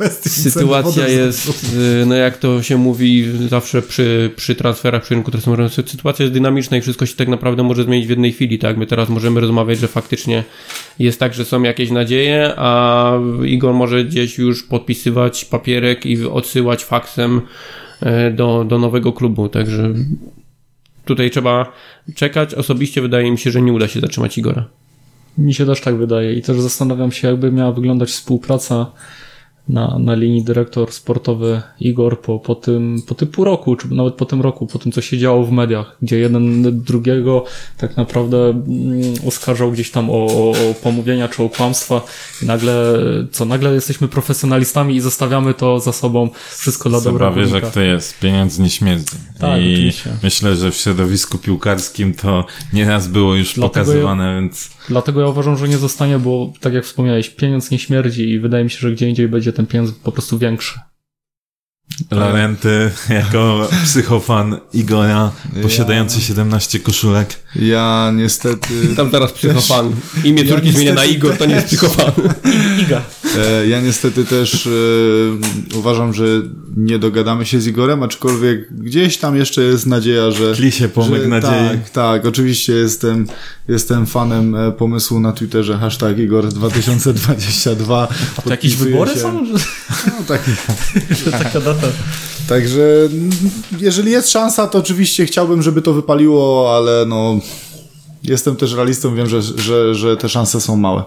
jest 0.00 0.52
sytuacja 0.52 1.08
jest, 1.08 1.74
y, 2.02 2.06
no 2.06 2.14
jak 2.14 2.38
to 2.38 2.62
się 2.62 2.76
mówi 2.76 3.24
zawsze 3.48 3.82
przy, 3.82 4.30
przy 4.36 4.54
transferach, 4.54 5.02
przy 5.02 5.14
rynku 5.14 5.30
transferowym, 5.30 5.68
sytuacja 5.68 6.22
jest 6.22 6.32
dynamiczna 6.34 6.76
i 6.76 6.80
wszystko 6.80 7.06
się 7.06 7.16
tak 7.16 7.28
naprawdę 7.28 7.62
może 7.62 7.84
zmienić 7.84 8.06
w 8.06 8.10
jednej 8.10 8.32
chwili, 8.32 8.58
tak? 8.58 8.76
My 8.76 8.86
teraz 8.86 9.08
możemy 9.08 9.40
rozmawiać, 9.40 9.78
że 9.78 9.88
faktycznie 9.88 10.44
jest 10.98 11.20
tak, 11.20 11.34
że 11.34 11.44
są 11.44 11.62
jakieś 11.62 11.90
nadzieje, 11.90 12.52
a 12.56 13.12
Igor 13.44 13.74
może 13.74 14.04
gdzieś 14.04 14.38
już 14.38 14.62
podpisywać 14.62 15.44
papierek 15.44 16.06
i 16.06 16.26
odsyłać 16.26 16.84
faksem 16.84 17.40
e, 18.00 18.30
do, 18.30 18.64
do 18.64 18.78
nowego 18.78 19.12
klubu, 19.12 19.48
także 19.48 19.94
tutaj 21.04 21.30
trzeba 21.30 21.72
czekać. 22.14 22.54
Osobiście 22.54 23.02
wydaje 23.02 23.30
mi 23.30 23.38
się, 23.38 23.50
że 23.50 23.62
nie 23.62 23.72
uda 23.72 23.88
się 23.88 24.00
zatrzymać 24.00 24.38
Igora. 24.38 24.64
Mi 25.38 25.54
się 25.54 25.66
też 25.66 25.80
tak 25.80 25.96
wydaje 25.96 26.34
i 26.34 26.42
też 26.42 26.60
zastanawiam 26.60 27.12
się, 27.12 27.28
jakby 27.28 27.52
miała 27.52 27.72
wyglądać 27.72 28.08
współpraca 28.08 28.92
na, 29.68 29.98
na 29.98 30.14
linii 30.14 30.44
dyrektor 30.44 30.92
sportowy 30.92 31.62
Igor 31.80 32.20
po, 32.20 32.38
po, 32.38 32.54
tym, 32.54 33.02
po 33.06 33.14
tym 33.14 33.28
pół 33.28 33.44
roku, 33.44 33.76
czy 33.76 33.94
nawet 33.94 34.14
po 34.14 34.24
tym 34.24 34.40
roku, 34.40 34.66
po 34.66 34.78
tym, 34.78 34.92
co 34.92 35.00
się 35.00 35.18
działo 35.18 35.44
w 35.44 35.52
mediach, 35.52 35.96
gdzie 36.02 36.18
jeden 36.18 36.62
drugiego 36.84 37.44
tak 37.78 37.96
naprawdę 37.96 38.36
mm, 38.36 39.14
oskarżał 39.26 39.72
gdzieś 39.72 39.90
tam 39.90 40.10
o, 40.10 40.26
o, 40.26 40.50
o 40.50 40.74
pomówienia 40.82 41.28
czy 41.28 41.42
o 41.42 41.48
kłamstwa 41.48 42.00
i 42.42 42.46
nagle, 42.46 42.98
co, 43.30 43.44
nagle 43.44 43.74
jesteśmy 43.74 44.08
profesjonalistami 44.08 44.96
i 44.96 45.00
zostawiamy 45.00 45.54
to 45.54 45.80
za 45.80 45.92
sobą 45.92 46.28
wszystko 46.56 46.88
dla 46.88 47.00
dobra 47.00 47.30
Chyba 47.30 47.42
wiesz, 47.42 47.52
jak 47.52 47.70
to 47.70 47.80
jest. 47.80 48.18
Pieniądz 48.18 48.58
nie 48.58 48.70
śmierdzi. 48.70 49.16
Tak, 49.38 49.60
I 49.60 49.72
oczywiście. 49.72 50.10
myślę, 50.22 50.56
że 50.56 50.70
w 50.70 50.74
środowisku 50.74 51.38
piłkarskim 51.38 52.14
to 52.14 52.46
nieraz 52.72 53.08
było 53.08 53.34
już 53.34 53.54
Dlatego 53.54 53.68
pokazywane, 53.68 54.34
więc 54.40 54.74
Dlatego 54.88 55.20
ja 55.20 55.26
uważam, 55.26 55.56
że 55.56 55.68
nie 55.68 55.78
zostanie, 55.78 56.18
bo 56.18 56.52
tak 56.60 56.74
jak 56.74 56.84
wspomniałeś, 56.84 57.30
pieniądz 57.30 57.70
nie 57.70 57.78
śmierdzi 57.78 58.30
i 58.30 58.40
wydaje 58.40 58.64
mi 58.64 58.70
się, 58.70 58.78
że 58.78 58.92
gdzie 58.92 59.08
indziej 59.08 59.28
będzie 59.28 59.52
ten 59.54 59.66
pieniądz 59.66 59.92
po 59.92 60.12
prostu 60.12 60.38
większy. 60.38 60.80
Larenty 62.10 62.90
jako 63.08 63.68
psychofan 63.84 64.56
Igora, 64.72 65.32
posiadający 65.62 66.20
17 66.20 66.78
koszulek. 66.78 67.40
Ja 67.56 68.12
niestety... 68.14 68.68
Tam 68.96 69.10
zaraz 69.10 69.32
psychofan. 69.32 69.92
Imię 70.24 70.42
Ja 70.42 70.48
córki 70.54 70.72
zmienia 70.72 70.94
na 70.94 71.04
Igor, 71.04 71.36
to 71.36 71.46
nie 71.46 71.54
jest 71.54 71.66
psychofan. 71.66 72.12
Iga. 72.82 73.02
E, 73.36 73.66
Ja 73.66 73.80
niestety 73.80 74.24
też 74.24 74.66
e, 74.66 74.70
uważam, 75.76 76.14
że 76.14 76.24
nie 76.76 76.98
dogadamy 76.98 77.46
się 77.46 77.60
z 77.60 77.66
Igorem, 77.66 78.02
aczkolwiek 78.02 78.74
gdzieś 78.74 79.16
tam 79.16 79.36
jeszcze 79.36 79.62
jest 79.62 79.86
nadzieja, 79.86 80.30
że... 80.30 80.54
Tli 80.54 80.72
się 80.72 80.88
pomyk 80.88 81.22
że, 81.22 81.28
nadziei. 81.28 81.50
Tak, 81.50 81.90
tak, 81.90 82.26
oczywiście 82.26 82.72
jestem, 82.72 83.26
jestem 83.68 84.06
fanem 84.06 84.54
e, 84.54 84.72
pomysłu 84.72 85.20
na 85.20 85.32
Twitterze 85.32 85.78
hashtag 85.78 86.18
Igor 86.18 86.48
2022. 86.48 88.08
A 88.36 88.42
to 88.42 88.50
jakieś 88.50 88.76
wybory 88.76 89.10
się. 89.10 89.20
są? 89.20 89.44
No, 90.06 90.24
tak. 90.28 90.42
że 91.24 91.32
taka 91.44 91.60
data. 91.60 91.86
Także 92.48 93.08
jeżeli 93.80 94.10
jest 94.10 94.30
szansa, 94.30 94.66
to 94.66 94.78
oczywiście 94.78 95.26
chciałbym, 95.26 95.62
żeby 95.62 95.82
to 95.82 95.92
wypaliło, 95.92 96.76
ale 96.76 97.04
no 97.06 97.38
jestem 98.22 98.56
też 98.56 98.72
realistą, 98.72 99.14
wiem, 99.14 99.28
że, 99.28 99.42
że, 99.42 99.94
że 99.94 100.16
te 100.16 100.28
szanse 100.28 100.60
są 100.60 100.76
małe. 100.76 101.04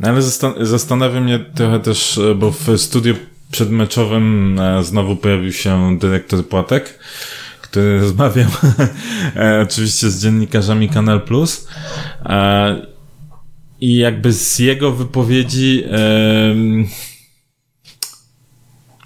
No 0.00 0.08
ale 0.08 0.20
zastan- 0.20 0.64
zastanawia 0.64 1.20
mnie 1.20 1.44
trochę 1.54 1.80
też, 1.80 2.18
e, 2.18 2.34
bo 2.34 2.50
w 2.50 2.78
studiu 2.80 3.14
przedmeczowym 3.50 4.58
e, 4.60 4.84
znowu 4.84 5.16
pojawił 5.16 5.52
się 5.52 5.98
dyrektor 5.98 6.46
Płatek, 6.46 6.98
który 7.70 7.98
rozmawiał 8.00 8.48
e, 9.36 9.60
oczywiście 9.62 10.10
z 10.10 10.22
dziennikarzami 10.22 10.88
Kanal 10.88 11.20
Plus. 11.20 11.68
E, 12.24 12.86
I 13.80 13.96
jakby 13.96 14.32
z 14.32 14.58
jego 14.58 14.92
wypowiedzi 14.92 15.84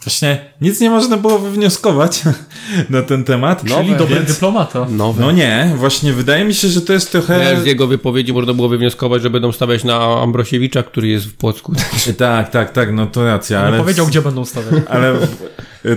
właśnie 0.05 0.53
nic 0.61 0.81
nie 0.81 0.91
można 0.91 1.17
było 1.17 1.39
wywnioskować 1.39 2.23
na 2.91 3.03
ten 3.03 3.25
temat. 3.25 3.65
Czyli 3.65 3.97
dobry 3.97 4.15
Więc- 4.15 4.29
dyplomata. 4.29 4.87
Nowe. 4.91 5.21
No 5.21 5.31
nie, 5.31 5.73
właśnie 5.77 6.13
wydaje 6.13 6.45
mi 6.45 6.55
się, 6.55 6.69
że 6.69 6.81
to 6.81 6.93
jest 6.93 7.13
trochę... 7.13 7.61
Z 7.63 7.67
jego 7.67 7.87
wypowiedzi 7.87 8.33
można 8.33 8.55
było 8.55 8.69
wywnioskować, 8.69 9.23
że 9.23 9.31
będą 9.31 9.53
stawiać 9.53 9.85
na 9.85 10.23
Ambrosiewicza, 10.23 10.83
który 10.83 11.09
jest 11.09 11.27
w 11.27 11.35
Płocku. 11.35 11.73
Tak, 12.19 12.51
tak, 12.51 12.73
tak, 12.73 12.93
no 12.93 13.07
to 13.07 13.25
racja, 13.25 13.59
Ale 13.59 13.69
ale... 13.69 13.79
powiedział, 13.79 14.07
gdzie 14.07 14.23
będą 14.23 14.45
stawiać. 14.45 14.83
Ale 14.89 15.15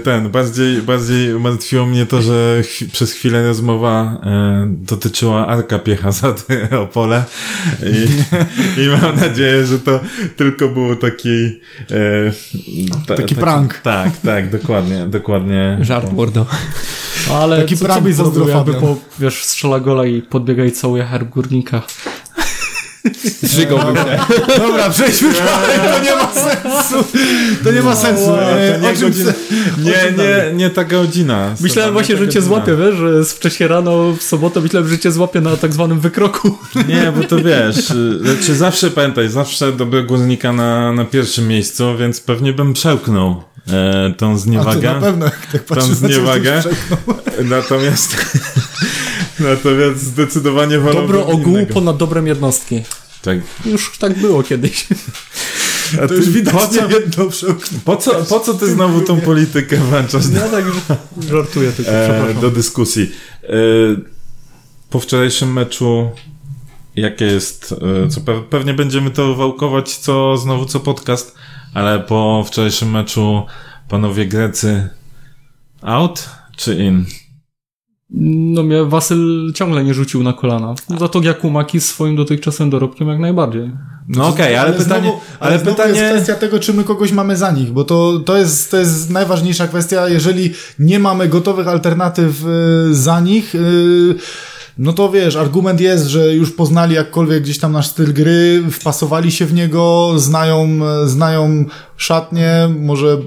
ten, 0.03 0.29
bardziej, 0.29 0.81
bardziej 0.81 1.39
martwiło 1.39 1.85
mnie 1.85 2.05
to, 2.05 2.21
że 2.21 2.61
chwi- 2.61 2.91
przez 2.91 3.11
chwilę 3.11 3.47
rozmowa 3.47 4.21
e, 4.23 4.65
dotyczyła 4.69 5.47
Arka 5.47 5.79
Piecha 5.79 6.11
za 6.11 6.33
te 6.33 6.69
Opole 6.79 7.23
i, 7.83 8.07
i 8.83 8.87
mam 9.01 9.15
nadzieję, 9.19 9.65
że 9.65 9.79
to 9.79 9.99
tylko 10.37 10.69
był 10.69 10.95
taki 10.95 11.45
e, 11.91 12.31
ta, 13.07 13.15
Taki 13.15 13.35
prank. 13.35 13.73
Tak, 13.73 14.17
tak, 14.17 14.49
dokładnie, 14.51 15.05
dokładnie. 15.07 15.77
Żart 15.81 16.11
mordo. 16.13 16.45
Ale 17.33 17.61
Taki 17.61 17.77
co, 17.77 17.79
co 17.79 17.85
prank 17.85 18.03
byś 18.03 18.15
pozdro, 18.17 18.47
jakby 18.47 18.73
po, 18.73 18.97
wiesz, 19.19 19.43
strzela 19.43 19.79
gola 19.79 20.05
i 20.05 20.21
podbiega 20.21 20.65
i 20.65 20.71
całuje 20.71 21.03
herb 21.03 21.29
górnika? 21.29 21.81
Zżygałbym 23.43 23.95
się. 23.95 24.19
Dobra, 24.57 24.89
przejdźmy 24.89 25.33
dalej, 25.33 25.79
to 25.93 26.03
nie 26.03 26.15
ma 26.15 26.33
sensu. 26.33 27.05
To 27.63 27.71
nie 27.71 27.81
ma 27.81 27.95
sensu. 27.95 28.27
No, 28.27 28.41
E, 28.51 28.79
to 28.79 28.91
nie, 28.91 28.93
godzina, 28.97 29.31
nie, 29.77 29.91
nie, 30.17 30.53
nie 30.53 30.69
ta 30.69 30.83
godzina. 30.83 31.55
Myślałem 31.61 31.93
właśnie, 31.93 32.17
że 32.17 32.27
cię 32.29 32.41
złapie, 32.41 32.75
wiesz, 32.75 32.95
że 32.95 33.23
wcześniej 33.25 33.69
rano 33.69 34.13
w 34.19 34.23
sobotę, 34.23 34.61
myślałem, 34.61 34.89
że 34.89 34.99
cię 34.99 35.11
złapie 35.11 35.41
na 35.41 35.57
tak 35.57 35.73
zwanym 35.73 35.99
wykroku. 35.99 36.57
Nie, 36.87 37.11
bo 37.17 37.23
to 37.23 37.35
wiesz, 37.37 37.89
y, 37.91 38.19
znaczy 38.19 38.55
zawsze 38.55 38.91
pamiętaj, 38.91 39.29
zawsze 39.29 39.71
dobrego 39.71 40.07
górnika 40.07 40.53
na, 40.53 40.91
na 40.93 41.05
pierwszym 41.05 41.47
miejscu, 41.47 41.97
więc 41.97 42.19
pewnie 42.21 42.53
bym 42.53 42.73
przełknął 42.73 43.43
e, 43.67 44.13
tą 44.17 44.29
A 44.29 44.33
to 44.33 44.37
zniewagę. 44.39 44.93
na 44.93 45.01
pewno, 45.01 45.25
jak 45.25 45.45
tak 45.51 45.63
Tą 45.63 45.75
ciebie, 45.75 45.87
to 45.89 45.95
zniewagę. 45.95 46.63
Natomiast, 47.43 48.17
natomiast 49.39 50.03
zdecydowanie 50.03 50.79
wolałbym 50.79 51.01
Dobro 51.07 51.27
ogółu 51.27 51.49
innego. 51.57 51.73
ponad 51.73 51.97
dobrem 51.97 52.27
jednostki. 52.27 52.81
Tak. 53.21 53.39
Już 53.65 53.97
tak 53.97 54.19
było 54.19 54.43
kiedyś. 54.43 54.87
A 56.03 56.07
To 56.07 56.13
już 56.13 56.29
widać 56.29 56.53
po, 56.53 56.67
co, 56.67 56.89
jedno 56.89 57.25
po, 57.85 57.97
co, 57.97 58.25
po 58.25 58.39
co 58.39 58.53
ty 58.53 58.71
znowu 58.71 59.01
tą 59.01 59.21
politykę 59.21 59.77
włączasz 59.77 60.23
Ja 60.33 60.49
tak 60.49 60.65
żartuję 61.29 61.71
tylko, 61.71 61.91
e, 61.91 62.33
do 62.41 62.51
dyskusji? 62.51 63.11
E, 63.43 63.47
po 64.89 64.99
wczorajszym 64.99 65.53
meczu 65.53 66.09
jakie 66.95 67.25
jest, 67.25 67.75
e, 68.05 68.09
co 68.09 68.21
pe- 68.21 68.43
pewnie 68.43 68.73
będziemy 68.73 69.11
to 69.11 69.35
wałkować 69.35 69.97
co 69.97 70.37
znowu 70.37 70.65
co 70.65 70.79
podcast, 70.79 71.35
ale 71.73 71.99
po 71.99 72.43
wczorajszym 72.47 72.91
meczu 72.91 73.43
panowie 73.89 74.25
Grecy 74.25 74.89
out 75.81 76.29
czy 76.57 76.75
in? 76.75 77.05
No 78.17 78.63
mnie 78.63 78.83
Wasyl 78.83 79.51
ciągle 79.53 79.83
nie 79.83 79.93
rzucił 79.93 80.23
na 80.23 80.33
kolana. 80.33 80.75
Za 80.99 81.07
to 81.07 81.21
Jakumaki 81.21 81.81
z 81.81 81.85
swoim 81.85 82.15
dotychczasowym 82.15 82.69
dorobkiem 82.69 83.07
jak 83.07 83.19
najbardziej. 83.19 83.71
No 84.09 84.27
okej, 84.27 84.55
ale, 84.55 84.73
pytanie, 84.73 85.01
znowu, 85.01 85.19
ale 85.39 85.59
znowu 85.59 85.71
pytanie 85.71 85.99
jest 85.99 86.13
kwestia 86.13 86.35
tego, 86.35 86.59
czy 86.59 86.73
my 86.73 86.83
kogoś 86.83 87.11
mamy 87.11 87.37
za 87.37 87.51
nich, 87.51 87.71
bo 87.71 87.83
to, 87.83 88.19
to, 88.19 88.37
jest, 88.37 88.71
to 88.71 88.77
jest 88.77 89.09
najważniejsza 89.09 89.67
kwestia. 89.67 90.09
Jeżeli 90.09 90.53
nie 90.79 90.99
mamy 90.99 91.27
gotowych 91.27 91.67
alternatyw 91.67 92.45
y, 92.45 92.95
za 92.95 93.19
nich, 93.19 93.55
y, 93.55 94.15
no 94.77 94.93
to 94.93 95.11
wiesz, 95.11 95.35
argument 95.35 95.81
jest, 95.81 96.05
że 96.05 96.33
już 96.33 96.51
poznali 96.51 96.95
jakkolwiek 96.95 97.43
gdzieś 97.43 97.59
tam 97.59 97.71
nasz 97.71 97.87
styl 97.87 98.13
gry, 98.13 98.63
wpasowali 98.71 99.31
się 99.31 99.45
w 99.45 99.53
niego, 99.53 100.13
znają, 100.17 100.79
znają 101.05 101.65
szatnie, 101.97 102.69
może 102.79 103.17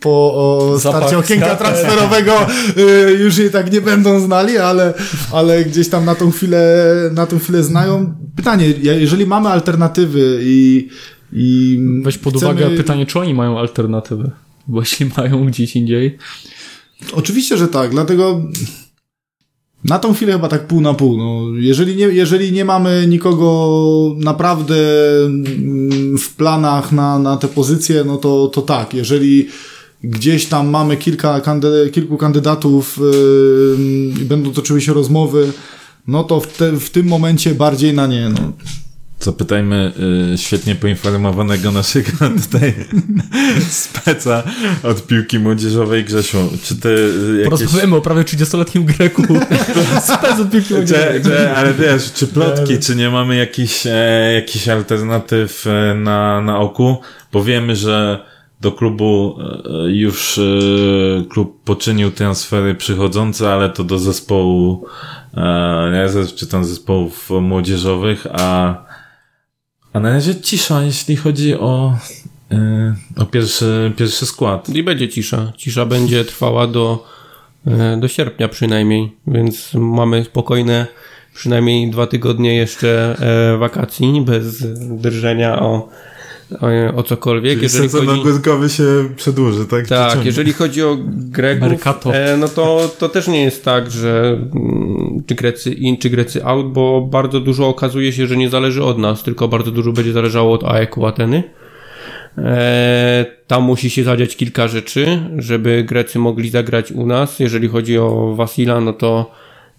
po 0.00 0.34
o, 0.34 0.76
starcie 0.78 1.18
okienka 1.18 1.56
transferowego 1.56 2.46
y, 2.78 3.12
już 3.12 3.38
jej 3.38 3.50
tak 3.50 3.72
nie 3.72 3.80
będą 3.80 4.20
znali, 4.20 4.58
ale, 4.58 4.94
ale 5.32 5.64
gdzieś 5.64 5.88
tam 5.88 6.04
na 6.04 6.14
tą 6.14 6.30
chwilę, 6.30 6.94
na 7.12 7.26
tą 7.26 7.38
chwilę 7.38 7.62
znają. 7.62 8.14
Pytanie, 8.36 8.68
jeżeli 8.82 9.26
mamy 9.26 9.48
alternatywy 9.48 10.40
i, 10.42 10.88
i 11.32 11.78
Weź 12.02 12.18
pod 12.18 12.34
chcemy- 12.34 12.52
uwagę 12.52 12.76
pytanie, 12.76 13.06
czy 13.06 13.20
oni 13.20 13.34
mają 13.34 13.58
alternatywy. 13.58 14.30
Bo 14.66 14.80
jeśli 14.80 15.10
mają 15.16 15.46
gdzieś 15.46 15.76
indziej, 15.76 16.18
Oczywiście, 17.12 17.56
że 17.56 17.68
tak, 17.68 17.90
dlatego 17.90 18.42
na 19.84 19.98
tą 19.98 20.14
chwilę 20.14 20.32
chyba 20.32 20.48
tak 20.48 20.66
pół 20.66 20.80
na 20.80 20.94
pół. 20.94 21.18
No, 21.18 21.42
jeżeli, 21.58 21.96
nie, 21.96 22.04
jeżeli 22.04 22.52
nie 22.52 22.64
mamy 22.64 23.06
nikogo 23.08 24.14
naprawdę 24.18 24.76
mm, 25.26 26.18
w 26.18 26.34
planach 26.34 26.92
na, 26.92 27.18
na 27.18 27.36
te 27.36 27.48
pozycje, 27.48 28.04
no 28.04 28.16
to, 28.16 28.48
to 28.48 28.62
tak. 28.62 28.94
Jeżeli 28.94 29.48
gdzieś 30.04 30.46
tam 30.46 30.68
mamy 30.68 30.96
kilka 30.96 31.40
kandy, 31.40 31.90
kilku 31.92 32.16
kandydatów 32.16 33.00
yy, 33.00 34.22
i 34.22 34.24
będą 34.24 34.52
toczyły 34.52 34.80
się 34.80 34.92
rozmowy, 34.92 35.52
no 36.06 36.24
to 36.24 36.40
w, 36.40 36.46
te, 36.46 36.72
w 36.72 36.90
tym 36.90 37.06
momencie 37.06 37.54
bardziej 37.54 37.94
na 37.94 38.06
nie. 38.06 38.28
No. 38.28 38.52
Zapytajmy 39.20 39.92
y, 40.34 40.38
świetnie 40.38 40.74
poinformowanego 40.74 41.70
naszego 41.70 42.10
tutaj 42.44 42.74
speca 43.70 44.42
od 44.82 45.06
piłki 45.06 45.38
młodzieżowej 45.38 46.04
Grzesiu. 46.04 46.38
Czy 46.62 46.76
ty 46.76 46.88
y, 46.88 47.42
jakieś... 47.44 47.58
porozmawiamy 47.58 47.96
o 47.96 48.00
prawie 48.00 48.22
30-letnim 48.22 48.84
Greku. 48.84 49.22
Spec 50.02 50.40
od 50.40 50.50
piłki 50.50 50.68
Czy, 50.68 51.20
czy, 51.24 51.50
ale 51.56 51.74
wiesz, 51.74 52.12
czy 52.12 52.26
plotki, 52.26 52.78
czy 52.78 52.96
nie 52.96 53.10
mamy 53.10 53.36
jakichś 53.36 53.86
e, 53.86 54.32
jakichś 54.34 54.68
alternatyw 54.68 55.66
e, 55.66 55.94
na, 55.94 56.40
na 56.40 56.58
oku? 56.58 56.96
Bo 57.32 57.44
wiemy, 57.44 57.76
że 57.76 58.24
do 58.60 58.72
klubu 58.72 59.38
e, 59.40 59.90
już 59.90 60.38
e, 60.38 60.42
klub 61.28 61.62
poczynił 61.64 62.10
transfery 62.10 62.74
przychodzące, 62.74 63.52
ale 63.52 63.70
to 63.70 63.84
do 63.84 63.98
zespołu 63.98 64.86
e, 65.36 66.26
czy 66.36 66.46
tam 66.46 66.64
zespołów 66.64 67.30
młodzieżowych, 67.30 68.26
a, 68.32 68.87
a 69.92 70.00
na 70.00 70.10
razie 70.10 70.40
cisza, 70.40 70.82
jeśli 70.82 71.16
chodzi 71.16 71.54
o, 71.54 71.98
e, 72.52 72.94
o 73.16 73.26
pierwszy, 73.26 73.92
pierwszy 73.96 74.26
skład. 74.26 74.68
I 74.68 74.82
będzie 74.82 75.08
cisza. 75.08 75.52
Cisza 75.56 75.86
będzie 75.86 76.24
trwała 76.24 76.66
do, 76.66 77.04
e, 77.66 77.96
do 78.00 78.08
sierpnia 78.08 78.48
przynajmniej, 78.48 79.12
więc 79.26 79.74
mamy 79.74 80.24
spokojne 80.24 80.86
przynajmniej 81.34 81.90
dwa 81.90 82.06
tygodnie 82.06 82.54
jeszcze 82.54 83.16
e, 83.20 83.56
wakacji, 83.56 84.20
bez 84.20 84.62
drżenia 85.00 85.62
o, 85.62 85.88
o, 86.60 86.96
o 86.96 87.02
cokolwiek. 87.02 87.52
Czyli 87.52 87.62
Jeżeli 87.62 87.88
sezon 87.88 88.06
chodzi, 88.06 88.20
ogórkowy 88.20 88.68
się 88.68 88.84
przedłuży, 89.16 89.66
tak? 89.66 89.86
tak, 89.86 90.24
jeżeli 90.24 90.52
chodzi 90.52 90.82
o 90.82 90.96
Greków, 91.08 91.68
Mercato. 91.68 92.14
e, 92.14 92.36
no 92.36 92.48
to, 92.48 92.90
to 92.98 93.08
też 93.08 93.28
nie 93.28 93.42
jest 93.42 93.64
tak, 93.64 93.90
że 93.90 94.38
mm, 94.54 95.22
czy 95.26 95.34
Grecy 95.34 95.72
in, 95.72 95.96
czy 95.96 96.10
Grecy 96.10 96.44
out, 96.44 96.72
bo 96.72 97.00
bardzo 97.00 97.40
dużo 97.40 97.68
okazuje 97.68 98.12
się, 98.12 98.26
że 98.26 98.36
nie 98.36 98.50
zależy 98.50 98.84
od 98.84 98.98
nas, 98.98 99.22
tylko 99.22 99.48
bardzo 99.48 99.70
dużo 99.70 99.92
będzie 99.92 100.12
zależało 100.12 100.52
od 100.52 100.64
AEK-u 100.64 101.06
Ateny. 101.06 101.42
E, 102.38 103.26
tam 103.46 103.62
musi 103.62 103.90
się 103.90 104.04
zadziać 104.04 104.36
kilka 104.36 104.68
rzeczy, 104.68 105.20
żeby 105.36 105.84
Grecy 105.84 106.18
mogli 106.18 106.50
zagrać 106.50 106.92
u 106.92 107.06
nas. 107.06 107.40
Jeżeli 107.40 107.68
chodzi 107.68 107.98
o 107.98 108.34
Wasila, 108.36 108.80
no 108.80 108.92
to 108.92 109.30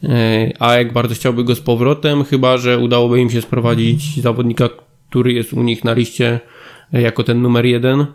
e, 0.03 0.51
AEK 0.59 0.93
bardzo 0.93 1.15
chciałby 1.15 1.43
go 1.43 1.55
z 1.55 1.61
powrotem, 1.61 2.23
chyba 2.23 2.57
że 2.57 2.77
udałoby 2.77 3.19
im 3.19 3.29
się 3.29 3.41
sprowadzić 3.41 4.21
zawodnika, 4.21 4.69
który 5.09 5.33
jest 5.33 5.53
u 5.53 5.63
nich 5.63 5.83
na 5.83 5.93
liście 5.93 6.27
e, 6.27 6.58
jako 6.93 7.23
ten 7.23 7.41
numer 7.41 7.65
jeden 7.65 8.05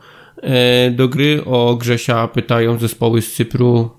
e, 0.43 0.91
do 0.91 1.09
gry. 1.09 1.45
O 1.45 1.77
Grzesia 1.77 2.29
pytają 2.29 2.79
zespoły 2.79 3.23
z 3.23 3.33
Cypru 3.33 3.91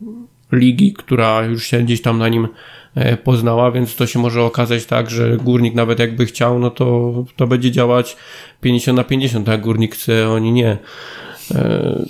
ligi, 0.51 0.93
która 0.93 1.45
już 1.45 1.63
się 1.63 1.79
gdzieś 1.83 2.01
tam 2.01 2.17
na 2.17 2.29
nim 2.29 2.47
e, 2.95 3.17
poznała, 3.17 3.71
więc 3.71 3.95
to 3.95 4.07
się 4.07 4.19
może 4.19 4.43
okazać 4.43 4.85
tak, 4.85 5.09
że 5.09 5.37
górnik 5.37 5.75
nawet 5.75 5.99
jakby 5.99 6.25
chciał, 6.25 6.59
no 6.59 6.69
to, 6.69 7.13
to 7.35 7.47
będzie 7.47 7.71
działać 7.71 8.17
50 8.61 8.97
na 8.97 9.03
50, 9.03 9.49
a 9.49 9.57
górnik 9.57 9.95
chce, 9.95 10.29
oni 10.29 10.51
nie. 10.51 10.77
E, 11.55 12.05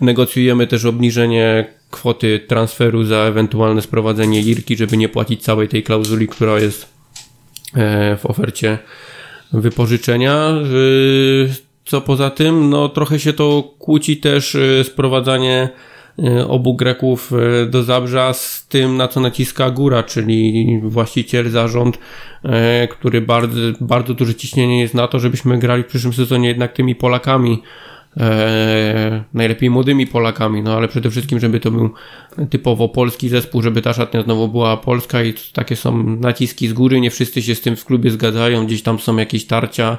Negocjujemy 0.00 0.66
też 0.66 0.84
obniżenie 0.84 1.74
kwoty 1.90 2.40
transferu 2.48 3.04
za 3.04 3.16
ewentualne 3.16 3.82
sprowadzenie 3.82 4.42
Lirki, 4.42 4.76
żeby 4.76 4.96
nie 4.96 5.08
płacić 5.08 5.42
całej 5.42 5.68
tej 5.68 5.82
klauzuli, 5.82 6.28
która 6.28 6.58
jest 6.58 6.88
w 8.18 8.20
ofercie 8.22 8.78
wypożyczenia. 9.52 10.54
Co 11.88 12.00
poza 12.00 12.30
tym, 12.30 12.70
no 12.70 12.88
trochę 12.88 13.18
się 13.18 13.32
to 13.32 13.74
kłóci 13.78 14.16
też 14.16 14.54
y, 14.54 14.84
sprowadzanie 14.84 15.68
y, 16.18 16.46
obu 16.46 16.74
Greków 16.74 17.32
y, 17.62 17.66
do 17.66 17.82
Zabrza 17.82 18.32
z 18.32 18.66
tym, 18.68 18.96
na 18.96 19.08
co 19.08 19.20
naciska 19.20 19.70
góra, 19.70 20.02
czyli 20.02 20.80
właściciel, 20.82 21.50
zarząd, 21.50 21.98
który 22.90 23.20
bardzo, 23.20 23.58
bardzo 23.80 24.14
duże 24.14 24.34
ciśnienie 24.34 24.80
jest 24.80 24.94
na 24.94 25.08
to, 25.08 25.18
żebyśmy 25.18 25.58
grali 25.58 25.82
w 25.82 25.86
przyszłym 25.86 26.12
sezonie 26.12 26.48
jednak 26.48 26.72
tymi 26.72 26.94
Polakami, 26.94 27.62
e, 28.16 29.24
najlepiej 29.34 29.70
młodymi 29.70 30.06
Polakami, 30.06 30.62
no 30.62 30.76
ale 30.76 30.88
przede 30.88 31.10
wszystkim, 31.10 31.40
żeby 31.40 31.60
to 31.60 31.70
był 31.70 31.90
typowo 32.50 32.88
polski 32.88 33.28
zespół, 33.28 33.62
żeby 33.62 33.82
ta 33.82 33.92
szatnia 33.92 34.22
znowu 34.22 34.48
była 34.48 34.76
polska 34.76 35.22
i 35.22 35.34
takie 35.52 35.76
są 35.76 36.02
naciski 36.02 36.68
z 36.68 36.72
góry, 36.72 37.00
nie 37.00 37.10
wszyscy 37.10 37.42
się 37.42 37.54
z 37.54 37.60
tym 37.60 37.76
w 37.76 37.84
klubie 37.84 38.10
zgadzają, 38.10 38.66
gdzieś 38.66 38.82
tam 38.82 38.98
są 38.98 39.16
jakieś 39.16 39.46
tarcia, 39.46 39.98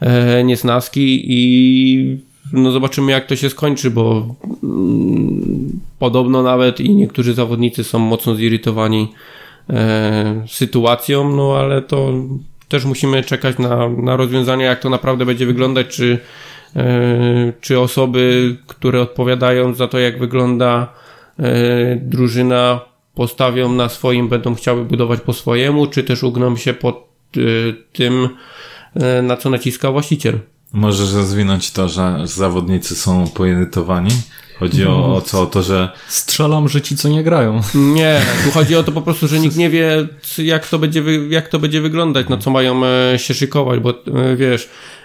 e, 0.00 0.44
niesnaski 0.44 1.24
i 1.26 2.18
no 2.52 2.70
zobaczymy 2.70 3.12
jak 3.12 3.26
to 3.26 3.36
się 3.36 3.50
skończy, 3.50 3.90
bo 3.90 4.34
mm, 4.62 5.80
podobno 5.98 6.42
nawet 6.42 6.80
i 6.80 6.94
niektórzy 6.94 7.34
zawodnicy 7.34 7.84
są 7.84 7.98
mocno 7.98 8.34
zirytowani 8.34 9.12
e, 9.70 10.44
sytuacją, 10.48 11.36
no 11.36 11.56
ale 11.56 11.82
to 11.82 12.12
też 12.68 12.84
musimy 12.84 13.22
czekać 13.22 13.58
na, 13.58 13.88
na 13.88 14.16
rozwiązanie, 14.16 14.64
jak 14.64 14.80
to 14.80 14.90
naprawdę 14.90 15.26
będzie 15.26 15.46
wyglądać, 15.46 15.86
czy 15.86 16.18
e, 16.76 17.52
czy 17.60 17.80
osoby, 17.80 18.56
które 18.66 19.00
odpowiadają 19.00 19.74
za 19.74 19.88
to, 19.88 19.98
jak 19.98 20.18
wygląda 20.18 20.92
drużyna, 21.96 22.80
postawią 23.14 23.72
na 23.72 23.88
swoim, 23.88 24.28
będą 24.28 24.54
chciały 24.54 24.84
budować 24.84 25.20
po 25.20 25.32
swojemu, 25.32 25.86
czy 25.86 26.04
też 26.04 26.22
ugną 26.22 26.56
się 26.56 26.74
pod 26.74 27.08
tym, 27.92 28.28
na 29.22 29.36
co 29.36 29.50
naciska 29.50 29.90
właściciel. 29.90 30.38
Możesz 30.72 31.12
rozwinąć 31.12 31.70
to, 31.70 31.88
że 31.88 32.20
zawodnicy 32.24 32.94
są 32.94 33.28
poirytowani? 33.28 34.10
Chodzi 34.58 34.86
o, 34.86 35.14
o 35.14 35.20
co? 35.20 35.42
O 35.42 35.46
to, 35.46 35.62
że 35.62 35.88
Strzelam, 36.08 36.68
że 36.68 36.82
ci 36.82 36.96
co 36.96 37.08
nie 37.08 37.22
grają. 37.22 37.60
Nie, 37.74 38.20
tu 38.44 38.50
chodzi 38.50 38.76
o 38.76 38.82
to 38.82 38.92
po 38.92 39.02
prostu, 39.02 39.28
że 39.28 39.40
nikt 39.40 39.56
nie 39.56 39.70
wie, 39.70 40.08
jak 40.38 40.68
to 40.68 40.78
będzie, 40.78 41.02
jak 41.30 41.48
to 41.48 41.58
będzie 41.58 41.80
wyglądać, 41.80 42.28
na 42.28 42.36
co 42.36 42.50
mają 42.50 42.82
e, 42.84 43.18
się 43.18 43.34
szykować, 43.34 43.80
bo 43.80 43.90
e, 43.90 44.36
wiesz, 44.36 44.64
e, 44.64 45.03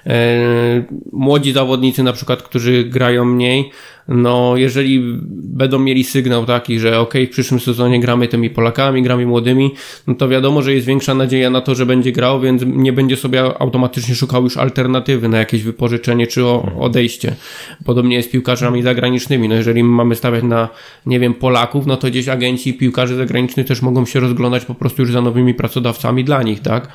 młodzi 1.11 1.51
zawodnicy 1.51 2.03
na 2.03 2.13
przykład, 2.13 2.43
którzy 2.43 2.83
grają 2.83 3.25
mniej, 3.25 3.71
no 4.09 4.57
jeżeli 4.57 5.01
będą 5.31 5.79
mieli 5.79 6.03
sygnał 6.03 6.45
taki, 6.45 6.79
że 6.79 6.99
ok, 6.99 7.13
w 7.27 7.29
przyszłym 7.29 7.59
sezonie 7.59 7.99
gramy 7.99 8.27
tymi 8.27 8.49
Polakami, 8.49 9.03
gramy 9.03 9.25
młodymi, 9.25 9.71
no 10.07 10.15
to 10.15 10.29
wiadomo, 10.29 10.61
że 10.61 10.73
jest 10.73 10.87
większa 10.87 11.13
nadzieja 11.13 11.49
na 11.49 11.61
to, 11.61 11.75
że 11.75 11.85
będzie 11.85 12.11
grał, 12.11 12.41
więc 12.41 12.63
nie 12.65 12.93
będzie 12.93 13.17
sobie 13.17 13.43
automatycznie 13.61 14.15
szukał 14.15 14.43
już 14.43 14.57
alternatywy 14.57 15.29
na 15.29 15.37
jakieś 15.37 15.63
wypożyczenie 15.63 16.27
czy 16.27 16.45
odejście. 16.79 17.35
Podobnie 17.85 18.15
jest 18.15 18.29
z 18.29 18.31
piłkarzami 18.31 18.81
zagranicznymi. 18.81 19.49
No 19.49 19.55
jeżeli 19.55 19.83
mamy 19.83 20.15
stawiać 20.15 20.43
na, 20.43 20.69
nie 21.05 21.19
wiem, 21.19 21.33
Polaków, 21.33 21.85
no 21.85 21.97
to 21.97 22.07
gdzieś 22.07 22.27
agenci 22.27 22.73
piłkarzy 22.73 23.15
zagranicznych 23.15 23.67
też 23.67 23.81
mogą 23.81 24.05
się 24.05 24.19
rozglądać 24.19 24.65
po 24.65 24.75
prostu 24.75 25.01
już 25.01 25.11
za 25.11 25.21
nowymi 25.21 25.53
pracodawcami 25.53 26.23
dla 26.23 26.43
nich, 26.43 26.59
tak? 26.59 26.87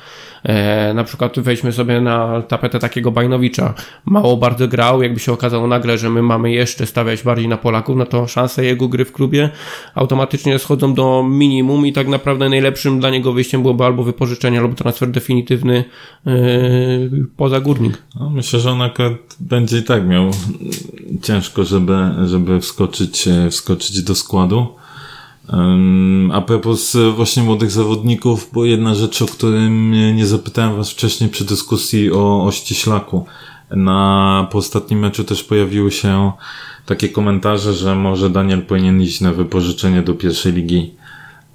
E, 0.43 0.93
na 0.93 1.03
przykład 1.03 1.39
weźmy 1.39 1.71
sobie 1.71 2.01
na 2.01 2.41
tapetę 2.41 2.79
takiego 2.79 3.04
Bajnowicza. 3.11 3.73
Mało 4.05 4.37
bardzo 4.37 4.67
grał, 4.67 5.03
jakby 5.03 5.19
się 5.19 5.31
okazało 5.31 5.67
nagle, 5.67 5.97
że 5.97 6.09
my 6.09 6.21
mamy 6.21 6.51
jeszcze 6.51 6.85
stawiać 6.85 7.23
bardziej 7.23 7.47
na 7.47 7.57
Polaków, 7.57 7.97
no 7.97 8.05
to 8.05 8.27
szanse 8.27 8.65
jego 8.65 8.87
gry 8.87 9.05
w 9.05 9.11
klubie 9.11 9.49
automatycznie 9.95 10.59
schodzą 10.59 10.93
do 10.93 11.23
minimum 11.29 11.85
i 11.85 11.93
tak 11.93 12.07
naprawdę 12.07 12.49
najlepszym 12.49 12.99
dla 12.99 13.09
niego 13.09 13.33
wyjściem 13.33 13.61
byłoby 13.61 13.83
albo 13.83 14.03
wypożyczenie, 14.03 14.59
albo 14.59 14.75
transfer 14.75 15.11
definitywny 15.11 15.83
e, 16.27 16.31
poza 17.37 17.59
górnik. 17.59 18.03
no, 18.19 18.29
myślę, 18.29 18.59
że 18.59 18.71
on 18.71 18.81
akurat 18.81 19.13
będzie 19.39 19.77
i 19.77 19.83
tak 19.83 20.07
miał 20.07 20.31
ciężko, 21.21 21.63
żeby, 21.63 21.97
żeby 22.25 22.61
wskoczyć, 22.61 23.27
e, 23.27 23.49
wskoczyć 23.49 24.03
do 24.03 24.15
składu. 24.15 24.67
A 26.33 26.41
propos 26.41 26.95
e, 26.95 27.11
właśnie 27.11 27.43
młodych 27.43 27.71
zawodników, 27.71 28.49
bo 28.53 28.65
jedna 28.65 28.95
rzecz, 28.95 29.21
o 29.21 29.25
którym 29.25 29.91
nie- 29.91 30.25
zapytałem 30.27 30.75
was 30.75 30.91
wcześniej 30.91 31.29
przy 31.29 31.45
dyskusji 31.45 32.11
o, 32.11 32.43
o 32.45 32.51
ściślaku. 32.51 33.25
Na, 33.71 34.47
po 34.51 34.57
ostatnim 34.57 34.99
meczu 34.99 35.23
też 35.23 35.43
pojawiły 35.43 35.91
się 35.91 36.31
takie 36.85 37.09
komentarze, 37.09 37.73
że 37.73 37.95
może 37.95 38.29
Daniel 38.29 38.61
powinien 38.61 39.01
iść 39.01 39.21
na 39.21 39.33
wypożyczenie 39.33 40.01
do 40.01 40.13
pierwszej 40.13 40.53
ligi. 40.53 40.93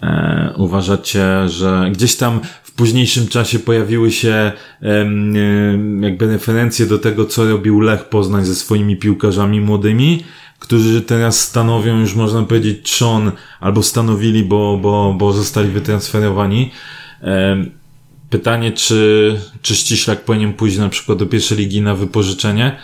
E, 0.03 0.53
uważacie, 0.57 1.49
że 1.49 1.88
gdzieś 1.93 2.16
tam 2.16 2.41
w 2.62 2.72
późniejszym 2.72 3.28
czasie 3.28 3.59
pojawiły 3.59 4.11
się 4.11 4.53
em, 4.82 6.03
jakby 6.03 6.26
referencje 6.26 6.86
do 6.86 6.99
tego, 6.99 7.24
co 7.26 7.49
robił 7.51 7.80
Lech 7.80 8.05
Poznań 8.09 8.45
ze 8.45 8.55
swoimi 8.55 8.97
piłkarzami 8.97 9.61
młodymi, 9.61 10.24
którzy 10.61 11.02
teraz 11.02 11.40
stanowią 11.40 12.00
już 12.00 12.14
można 12.14 12.42
powiedzieć 12.42 12.78
trzon, 12.82 13.32
albo 13.61 13.82
stanowili, 13.82 14.44
bo, 14.44 14.78
bo, 14.82 15.14
bo 15.18 15.32
zostali 15.32 15.70
wytransferowani. 15.70 16.70
Pytanie, 18.30 18.72
czy, 18.72 19.36
czy 19.62 19.74
Ściślak 19.74 20.24
powinien 20.24 20.52
pójść 20.52 20.78
na 20.78 20.88
przykład 20.88 21.18
do 21.18 21.26
pierwszej 21.26 21.58
ligi 21.58 21.80
na 21.80 21.94
wypożyczenie? 21.94 22.76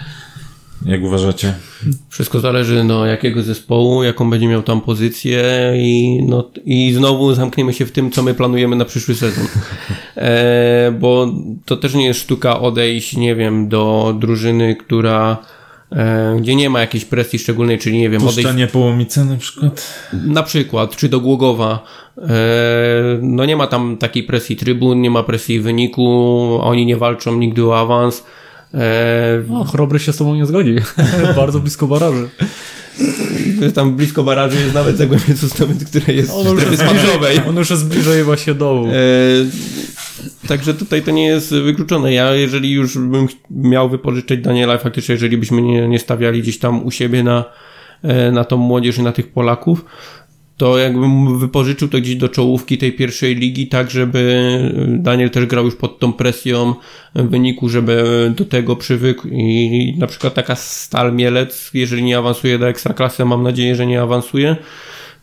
Jak 0.84 1.02
uważacie? 1.02 1.54
Wszystko 2.08 2.40
zależy 2.40 2.84
no 2.84 3.06
jakiego 3.06 3.42
zespołu, 3.42 4.02
jaką 4.02 4.30
będzie 4.30 4.48
miał 4.48 4.62
tam 4.62 4.80
pozycję 4.80 5.72
i, 5.76 6.22
no, 6.28 6.50
i 6.64 6.92
znowu 6.92 7.34
zamkniemy 7.34 7.72
się 7.72 7.86
w 7.86 7.92
tym, 7.92 8.10
co 8.10 8.22
my 8.22 8.34
planujemy 8.34 8.76
na 8.76 8.84
przyszły 8.84 9.14
sezon. 9.14 9.46
E, 10.16 10.92
bo 11.00 11.32
to 11.64 11.76
też 11.76 11.94
nie 11.94 12.06
jest 12.06 12.20
sztuka 12.20 12.60
odejść, 12.60 13.16
nie 13.16 13.34
wiem, 13.34 13.68
do 13.68 14.14
drużyny, 14.20 14.76
która 14.76 15.38
gdzie 16.40 16.54
nie 16.54 16.70
ma 16.70 16.80
jakiejś 16.80 17.04
presji 17.04 17.38
szczególnej, 17.38 17.78
czyli 17.78 17.98
nie 17.98 18.10
wiem, 18.10 18.22
odejść 18.22 18.36
Puszczanie 18.36 18.66
połomice 18.66 19.24
na 19.24 19.36
przykład? 19.36 19.94
na 20.12 20.42
przykład, 20.42 20.96
czy 20.96 21.08
do 21.08 21.20
Głogowa, 21.20 21.84
e, 22.18 22.22
no 23.22 23.44
nie 23.44 23.56
ma 23.56 23.66
tam 23.66 23.96
takiej 23.96 24.22
presji 24.22 24.56
trybun, 24.56 25.00
nie 25.00 25.10
ma 25.10 25.22
presji 25.22 25.60
wyniku, 25.60 26.04
oni 26.62 26.86
nie 26.86 26.96
walczą 26.96 27.36
nigdy 27.38 27.64
o 27.64 27.78
awans. 27.80 28.24
E, 28.74 29.42
O, 29.54 29.64
Chrobry 29.64 29.98
się 29.98 30.12
z 30.12 30.16
tobą 30.16 30.34
nie 30.34 30.46
zgodzi. 30.46 30.76
Bardzo 31.36 31.60
blisko 31.60 31.86
baraży. 31.86 32.28
tam 33.74 33.96
blisko 33.96 34.22
baraży 34.22 34.60
jest 34.60 34.74
nawet 34.74 34.96
Zagłębie 34.96 35.36
Sosnowiec, 35.36 35.84
które 35.84 36.14
jest 36.14 36.30
w 36.32 36.58
strefie 36.58 36.76
spadkowej. 36.76 37.40
On 37.48 37.56
już 37.56 37.70
jest 37.70 37.86
bliżej 37.88 38.24
właśnie 38.24 38.54
dołu. 38.54 38.88
E, 40.44 40.48
także 40.48 40.74
tutaj 40.74 41.02
to 41.02 41.10
nie 41.10 41.26
jest 41.26 41.54
wykluczone. 41.54 42.12
Ja, 42.12 42.34
jeżeli 42.34 42.72
już 42.72 42.98
bym 42.98 43.28
miał 43.50 43.88
wypożyczyć 43.88 44.40
Daniela, 44.40 44.78
faktycznie, 44.78 45.12
jeżeli 45.12 45.38
byśmy 45.38 45.62
nie, 45.62 45.88
nie 45.88 45.98
stawiali 45.98 46.42
gdzieś 46.42 46.58
tam 46.58 46.86
u 46.86 46.90
siebie 46.90 47.22
na, 47.22 47.44
e, 48.02 48.32
na 48.32 48.44
tą 48.44 48.56
młodzież 48.56 48.98
i 48.98 49.02
na 49.02 49.12
tych 49.12 49.32
Polaków, 49.32 49.84
to 50.56 50.78
jakbym 50.78 51.38
wypożyczył 51.38 51.88
to 51.88 51.98
gdzieś 51.98 52.16
do 52.16 52.28
czołówki 52.28 52.78
tej 52.78 52.92
pierwszej 52.92 53.34
ligi, 53.34 53.66
tak 53.66 53.90
żeby 53.90 54.74
Daniel 54.88 55.30
też 55.30 55.46
grał 55.46 55.64
już 55.64 55.76
pod 55.76 55.98
tą 55.98 56.12
presją 56.12 56.74
wyniku, 57.14 57.68
żeby 57.68 58.04
do 58.36 58.44
tego 58.44 58.76
przywykł 58.76 59.28
i 59.28 59.94
na 59.98 60.06
przykład 60.06 60.34
taka 60.34 60.54
Stal 60.54 61.14
Mielec, 61.14 61.70
jeżeli 61.74 62.02
nie 62.02 62.18
awansuje 62.18 62.58
do 62.58 62.68
Ekstraklasy, 62.68 63.24
mam 63.24 63.42
nadzieję, 63.42 63.76
że 63.76 63.86
nie 63.86 64.02
awansuje, 64.02 64.56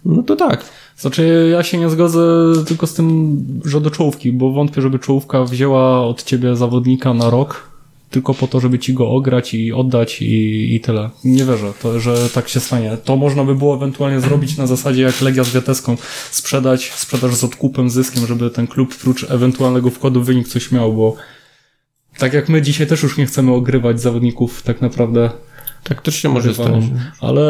no 0.06 0.24
to 0.24 0.36
tak. 0.36 0.83
Znaczy, 0.98 1.50
ja 1.52 1.64
się 1.64 1.78
nie 1.78 1.90
zgodzę 1.90 2.54
tylko 2.68 2.88
z 2.88 2.94
tym, 2.94 3.38
że 3.66 3.82
do 3.82 3.92
czołówki, 3.92 4.32
bo 4.32 4.52
wątpię, 4.52 4.82
żeby 4.82 5.00
czołówka 5.00 5.44
wzięła 5.44 6.08
od 6.08 6.24
ciebie 6.24 6.56
zawodnika 6.56 7.14
na 7.14 7.30
rok, 7.30 7.70
tylko 8.10 8.34
po 8.34 8.48
to, 8.48 8.60
żeby 8.60 8.80
ci 8.80 8.94
go 8.94 9.10
ograć 9.10 9.54
i 9.54 9.74
oddać 9.74 10.22
i, 10.22 10.76
i 10.76 10.80
tyle. 10.80 11.10
Nie 11.24 11.46
wierzę, 11.46 11.74
to, 11.82 12.00
że 12.00 12.30
tak 12.30 12.50
się 12.50 12.60
stanie. 12.60 12.98
To 13.04 13.16
można 13.16 13.44
by 13.44 13.56
było 13.56 13.76
ewentualnie 13.76 14.20
zrobić 14.20 14.58
na 14.58 14.68
zasadzie 14.68 15.02
jak 15.02 15.22
Legia 15.22 15.44
z 15.44 15.52
Wiateską, 15.54 15.98
sprzedać, 16.32 16.92
sprzedaż 16.92 17.36
z 17.36 17.44
odkupem, 17.44 17.90
zyskiem, 17.90 18.28
żeby 18.28 18.50
ten 18.50 18.68
klub 18.68 18.96
prócz 18.96 19.32
ewentualnego 19.32 19.90
wkładu 19.90 20.22
w 20.22 20.26
wynik 20.26 20.48
coś 20.48 20.72
miał, 20.72 20.94
bo 20.94 21.16
tak 22.18 22.34
jak 22.34 22.50
my 22.50 22.62
dzisiaj 22.62 22.88
też 22.88 23.04
już 23.04 23.18
nie 23.18 23.26
chcemy 23.26 23.52
ogrywać 23.52 24.02
zawodników 24.02 24.62
tak 24.62 24.82
naprawdę. 24.82 25.30
Tak 25.84 26.02
też 26.02 26.16
się 26.16 26.30
może 26.30 26.54
stać. 26.54 26.84
Ale 27.22 27.42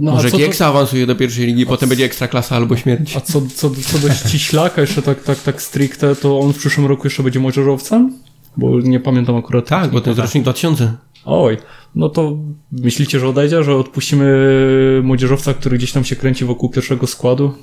no, 0.00 0.12
Może 0.12 0.28
a 0.28 0.30
Gieksa 0.30 0.66
awansuje 0.66 1.06
do 1.06 1.14
pierwszej 1.14 1.46
ligi, 1.46 1.66
potem 1.66 1.88
będzie 1.88 2.04
Ekstraklasa 2.04 2.56
albo 2.56 2.76
śmierć. 2.76 3.16
A 3.16 3.20
co, 3.20 3.42
co, 3.54 3.70
co 3.70 3.98
do 3.98 4.14
ściślaka, 4.14 4.80
jeszcze 4.80 5.02
tak, 5.02 5.22
tak, 5.22 5.38
tak 5.38 5.62
stricte, 5.62 6.16
to 6.16 6.40
on 6.40 6.52
w 6.52 6.58
przyszłym 6.58 6.86
roku 6.86 7.06
jeszcze 7.06 7.22
będzie 7.22 7.40
młodzieżowcem? 7.40 8.12
Bo 8.56 8.80
nie 8.80 9.00
pamiętam 9.00 9.36
akurat. 9.36 9.68
Tak, 9.68 9.90
bo 9.90 10.00
to 10.00 10.10
jest 10.10 10.20
rocznik 10.20 10.42
2000. 10.44 10.92
Oj, 11.24 11.56
no 11.94 12.08
to 12.08 12.36
myślicie, 12.72 13.20
że 13.20 13.28
odejdzie, 13.28 13.64
że 13.64 13.76
odpuścimy 13.76 15.00
młodzieżowca, 15.04 15.54
który 15.54 15.78
gdzieś 15.78 15.92
tam 15.92 16.04
się 16.04 16.16
kręci 16.16 16.44
wokół 16.44 16.68
pierwszego 16.68 17.06
składu? 17.06 17.54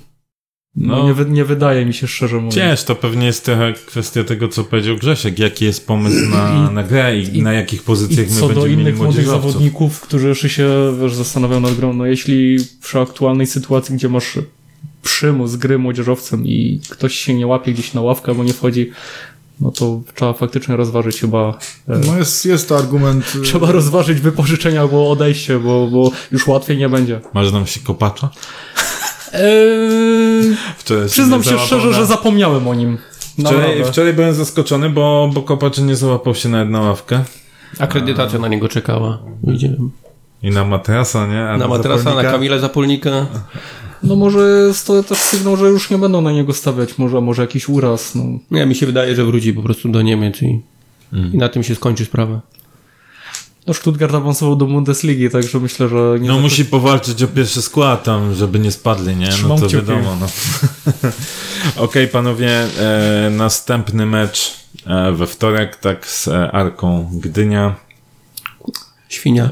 No, 0.76 0.98
No. 0.98 1.04
nie, 1.08 1.14
wy, 1.14 1.26
nie 1.26 1.46
wydaje 1.46 1.86
mi 1.86 1.94
się 1.94 2.08
szczerze 2.08 2.36
mówiąc. 2.36 2.56
Cięż, 2.56 2.84
to 2.84 2.96
pewnie 2.96 3.26
jest 3.26 3.46
trochę 3.46 3.74
kwestia 3.74 4.24
tego, 4.24 4.48
co 4.48 4.64
powiedział 4.64 4.96
Grzesiek. 4.98 5.40
Jaki 5.40 5.66
jest 5.66 5.88
pomysł 5.88 6.30
na, 6.30 6.72
na 6.72 6.84
grę 6.84 7.20
i, 7.20 7.38
i- 7.38 7.42
na 7.42 7.54
jakich 7.54 7.82
I 7.82 7.84
pozycjach 7.86 8.30
my 8.30 8.36
co 8.36 8.42
do 8.42 8.48
będziemy 8.48 8.70
mieli 8.70 8.82
innych 8.82 8.98
młodych 8.98 9.26
zawodników, 9.28 10.02
którzy 10.02 10.28
jeszcze 10.28 10.50
się 10.50 10.70
wiesz, 11.02 11.14
zastanawiają 11.16 11.62
nad 11.62 11.74
grą, 11.76 11.94
no 11.94 12.06
jeśli 12.06 12.58
przy 12.84 13.00
aktualnej 13.00 13.48
sytuacji, 13.48 13.96
gdzie 13.96 14.10
masz 14.10 14.38
przymus 15.04 15.56
gry 15.56 15.78
młodzieżowcem 15.78 16.46
i 16.48 16.82
ktoś 16.90 17.16
się 17.16 17.34
nie 17.34 17.48
łapie 17.48 17.74
gdzieś 17.74 17.94
na 17.94 18.02
ławkę 18.02 18.32
albo 18.32 18.44
nie 18.44 18.54
wchodzi, 18.54 18.92
no 19.62 19.72
to 19.72 20.02
trzeba 20.16 20.34
faktycznie 20.34 20.76
rozważyć 20.76 21.20
chyba 21.20 21.60
e, 21.88 22.00
No 22.08 22.18
jest, 22.18 22.46
jest 22.46 22.70
to 22.70 22.78
argument. 22.78 23.34
y, 23.36 23.42
Trzeba 23.42 23.72
rozważyć 23.72 24.20
wypożyczenie 24.20 24.80
albo 24.82 25.12
odejście, 25.12 25.60
bo, 25.60 25.88
bo 25.88 26.12
już 26.32 26.48
łatwiej 26.48 26.78
nie 26.78 26.90
będzie. 26.90 27.22
Masz 27.34 27.52
nam 27.52 27.68
się 27.68 27.80
kopacza? 27.80 28.30
Eee, 29.34 30.56
przyznam 31.08 31.44
się 31.44 31.60
szczerze, 31.60 31.88
na- 31.88 31.94
że 31.94 32.06
zapomniałem 32.06 32.68
o 32.68 32.74
nim. 32.74 32.98
Wczoraj, 33.40 33.84
wczoraj 33.86 34.14
byłem 34.14 34.34
zaskoczony, 34.34 34.90
bo, 34.90 35.30
bo 35.34 35.42
kopacz 35.42 35.78
nie 35.78 35.96
załapał 35.96 36.36
się 36.36 36.50
na 36.50 36.60
jedną 36.60 36.84
ławkę. 36.84 37.24
Akredytacja 37.80 38.40
na 38.40 38.48
niego 38.48 38.68
czekała. 38.68 39.18
Widziałem. 39.44 39.92
I 40.44 40.50
na 40.50 40.66
matrasa, 40.66 41.28
nie? 41.28 41.42
A 41.50 41.58
Na 41.58 41.68
Matrasa, 41.68 41.98
na 42.04 42.10
Zapolnika? 42.10 42.32
Kamila 42.32 42.60
Zapolnika. 42.60 43.26
No 44.04 44.16
może 44.16 44.40
jest 44.68 44.88
to 44.88 45.04
też 45.04 45.18
sygnał, 45.18 45.58
że 45.58 45.66
już 45.70 45.90
nie 45.90 45.98
będą 45.98 46.22
na 46.22 46.32
niego 46.32 46.54
stawiać. 46.54 46.98
Może, 46.98 47.22
może 47.22 47.42
jakiś 47.42 47.70
uraz. 47.70 48.16
No. 48.16 48.24
Nie, 48.52 48.66
mi 48.66 48.76
się 48.76 48.86
wydaje, 48.86 49.16
że 49.16 49.26
wróci 49.26 49.54
po 49.54 49.62
prostu 49.62 49.90
do 49.90 50.02
Niemiec 50.02 50.42
i, 50.42 50.62
i 51.34 51.38
na 51.38 51.50
tym 51.50 51.64
się 51.64 51.76
skończy 51.76 52.06
sprawa. 52.06 52.42
No 53.70 53.74
Stuttgart 53.74 54.14
awansował 54.14 54.56
do 54.56 54.66
Bundesligi, 54.66 55.30
także 55.30 55.60
myślę, 55.60 55.90
że 55.90 56.18
nie 56.20 56.28
No 56.28 56.40
musi 56.40 56.66
powalczyć 56.66 57.24
o 57.24 57.28
pierwszy 57.28 57.62
skład 57.62 58.04
tam, 58.04 58.36
żeby 58.36 58.60
nie 58.60 58.72
spadli, 58.72 59.16
nie? 59.16 59.30
No 59.44 59.50
to 59.50 59.56
kciuki. 59.56 59.76
wiadomo, 59.76 60.18
no. 60.20 60.28
Okej, 61.86 62.08
panowie, 62.08 62.50
e, 62.50 63.30
następny 63.30 64.06
mecz 64.06 64.54
e, 64.86 65.12
we 65.12 65.28
wtorek, 65.28 65.76
tak, 65.76 66.08
z 66.08 66.28
e, 66.28 66.52
Arką 66.52 67.10
Gdynia. 67.14 67.76
Świnia. 69.10 69.44
E, 69.44 69.50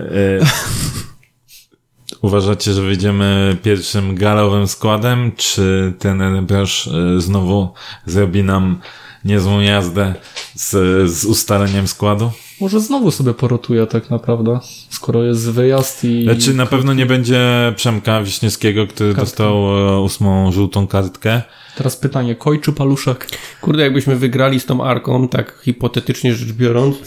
uważacie, 2.28 2.74
że 2.74 2.82
wyjdziemy 2.82 3.58
pierwszym 3.64 4.16
galowym 4.16 4.68
składem, 4.68 5.32
czy 5.36 5.94
ten 6.00 6.46
Brosz 6.46 6.88
e, 6.88 7.22
znowu 7.22 7.74
zrobi 8.06 8.44
nam 8.44 8.82
niezłą 9.26 9.60
jazdę 9.60 10.16
z, 10.56 10.72
z 11.12 11.26
ustaleniem 11.26 11.88
składu? 11.88 12.32
Może 12.62 12.80
znowu 12.80 13.12
sobie 13.12 13.34
porotuje 13.34 13.88
tak 13.88 14.10
naprawdę, 14.10 14.60
skoro 14.90 15.24
jest 15.24 15.52
wyjazd 15.52 16.04
i... 16.04 16.24
Znaczy 16.24 16.54
na 16.54 16.66
pewno 16.66 16.94
nie 16.94 17.06
będzie 17.06 17.74
Przemka 17.76 18.24
Wiśniewskiego, 18.24 18.88
który 18.88 19.10
Kartka. 19.10 19.22
dostał 19.22 19.54
e, 19.56 20.00
ósmą 20.00 20.52
żółtą 20.52 20.88
kartkę. 20.88 21.42
Teraz 21.76 21.98
pytanie, 21.98 22.36
Koj 22.36 22.62
czy 22.62 22.74
Paluszek? 22.74 23.28
Kurde, 23.62 23.84
jakbyśmy 23.84 24.16
wygrali 24.16 24.60
z 24.60 24.66
tą 24.66 24.84
arką, 24.84 25.28
tak 25.28 25.60
hipotetycznie 25.64 26.34
rzecz 26.34 26.52
biorąc, 26.52 26.98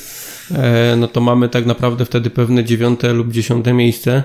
e, 0.54 0.96
no 0.96 1.08
to 1.08 1.20
mamy 1.20 1.48
tak 1.48 1.66
naprawdę 1.66 2.04
wtedy 2.04 2.30
pewne 2.30 2.64
dziewiąte 2.64 3.12
lub 3.12 3.32
dziesiąte 3.32 3.72
miejsce 3.72 4.12
e, 4.12 4.22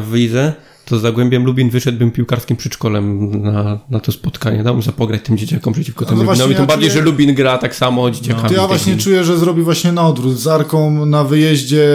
w 0.00 0.14
lidze. 0.14 0.52
To 0.90 0.98
z 0.98 1.02
Zagłębiem 1.02 1.44
Lubin 1.44 1.70
wyszedłbym 1.70 2.10
piłkarskim 2.10 2.56
przedszkolem 2.56 3.30
na, 3.42 3.78
na 3.90 4.00
to 4.00 4.12
spotkanie. 4.12 4.62
Dałbym 4.62 4.82
za 4.82 4.92
pograć 4.92 5.22
tym 5.22 5.36
dzieciakom 5.38 5.72
przeciwko 5.72 6.04
tym 6.04 6.16
no 6.16 6.22
Lubinowi. 6.22 6.38
właśnie 6.38 6.54
Tym 6.54 6.62
ja 6.62 6.66
bardziej, 6.66 6.90
czuję- 6.90 7.00
że 7.00 7.04
Lubin 7.04 7.34
gra 7.34 7.58
tak 7.58 7.74
samo 7.74 8.10
dzieciakami. 8.10 8.48
To 8.48 8.54
ja 8.54 8.60
tej 8.60 8.68
właśnie 8.68 8.96
czuję, 8.96 9.24
że 9.24 9.38
zrobi 9.38 9.62
właśnie 9.62 9.92
na 9.92 10.06
odwrót. 10.06 10.38
Z 10.38 10.46
Arką 10.46 11.06
na 11.06 11.24
wyjeździe 11.24 11.88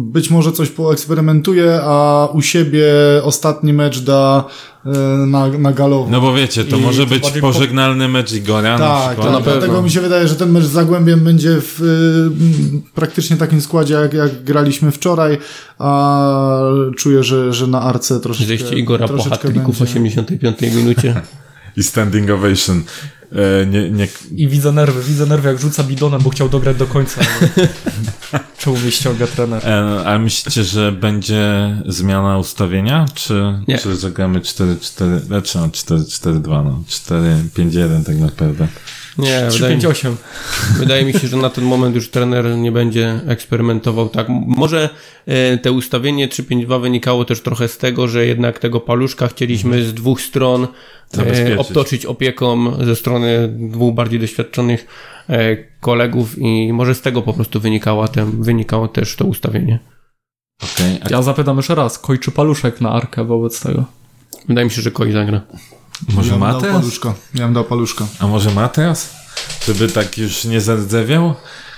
być 0.00 0.30
może 0.30 0.52
coś 0.52 0.68
poeksperymentuje, 0.68 1.80
a 1.82 2.28
u 2.32 2.42
siebie 2.42 2.86
ostatni 3.22 3.72
mecz 3.72 4.00
da 4.00 4.44
na, 5.26 5.48
na 5.48 5.72
galowo. 5.72 6.10
No 6.10 6.20
bo 6.20 6.34
wiecie, 6.34 6.64
to 6.64 6.76
I 6.76 6.80
może 6.80 7.02
to 7.02 7.08
być 7.08 7.22
bardziej 7.22 7.42
po- 7.42 7.52
pożegnalny 7.52 8.08
mecz 8.08 8.32
Igora 8.32 8.78
na 8.78 8.88
tak, 8.88 9.06
przykład. 9.06 9.26
tak. 9.26 9.32
na 9.38 9.40
pewno. 9.44 9.60
Dlatego 9.60 9.82
mi 9.82 9.90
się 9.90 10.00
wydaje, 10.00 10.28
że 10.28 10.34
ten 10.34 10.50
mecz 10.50 10.64
z 10.64 10.70
Zagłębiem 10.70 11.20
będzie 11.20 11.56
w 11.60 11.80
y, 11.82 12.92
praktycznie 12.94 13.36
takim 13.36 13.60
składzie, 13.60 13.94
jak, 13.94 14.14
jak 14.14 14.44
graliśmy 14.44 14.90
wczoraj, 14.90 15.38
a 15.78 16.60
czuję, 16.96 17.22
że, 17.24 17.52
że 17.52 17.66
na 17.66 17.80
Arce 17.80 18.20
troszeczkę 18.20 18.48
Zejście 18.48 18.78
Igora 18.78 19.08
po 19.08 19.14
w 19.14 19.28
będzie. 19.42 19.68
85 19.82 20.74
minucie. 20.74 21.20
I 21.76 21.82
standing 21.82 22.30
ovation. 22.30 22.82
E, 23.34 23.66
nie, 23.66 23.90
nie, 23.90 24.08
I 24.36 24.48
widzę 24.48 24.72
nerwy, 24.72 25.02
widzę 25.02 25.26
nerwy 25.26 25.48
jak 25.48 25.60
rzuca 25.60 25.82
bidonem, 25.84 26.22
bo 26.22 26.30
chciał 26.30 26.48
dograć 26.48 26.76
do 26.76 26.86
końca. 26.86 27.20
ale 27.22 27.68
Czemu 28.58 28.76
mnie 28.76 28.90
ściąga 28.90 29.26
trener? 29.26 29.66
e, 29.68 30.04
ale 30.06 30.18
myślicie, 30.18 30.64
że 30.64 30.92
będzie 30.92 31.76
zmiana 31.86 32.38
ustawienia? 32.38 33.06
Czy, 33.14 33.62
Nie. 33.68 33.78
czy 33.78 33.96
zagramy 33.96 34.40
4-4, 34.40 35.20
znaczy 35.20 35.58
no 35.58 35.68
4-4-2, 35.68 36.64
no 36.64 36.82
4-5-1 36.88 38.04
tak 38.04 38.16
naprawdę. 38.16 38.68
Nie, 39.18 39.48
wydaje 39.50 39.76
mi, 39.76 39.82
358. 39.82 40.16
wydaje 40.78 41.04
mi 41.04 41.12
się, 41.12 41.28
że 41.28 41.36
na 41.36 41.50
ten 41.50 41.64
moment 41.64 41.94
już 41.94 42.10
trener 42.10 42.56
nie 42.56 42.72
będzie 42.72 43.20
eksperymentował 43.26 44.08
tak. 44.08 44.26
Może 44.46 44.88
e, 45.26 45.58
te 45.58 45.72
ustawienie 45.72 46.28
3-5-2 46.28 46.82
wynikało 46.82 47.24
też 47.24 47.42
trochę 47.42 47.68
z 47.68 47.78
tego, 47.78 48.08
że 48.08 48.26
jednak 48.26 48.58
tego 48.58 48.80
paluszka 48.80 49.26
chcieliśmy 49.28 49.84
z 49.84 49.94
dwóch 49.94 50.20
stron 50.20 50.66
e, 51.18 51.58
obtoczyć 51.58 52.06
opieką 52.06 52.76
ze 52.84 52.96
strony 52.96 53.48
dwóch 53.48 53.94
bardziej 53.94 54.20
doświadczonych 54.20 54.86
e, 55.28 55.56
kolegów 55.80 56.38
i 56.38 56.72
może 56.72 56.94
z 56.94 57.00
tego 57.00 57.22
po 57.22 57.32
prostu 57.32 57.60
wynikała 57.60 58.08
ten, 58.08 58.42
wynikało 58.42 58.88
też 58.88 59.16
to 59.16 59.24
ustawienie. 59.24 59.78
Okej, 60.62 60.98
a 61.04 61.08
Ja 61.10 61.22
zapytam 61.22 61.56
jeszcze 61.56 61.74
raz, 61.74 61.98
Koj 61.98 62.18
czy 62.18 62.30
Paluszek 62.30 62.80
na 62.80 62.90
Arkę 62.90 63.24
wobec 63.24 63.60
tego? 63.60 63.84
Wydaje 64.48 64.64
mi 64.64 64.70
się, 64.70 64.82
że 64.82 64.90
Koi 64.90 65.12
zagra. 65.12 65.40
Może 66.08 66.32
ja 66.32 66.38
dał 66.38 66.60
paluszka. 66.60 67.14
Ja 67.34 67.44
bym 67.44 67.54
dał 67.54 67.64
paluszka. 67.64 68.06
A 68.18 68.26
może 68.26 68.50
ma 68.50 68.68
teraz? 68.68 69.14
Żeby 69.66 69.88
tak 69.88 70.18
już 70.18 70.44
nie 70.44 70.60
zardzewiał? 70.60 71.34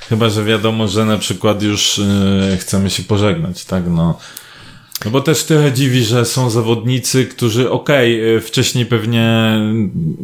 Chyba, 0.09 0.29
że 0.29 0.45
wiadomo, 0.45 0.89
że 0.89 1.05
na 1.05 1.19
przykład 1.19 1.63
już 1.63 1.99
e, 1.99 2.57
chcemy 2.57 2.91
się 2.91 3.03
pożegnać, 3.03 3.65
tak, 3.65 3.83
no. 3.89 4.19
No 5.05 5.11
bo 5.11 5.21
też 5.21 5.45
trochę 5.45 5.73
dziwi, 5.73 6.05
że 6.05 6.25
są 6.25 6.51
zawodnicy, 6.51 7.25
którzy, 7.25 7.71
okej, 7.71 8.37
e, 8.37 8.41
wcześniej 8.41 8.87
pewnie 8.87 9.57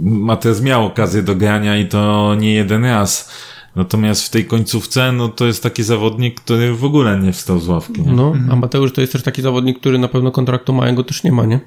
Matez 0.02 0.60
miał 0.60 0.86
okazję 0.86 1.22
do 1.22 1.34
grania 1.34 1.76
i 1.76 1.88
to 1.88 2.34
nie 2.34 2.54
jeden 2.54 2.84
raz. 2.84 3.30
Natomiast 3.76 4.26
w 4.26 4.30
tej 4.30 4.44
końcówce, 4.44 5.12
no 5.12 5.28
to 5.28 5.46
jest 5.46 5.62
taki 5.62 5.82
zawodnik, 5.82 6.40
który 6.40 6.74
w 6.74 6.84
ogóle 6.84 7.18
nie 7.18 7.32
wstał 7.32 7.60
z 7.60 7.68
ławki. 7.68 8.02
Nie? 8.02 8.12
No, 8.12 8.32
a 8.50 8.56
Mateusz 8.56 8.92
to 8.92 9.00
jest 9.00 9.12
też 9.12 9.22
taki 9.22 9.42
zawodnik, 9.42 9.80
który 9.80 9.98
na 9.98 10.08
pewno 10.08 10.30
kontraktu 10.30 10.72
małego 10.72 11.04
też 11.04 11.22
nie 11.22 11.32
ma, 11.32 11.46
nie? 11.46 11.60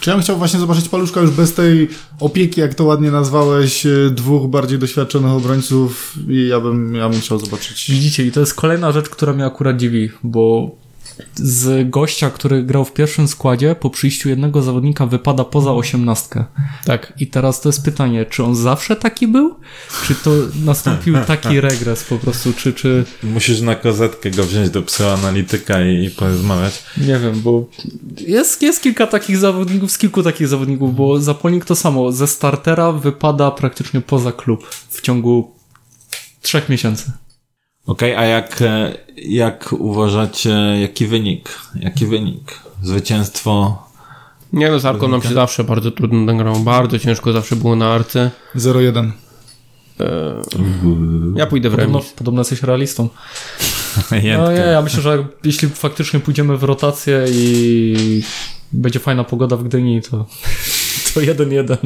Czy 0.00 0.10
ja 0.10 0.16
bym 0.16 0.22
chciał 0.22 0.38
właśnie 0.38 0.60
zobaczyć 0.60 0.88
paluszka 0.88 1.20
już 1.20 1.30
bez 1.30 1.54
tej 1.54 1.88
opieki, 2.20 2.60
jak 2.60 2.74
to 2.74 2.84
ładnie 2.84 3.10
nazwałeś, 3.10 3.86
e, 3.86 3.90
dwóch 4.10 4.50
bardziej 4.50 4.78
doświadczonych 4.78 5.32
obrońców 5.32 6.14
i 6.28 6.48
ja 6.48 6.60
bym, 6.60 6.94
ja 6.94 7.08
bym 7.08 7.20
chciał 7.20 7.38
zobaczyć. 7.38 7.90
Widzicie, 7.90 8.26
i 8.26 8.32
to 8.32 8.40
jest 8.40 8.54
kolejna 8.54 8.92
rzecz, 8.92 9.08
która 9.08 9.32
mnie 9.32 9.46
akurat 9.46 9.76
dziwi, 9.76 10.10
bo 10.22 10.70
z 11.34 11.90
gościa, 11.90 12.30
który 12.30 12.62
grał 12.62 12.84
w 12.84 12.92
pierwszym 12.92 13.28
składzie, 13.28 13.74
po 13.74 13.90
przyjściu 13.90 14.28
jednego 14.28 14.62
zawodnika 14.62 15.06
wypada 15.06 15.44
poza 15.44 15.72
osiemnastkę. 15.72 16.44
Tak. 16.84 17.12
I 17.18 17.26
teraz 17.26 17.60
to 17.60 17.68
jest 17.68 17.84
pytanie, 17.84 18.26
czy 18.26 18.44
on 18.44 18.56
zawsze 18.56 18.96
taki 18.96 19.28
był? 19.28 19.56
Czy 20.06 20.14
to 20.14 20.30
nastąpił 20.64 21.14
taki 21.26 21.60
regres 21.70 22.04
po 22.04 22.18
prostu, 22.18 22.52
czy, 22.52 22.72
czy... 22.72 23.04
Musisz 23.22 23.60
na 23.60 23.74
kozetkę 23.74 24.30
go 24.30 24.44
wziąć 24.44 24.70
do 24.70 24.82
psychoanalityka 24.82 25.84
i, 25.84 26.04
i 26.04 26.10
porozmawiać. 26.10 26.82
Nie 26.96 27.18
wiem, 27.18 27.40
bo 27.40 27.64
jest, 28.18 28.62
jest 28.62 28.82
kilka 28.82 29.06
takich 29.06 29.36
zawodników, 29.36 29.90
z 29.90 29.98
kilku 29.98 30.22
takich 30.22 30.48
zawodników, 30.48 30.96
bo 30.96 31.20
Zapolnik 31.20 31.64
to 31.64 31.76
samo, 31.76 32.12
ze 32.12 32.26
startera 32.26 32.92
wypada 32.92 33.50
praktycznie 33.50 34.00
poza 34.00 34.32
klub 34.32 34.66
w 34.88 35.00
ciągu 35.00 35.54
trzech 36.42 36.68
miesięcy. 36.68 37.12
Okej, 37.86 38.14
a 38.16 38.24
jak, 38.24 38.62
e, 38.62 38.94
jak 39.16 39.72
uważacie, 39.72 40.50
jaki 40.80 41.06
wynik? 41.06 41.48
Jaki 41.74 42.06
wynik? 42.06 42.60
Zwycięstwo? 42.82 43.82
Nie 44.52 44.70
no, 44.70 44.80
z 44.80 44.84
Arką 44.86 45.08
nam 45.08 45.22
się 45.22 45.34
zawsze 45.34 45.64
bardzo 45.64 45.90
trudno 45.90 46.20
nagrało. 46.20 46.58
Bardzo 46.58 46.98
ciężko 46.98 47.32
zawsze 47.32 47.56
było 47.56 47.76
na 47.76 47.92
Arce. 47.92 48.30
0-1. 48.56 49.10
Ja 51.36 51.46
pójdę 51.46 51.68
w 51.68 51.72
Podobno, 51.72 51.98
remis. 51.98 52.12
podobno 52.12 52.40
jesteś 52.40 52.62
realistą. 52.62 53.08
No 54.10 54.16
nie, 54.16 54.28
ja 54.72 54.82
myślę, 54.82 55.02
że 55.02 55.26
jeśli 55.44 55.68
faktycznie 55.68 56.20
pójdziemy 56.20 56.56
w 56.56 56.62
rotację 56.62 57.24
i 57.32 58.22
będzie 58.72 59.00
fajna 59.00 59.24
pogoda 59.24 59.56
w 59.56 59.64
Gdyni, 59.64 60.02
to 60.02 60.26
to 61.14 61.20
jeden 61.20 61.52
jeden. 61.52 61.76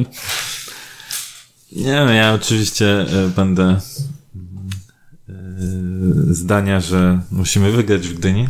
Nie 1.71 2.05
no, 2.05 2.11
ja 2.13 2.33
oczywiście 2.33 2.85
e, 3.01 3.29
będę 3.35 3.63
e, 3.63 3.79
zdania, 6.29 6.79
że 6.79 7.19
musimy 7.31 7.71
wygrać 7.71 8.07
w 8.07 8.13
Gdyni. 8.13 8.47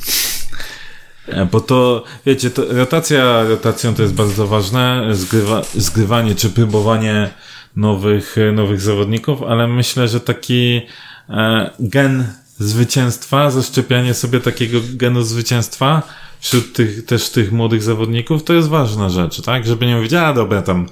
E, 1.28 1.46
Bo 1.46 1.62
to, 1.62 2.04
wiecie, 2.26 2.50
to 2.50 2.66
rotacja 2.74 3.44
rotacją 3.44 3.96
to 3.96 4.02
jest 4.02 4.14
bardzo 4.14 4.48
ważne, 4.48 5.08
zgrywa, 5.12 5.62
zgrywanie 5.76 6.36
czy 6.36 6.50
próbowanie 6.50 7.30
nowych, 7.76 8.38
e, 8.38 8.52
nowych 8.52 8.82
zawodników, 8.82 9.44
ale 9.44 9.68
myślę, 9.68 10.08
że 10.08 10.20
taki 10.20 10.82
e, 11.30 11.70
gen 11.80 12.28
zwycięstwa, 12.60 13.52
zaszczepianie 13.52 14.14
sobie 14.14 14.40
takiego 14.40 14.80
genu 14.94 15.24
zwycięstwa 15.24 16.02
wśród 16.40 16.74
tych, 16.74 17.06
też 17.06 17.30
tych 17.30 17.52
młodych 17.52 17.84
zawodników, 17.84 18.44
to 18.44 18.54
jest 18.54 18.68
ważna 18.68 19.10
rzecz, 19.10 19.42
tak? 19.42 19.68
Żeby 19.68 19.86
nie 19.86 19.96
mówić, 19.96 20.14
a 20.14 20.34
dobra, 20.34 20.62
tam 20.62 20.88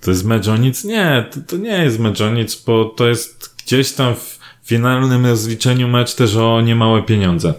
to 0.00 0.10
jest 0.10 0.24
mecz 0.24 0.48
o 0.48 0.56
nic. 0.56 0.84
Nie, 0.84 1.24
to, 1.30 1.40
to 1.46 1.56
nie 1.56 1.84
jest 1.84 1.98
mecz 1.98 2.20
o 2.20 2.30
nic, 2.30 2.62
bo 2.66 2.84
to 2.84 3.08
jest 3.08 3.54
gdzieś 3.64 3.92
tam 3.92 4.14
w 4.14 4.39
finalnym 4.70 5.26
rozliczeniu 5.26 5.88
mecz 5.88 6.14
też 6.14 6.36
o 6.36 6.60
niemałe 6.60 7.02
pieniądze. 7.02 7.54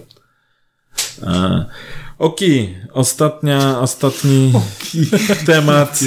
E, 1.24 1.66
Oki, 2.20 2.70
ostatnia, 2.94 3.80
ostatni 3.80 4.54
temat, 5.46 6.00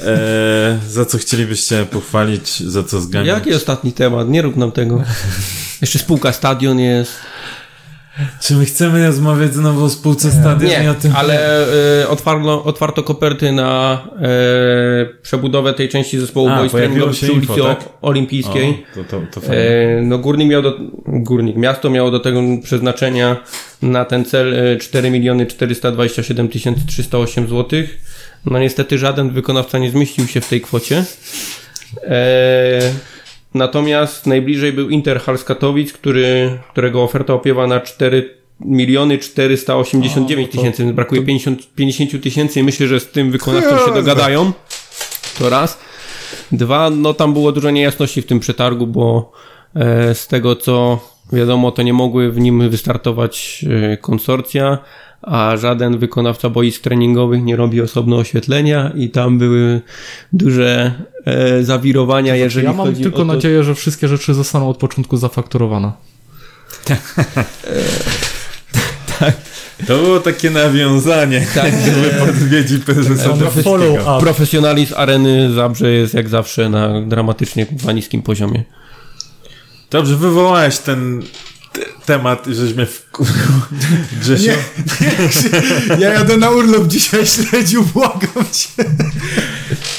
e, 0.00 0.78
za 0.88 1.04
co 1.04 1.18
chcielibyście 1.18 1.86
pochwalić, 1.86 2.60
za 2.60 2.84
co 2.84 3.00
zganiać. 3.00 3.28
Jaki 3.28 3.54
ostatni 3.54 3.92
temat? 3.92 4.28
Nie 4.28 4.42
rób 4.42 4.56
nam 4.56 4.72
tego. 4.72 5.02
Jeszcze 5.80 5.98
spółka 5.98 6.32
stadion 6.32 6.80
jest. 6.80 7.12
Czy 8.40 8.54
my 8.54 8.64
chcemy 8.64 9.06
rozmawiać 9.06 9.54
znowu 9.54 9.84
o 9.84 9.90
spółce 9.90 10.30
stadion 10.30 10.72
i 10.72 10.82
Nie, 10.82 10.90
o 10.90 10.94
tym? 10.94 11.12
ale 11.16 11.66
e, 12.02 12.08
otwarto, 12.08 12.64
otwarto 12.64 13.02
koperty 13.02 13.52
na 13.52 14.00
e, 14.22 14.28
przebudowę 15.22 15.74
tej 15.74 15.88
części 15.88 16.18
zespołu 16.18 16.48
A, 16.48 16.68
się 16.68 16.90
przy 17.12 17.32
ulicy 17.32 17.60
tak? 17.62 17.88
Olimpijskiej. 18.02 18.84
O, 18.92 19.04
to, 19.10 19.20
to, 19.32 19.40
to. 19.40 19.54
E, 19.54 20.02
no 20.02 20.18
górnik 20.18 20.48
miał 20.48 20.62
do, 20.62 20.78
górnik, 21.06 21.56
miasto 21.56 21.90
miało 21.90 22.10
do 22.10 22.20
tego 22.20 22.40
przeznaczenia 22.62 23.36
na 23.82 24.04
ten 24.04 24.24
cel 24.24 24.54
e, 24.54 24.76
4 24.76 25.10
miliony 25.10 25.46
427 25.46 26.48
308 26.86 27.48
zł. 27.48 27.82
No 28.46 28.58
niestety 28.58 28.98
żaden 28.98 29.30
wykonawca 29.30 29.78
nie 29.78 29.90
zmieścił 29.90 30.26
się 30.26 30.40
w 30.40 30.48
tej 30.48 30.60
kwocie. 30.60 31.04
E, 32.02 32.80
natomiast 33.54 34.26
najbliżej 34.26 34.72
był 34.72 34.88
Interhal 34.88 35.38
z 35.38 35.44
Katowic, 35.44 35.92
który, 35.92 36.58
którego 36.72 37.02
oferta 37.02 37.34
opiewa 37.34 37.66
na 37.66 37.80
4 37.80 38.38
miliony 38.60 39.18
489 39.18 40.50
tysięcy, 40.50 40.82
więc 40.82 40.94
brakuje 40.94 41.22
50 41.22 41.74
50 41.74 42.22
tysięcy 42.22 42.60
i 42.60 42.62
myślę, 42.62 42.86
że 42.86 43.00
z 43.00 43.10
tym 43.10 43.30
wykonawcą 43.30 43.86
się 43.86 43.94
dogadają. 43.94 44.52
To 45.38 45.50
raz. 45.50 45.78
Dwa, 46.52 46.90
no 46.90 47.14
tam 47.14 47.32
było 47.32 47.52
dużo 47.52 47.70
niejasności 47.70 48.22
w 48.22 48.26
tym 48.26 48.40
przetargu, 48.40 48.86
bo 48.86 49.32
e, 49.74 50.14
z 50.14 50.26
tego 50.26 50.56
co 50.56 51.00
wiadomo, 51.32 51.72
to 51.72 51.82
nie 51.82 51.92
mogły 51.92 52.32
w 52.32 52.40
nim 52.40 52.70
wystartować 52.70 53.64
e, 53.92 53.96
konsorcja, 53.96 54.78
a 55.22 55.56
żaden 55.56 55.98
wykonawca 55.98 56.50
boisk 56.50 56.82
treningowych 56.82 57.42
nie 57.42 57.56
robi 57.56 57.80
osobno 57.80 58.16
oświetlenia 58.16 58.92
i 58.96 59.10
tam 59.10 59.38
były 59.38 59.80
duże 60.32 60.92
e, 61.24 61.62
zawirowania, 61.64 62.36
jeżeli 62.36 62.66
ja 62.66 62.72
mam 62.72 62.86
chodzi 62.86 63.02
tylko 63.02 63.16
o 63.16 63.20
to, 63.20 63.24
nadzieję, 63.24 63.64
że 63.64 63.74
wszystkie 63.74 64.08
rzeczy 64.08 64.34
zostaną 64.34 64.68
od 64.68 64.76
początku 64.76 65.16
zafakturowane. 65.16 65.92
To 69.86 69.98
było 69.98 70.20
takie 70.20 70.50
nawiązanie 70.50 71.46
Tak, 71.54 71.72
do 71.86 71.92
wypowiedzi 71.92 72.78
prezesa 72.78 73.36
follow. 73.62 74.20
Profesjonalizm 74.20 74.94
areny 74.96 75.52
Zabrze 75.52 75.90
jest 75.90 76.14
jak 76.14 76.28
zawsze 76.28 76.68
na 76.68 77.00
dramatycznie 77.00 77.66
kurwa 77.66 77.92
niskim 77.92 78.22
poziomie. 78.22 78.64
Dobrze, 79.90 80.16
wywołałeś 80.16 80.78
ten 80.78 81.22
te- 81.72 81.80
temat, 82.06 82.46
żeśmy 82.46 82.86
w... 83.24 84.20
Grzesiu, 84.20 84.50
Ja 85.98 86.12
jadę 86.12 86.36
na 86.36 86.50
urlop 86.50 86.86
dzisiaj, 86.86 87.26
śledził, 87.26 87.84
błagam 87.84 88.44
cię. 88.52 88.84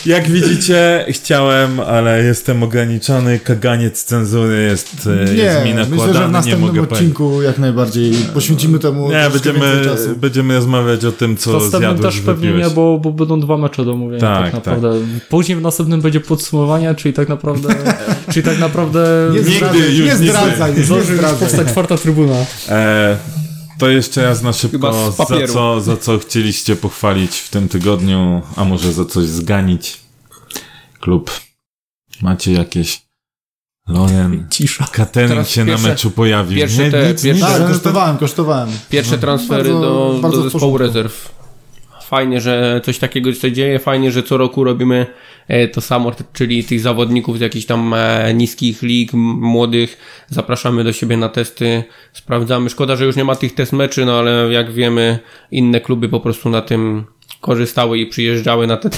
jak 0.05 0.29
widzicie, 0.29 1.05
chciałem, 1.09 1.79
ale 1.79 2.23
jestem 2.23 2.63
ograniczony, 2.63 3.39
kaganiec 3.39 4.03
cenzury 4.03 4.63
jest, 4.63 5.07
e, 5.29 5.33
jest 5.35 5.65
mi 5.65 5.73
Nie, 5.73 5.75
myślę, 5.75 5.87
że 5.89 5.95
w 5.95 5.97
nakładany, 5.97 6.25
nie 6.27 6.31
następnym 6.31 6.61
mogę 6.61 6.73
powiedzieć. 6.73 6.91
odcinku 6.99 7.41
jak 7.41 7.57
najbardziej 7.59 8.13
poświęcimy 8.33 8.79
temu 8.79 9.09
Nie, 9.11 9.29
będziemy, 9.33 9.81
będziemy 10.15 10.53
rozmawiać 10.55 11.05
o 11.05 11.11
tym, 11.11 11.37
co 11.37 11.53
Następnym 11.53 11.81
zjadłeś, 11.81 12.15
też 12.15 12.21
pewnie 12.23 12.47
wypiłeś. 12.47 12.67
nie, 12.69 12.75
bo, 12.75 12.97
bo 12.99 13.11
będą 13.11 13.39
dwa 13.39 13.57
mecze 13.57 13.85
do 13.85 13.91
omówienia 13.93 14.19
Tak, 14.21 14.43
tak, 14.43 14.53
naprawdę. 14.53 14.91
Później 15.29 15.57
w 15.57 15.61
następnym 15.61 16.01
będzie 16.01 16.19
podsumowanie, 16.19 16.95
czyli 16.95 17.13
tak 17.13 17.29
naprawdę 17.29 17.69
czyli 18.33 18.43
tak 18.45 18.59
naprawdę 18.59 19.29
Nie 19.33 19.39
Nigdy 19.39 19.55
zdradzaj, 19.55 19.79
już 19.81 19.89
nie 19.99 20.05
nigdy. 20.05 20.27
zdradzaj, 20.27 20.69
już 20.69 20.77
nie 20.79 20.85
zdąży 20.85 21.07
już 21.11 21.17
zdradzaj. 21.17 21.39
powstać 21.39 21.67
czwarta 21.67 21.97
trybuna. 21.97 22.35
E, 22.69 23.08
to 23.79 23.89
jeszcze 23.89 24.23
raz 24.23 24.41
na 24.41 24.53
szybko, 24.53 25.11
za 25.11 25.47
co, 25.53 25.81
za 25.81 25.97
co 25.97 26.17
chcieliście 26.19 26.75
pochwalić 26.75 27.35
w 27.37 27.49
tym 27.49 27.69
tygodniu, 27.69 28.41
a 28.55 28.65
może 28.65 28.93
za 28.93 29.05
coś 29.05 29.25
zganić 29.27 29.97
klub. 30.99 31.31
Macie 32.21 32.51
jakieś 32.53 33.01
Loren, 33.87 34.47
Cisza. 34.49 34.85
Teraz 35.11 35.49
się 35.49 35.65
pierwsze- 35.65 35.83
na 35.83 35.89
meczu 35.89 36.11
pojawił. 36.11 36.57
pierwsze 36.57 36.83
nie, 36.83 36.91
te- 36.91 37.11
nic, 37.11 37.23
pierwsze- 37.23 37.49
nic, 37.49 37.57
Tak, 37.59 37.67
kosztowałem, 37.67 38.17
kosztowałem. 38.17 38.69
Pierwsze 38.89 39.17
transfery 39.17 39.63
bardzo- 39.73 39.81
do, 39.81 40.19
bardzo 40.21 40.37
do 40.43 40.49
zespołu 40.49 40.77
rezerw. 40.77 41.38
Fajnie, 42.09 42.41
że 42.41 42.81
coś 42.83 42.99
takiego 42.99 43.33
się 43.33 43.51
dzieje. 43.51 43.79
Fajnie, 43.79 44.11
że 44.11 44.23
co 44.23 44.37
roku 44.37 44.63
robimy 44.63 45.05
e, 45.47 45.67
to 45.67 45.81
samo, 45.81 46.11
czyli 46.33 46.63
tych 46.63 46.79
zawodników 46.79 47.37
z 47.37 47.41
jakichś 47.41 47.65
tam 47.65 47.93
e, 47.93 48.33
niskich 48.33 48.81
lig, 48.81 49.13
młodych. 49.13 49.97
Zapraszamy 50.27 50.83
do 50.83 50.93
siebie 50.93 51.17
na 51.17 51.29
testy, 51.29 51.83
sprawdzamy. 52.13 52.69
Szkoda, 52.69 52.95
że 52.95 53.05
już 53.05 53.15
nie 53.15 53.23
ma 53.23 53.35
tych 53.35 53.53
test 53.53 53.73
meczy, 53.73 54.05
no 54.05 54.19
ale 54.19 54.53
jak 54.53 54.71
wiemy, 54.71 55.19
inne 55.51 55.81
kluby 55.81 56.09
po 56.09 56.19
prostu 56.19 56.49
na 56.49 56.61
tym 56.61 57.05
korzystały 57.41 57.99
i 57.99 58.05
przyjeżdżały 58.05 58.67
na 58.67 58.77
te 58.77 58.89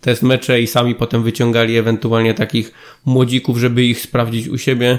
test 0.00 0.22
mecze 0.22 0.60
i 0.60 0.66
sami 0.66 0.94
potem 0.94 1.22
wyciągali 1.22 1.76
ewentualnie 1.76 2.34
takich 2.34 2.72
młodzików, 3.04 3.58
żeby 3.58 3.84
ich 3.84 4.00
sprawdzić 4.00 4.48
u 4.48 4.58
siebie 4.58 4.98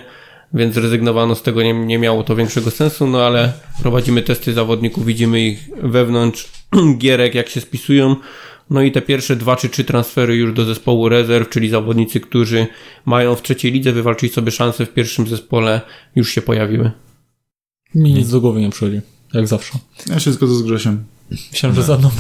więc 0.54 0.76
zrezygnowano 0.76 1.36
z 1.36 1.42
tego, 1.42 1.64
nie, 1.64 1.74
nie 1.74 2.00
miało 2.00 2.24
to 2.24 2.36
większego 2.36 2.72
sensu, 2.72 3.08
no 3.08 3.26
ale 3.26 3.54
prowadzimy 3.82 4.22
testy 4.22 4.54
zawodników, 4.54 5.06
widzimy 5.06 5.42
ich 5.42 5.70
wewnątrz 5.84 6.52
gierek, 6.98 7.36
jak 7.36 7.50
się 7.50 7.62
spisują. 7.62 8.16
No 8.70 8.82
i 8.82 8.92
te 8.92 9.02
pierwsze 9.02 9.36
dwa 9.36 9.56
czy 9.56 9.70
trzy 9.70 9.84
transfery 9.84 10.36
już 10.36 10.54
do 10.54 10.66
zespołu 10.66 11.10
rezerw, 11.10 11.50
czyli 11.50 11.70
zawodnicy, 11.70 12.20
którzy 12.20 12.68
mają 13.06 13.36
w 13.36 13.42
trzeciej 13.42 13.72
lidze 13.72 13.92
wywalczyć 13.92 14.34
sobie 14.34 14.52
szansę 14.52 14.86
w 14.86 14.94
pierwszym 14.94 15.28
zespole, 15.28 15.82
już 16.16 16.30
się 16.30 16.42
pojawiły. 16.42 16.92
Mi 17.96 18.14
nic 18.14 18.30
do 18.30 18.42
głowy 18.42 18.62
nie 18.62 18.70
przychodzi. 18.70 19.02
Jak 19.34 19.48
zawsze. 19.48 19.80
Ja 20.10 20.20
się 20.20 20.32
zgodzę 20.32 20.56
z 20.56 20.64
Grzesiem. 20.64 21.04
Myślałem, 21.52 21.76
że 21.76 21.84
za 21.84 21.98
mną. 21.98 22.10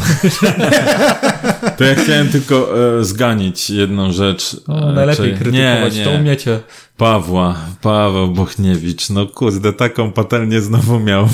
To 1.78 1.84
ja 1.84 1.96
chciałem 1.96 2.30
tylko 2.30 2.74
e, 3.00 3.04
zganić 3.06 3.70
jedną 3.70 4.12
rzecz. 4.12 4.58
No, 4.68 4.90
e, 4.90 4.94
najlepiej 4.94 5.26
czyli- 5.26 5.38
krytykować, 5.38 5.96
nie, 5.96 6.04
to 6.04 6.12
nie. 6.12 6.18
umiecie. 6.18 6.60
Pawła, 6.98 7.56
Paweł 7.82 8.28
Bochniewicz, 8.32 9.10
no 9.10 9.26
kurde, 9.26 9.74
taką 9.74 10.12
patelnię 10.12 10.62
znowu 10.62 11.00
miał 11.00 11.28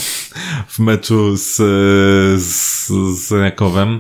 w 0.67 0.80
meczu 0.80 1.38
z, 1.38 1.55
z, 2.41 2.88
z 3.19 3.32
Rakowem, 3.32 3.99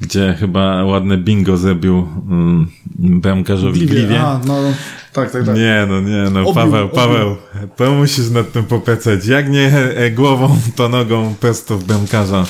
gdzie 0.00 0.36
chyba 0.40 0.84
ładne 0.84 1.18
bingo 1.18 1.56
zrobił 1.56 1.96
um, 1.98 2.70
bramkarzowi 2.98 3.86
Gliwie. 3.86 4.20
A, 4.20 4.40
no, 4.46 4.56
tak, 5.12 5.30
tak, 5.30 5.46
tak. 5.46 5.56
Nie, 5.56 5.86
no 5.88 6.00
nie, 6.00 6.30
no 6.30 6.40
Obił, 6.40 6.54
Paweł, 6.54 6.84
obił. 6.84 6.94
Paweł, 6.96 7.36
to 7.76 7.90
musisz 7.92 8.30
nad 8.30 8.52
tym 8.52 8.64
popracać. 8.64 9.26
Jak 9.26 9.50
nie 9.50 9.72
e, 9.72 10.10
głową, 10.10 10.58
to 10.76 10.88
nogą 10.88 11.34
prosto 11.40 11.78
w 11.78 11.84
bramkarza. 11.84 12.46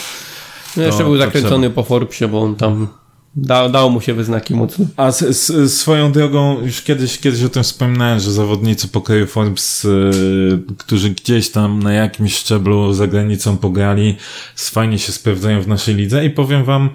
No 0.79 0.85
jeszcze 0.85 0.99
To- 0.99 1.05
był 1.05 1.19
to 1.19 1.25
zakręcony 1.25 1.71
po 1.71 1.83
Forbesie, 1.83 2.29
bo 2.29 2.41
on 2.41 2.57
tam 2.57 2.89
da, 3.37 3.69
dał 3.69 3.91
mu 3.91 4.01
się 4.01 4.15
wyznaki 4.15 4.55
mocno. 4.55 4.87
A 4.97 5.13
z, 5.13 5.37
z, 5.37 5.73
swoją 5.73 6.13
drogą, 6.13 6.61
już 6.61 6.83
kiedyś, 6.83 7.19
kiedyś 7.19 7.43
o 7.43 7.49
tym 7.49 7.63
wspominałem, 7.63 8.21
że 8.21 8.33
zawodnicy 8.33 8.89
pokoju 8.89 9.27
Forbes, 9.27 9.85
y, 9.85 10.63
którzy 10.79 11.11
gdzieś 11.11 11.51
tam 11.51 11.83
na 11.83 11.93
jakimś 11.93 12.37
szczeblu 12.37 12.93
za 12.93 13.07
granicą 13.07 13.57
pograli, 13.57 14.17
fajnie 14.57 14.99
się 14.99 15.13
sprawdzają 15.13 15.63
w 15.63 15.69
naszej 15.69 15.95
lidze 15.95 16.25
i 16.25 16.31
powiem 16.31 16.65
wam, 16.65 16.91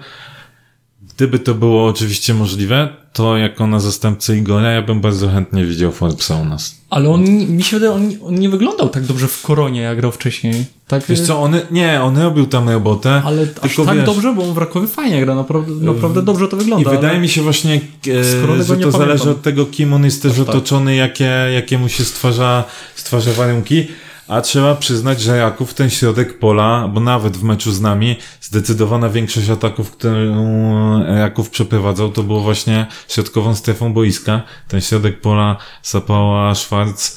gdyby 1.16 1.38
to 1.38 1.54
było 1.54 1.86
oczywiście 1.86 2.34
możliwe, 2.34 2.88
to 3.12 3.36
jako 3.36 3.66
na 3.66 3.80
zastępcę 3.80 4.36
Igora, 4.36 4.70
ja 4.70 4.82
bym 4.82 5.00
bardzo 5.00 5.28
chętnie 5.28 5.64
widział 5.64 5.92
Forbesa 5.92 6.36
u 6.36 6.44
nas. 6.44 6.76
Ale 6.90 7.08
on, 7.08 7.24
mi 7.30 7.62
się 7.62 7.76
wydaje, 7.76 7.92
on, 7.92 8.10
on 8.26 8.34
nie 8.34 8.48
wyglądał 8.48 8.88
tak 8.88 9.04
dobrze 9.04 9.28
w 9.28 9.42
koronie, 9.42 9.80
jak 9.80 9.96
grał 9.96 10.12
wcześniej. 10.12 10.64
Tak, 10.88 11.06
Wiesz 11.08 11.20
co, 11.20 11.42
on, 11.42 11.56
nie, 11.70 12.02
on 12.02 12.18
robił 12.18 12.46
tam 12.46 12.68
robotę, 12.68 13.22
ale 13.24 13.42
aż 13.42 13.48
tylko 13.68 13.84
tak 13.84 13.96
wiesz, 13.96 14.06
dobrze, 14.06 14.34
bo 14.34 14.42
on 14.42 14.54
w 14.54 14.58
Rakowie 14.58 14.86
fajnie 14.86 15.20
gra, 15.20 15.34
naprawdę, 15.34 15.72
naprawdę 15.72 16.22
dobrze 16.22 16.48
to 16.48 16.56
I 16.56 16.58
wygląda. 16.58 16.90
wydaje 16.90 17.10
ale... 17.10 17.20
mi 17.20 17.28
się 17.28 17.42
właśnie, 17.42 17.80
e, 18.08 18.64
że 18.64 18.76
to 18.76 18.90
zależy 18.90 19.30
od 19.30 19.42
tego, 19.42 19.66
kim 19.66 19.92
on 19.92 20.04
jest 20.04 20.22
też 20.22 20.32
Aż 20.32 20.38
tak. 20.38 20.48
otoczony, 20.48 20.94
jakie, 20.94 21.30
jakie 21.54 21.78
mu 21.78 21.88
się 21.88 22.04
stwarza, 22.04 22.64
stwarza 22.94 23.32
warunki. 23.32 23.86
A 24.28 24.40
trzeba 24.40 24.74
przyznać, 24.74 25.20
że 25.20 25.38
Raków 25.38 25.74
ten 25.74 25.90
środek 25.90 26.38
pola, 26.38 26.88
bo 26.88 27.00
nawet 27.00 27.36
w 27.36 27.42
meczu 27.42 27.72
z 27.72 27.80
nami 27.80 28.16
zdecydowana 28.40 29.08
większość 29.08 29.50
ataków, 29.50 29.90
którą 29.90 31.04
Raków 31.04 31.50
przeprowadzał, 31.50 32.12
to 32.12 32.22
było 32.22 32.40
właśnie 32.40 32.86
środkową 33.08 33.54
strefą 33.54 33.92
boiska. 33.92 34.42
Ten 34.68 34.80
środek 34.80 35.20
pola 35.20 35.56
Sapała, 35.82 36.54
Schwarz, 36.54 37.12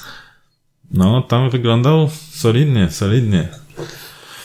no 0.91 1.21
tam 1.21 1.49
wyglądał 1.49 2.09
solidnie, 2.31 2.91
solidnie. 2.91 3.47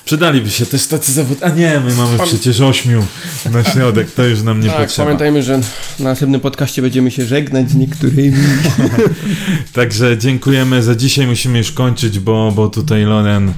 Przydaliby 0.05 0.51
się 0.51 0.67
też 0.67 0.87
tacy 0.87 1.13
zawód. 1.13 1.39
A 1.43 1.49
nie, 1.49 1.81
my 1.81 1.95
mamy 1.95 2.19
przecież 2.27 2.61
ośmiu 2.61 3.07
na 3.51 3.65
środek, 3.65 4.11
to 4.11 4.25
już 4.25 4.43
nam 4.43 4.61
nie 4.61 4.69
tak, 4.69 4.79
potrzeba. 4.79 5.07
pamiętajmy, 5.07 5.43
że 5.43 5.59
na 5.59 5.65
następnym 5.99 6.41
podcaście 6.41 6.83
będziemy 6.83 7.11
się 7.11 7.25
żegnać 7.25 7.71
z 7.71 7.75
niektórymi. 7.75 8.37
Także 9.73 10.19
dziękujemy 10.19 10.83
za 10.83 10.95
dzisiaj. 10.95 11.27
Musimy 11.27 11.59
już 11.59 11.73
kończyć, 11.73 12.19
bo, 12.19 12.53
bo 12.57 12.69
tutaj 12.69 13.05
Loren 13.05 13.53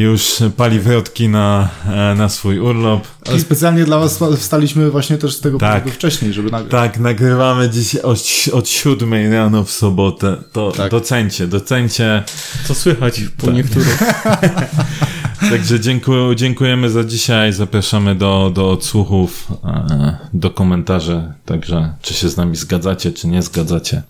już 0.00 0.36
pali 0.56 0.80
wrotki 0.80 1.28
na, 1.28 1.68
e, 1.86 2.14
na 2.14 2.28
swój 2.28 2.58
urlop. 2.58 3.06
Ale 3.28 3.40
specjalnie 3.40 3.84
dla 3.84 3.98
was 3.98 4.20
wstaliśmy 4.38 4.90
właśnie 4.90 5.18
też 5.18 5.34
z 5.36 5.40
tego 5.40 5.58
Tak. 5.58 5.74
powodu 5.82 5.94
wcześniej, 5.96 6.32
żeby 6.32 6.50
nagrać. 6.50 6.70
Tak, 6.70 6.98
nagrywamy 7.00 7.70
dzisiaj 7.70 8.02
od, 8.02 8.18
od 8.52 8.68
siódmej 8.68 9.30
rano 9.30 9.64
w 9.64 9.70
sobotę. 9.70 10.36
To 10.52 10.72
Tak. 10.72 10.90
docencie, 10.90 11.46
docencie. 11.46 12.22
Co 12.64 12.74
słychać 12.74 13.20
po 13.36 13.50
niektórych. 13.50 14.02
Także 15.50 15.80
dziękuję, 15.80 16.36
dziękujemy 16.36 16.90
za 16.90 17.04
dzisiaj. 17.04 17.52
Zapraszamy 17.52 18.14
do, 18.14 18.50
do 18.54 18.70
odsłuchów, 18.70 19.48
e, 19.64 20.16
do 20.34 20.50
komentarzy. 20.50 21.32
Także 21.44 21.94
czy 22.02 22.14
się 22.14 22.28
z 22.28 22.36
nami 22.36 22.56
zgadzacie, 22.56 23.12
czy 23.12 23.28
nie 23.28 23.42
zgadzacie. 23.42 24.02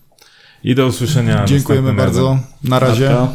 I 0.65 0.75
do 0.75 0.87
usłyszenia. 0.87 1.45
Dziękujemy 1.45 1.93
następnym 1.93 2.07
razem. 2.07 2.25
bardzo. 2.25 2.39
Na 2.65 2.79
razie. 2.79 3.27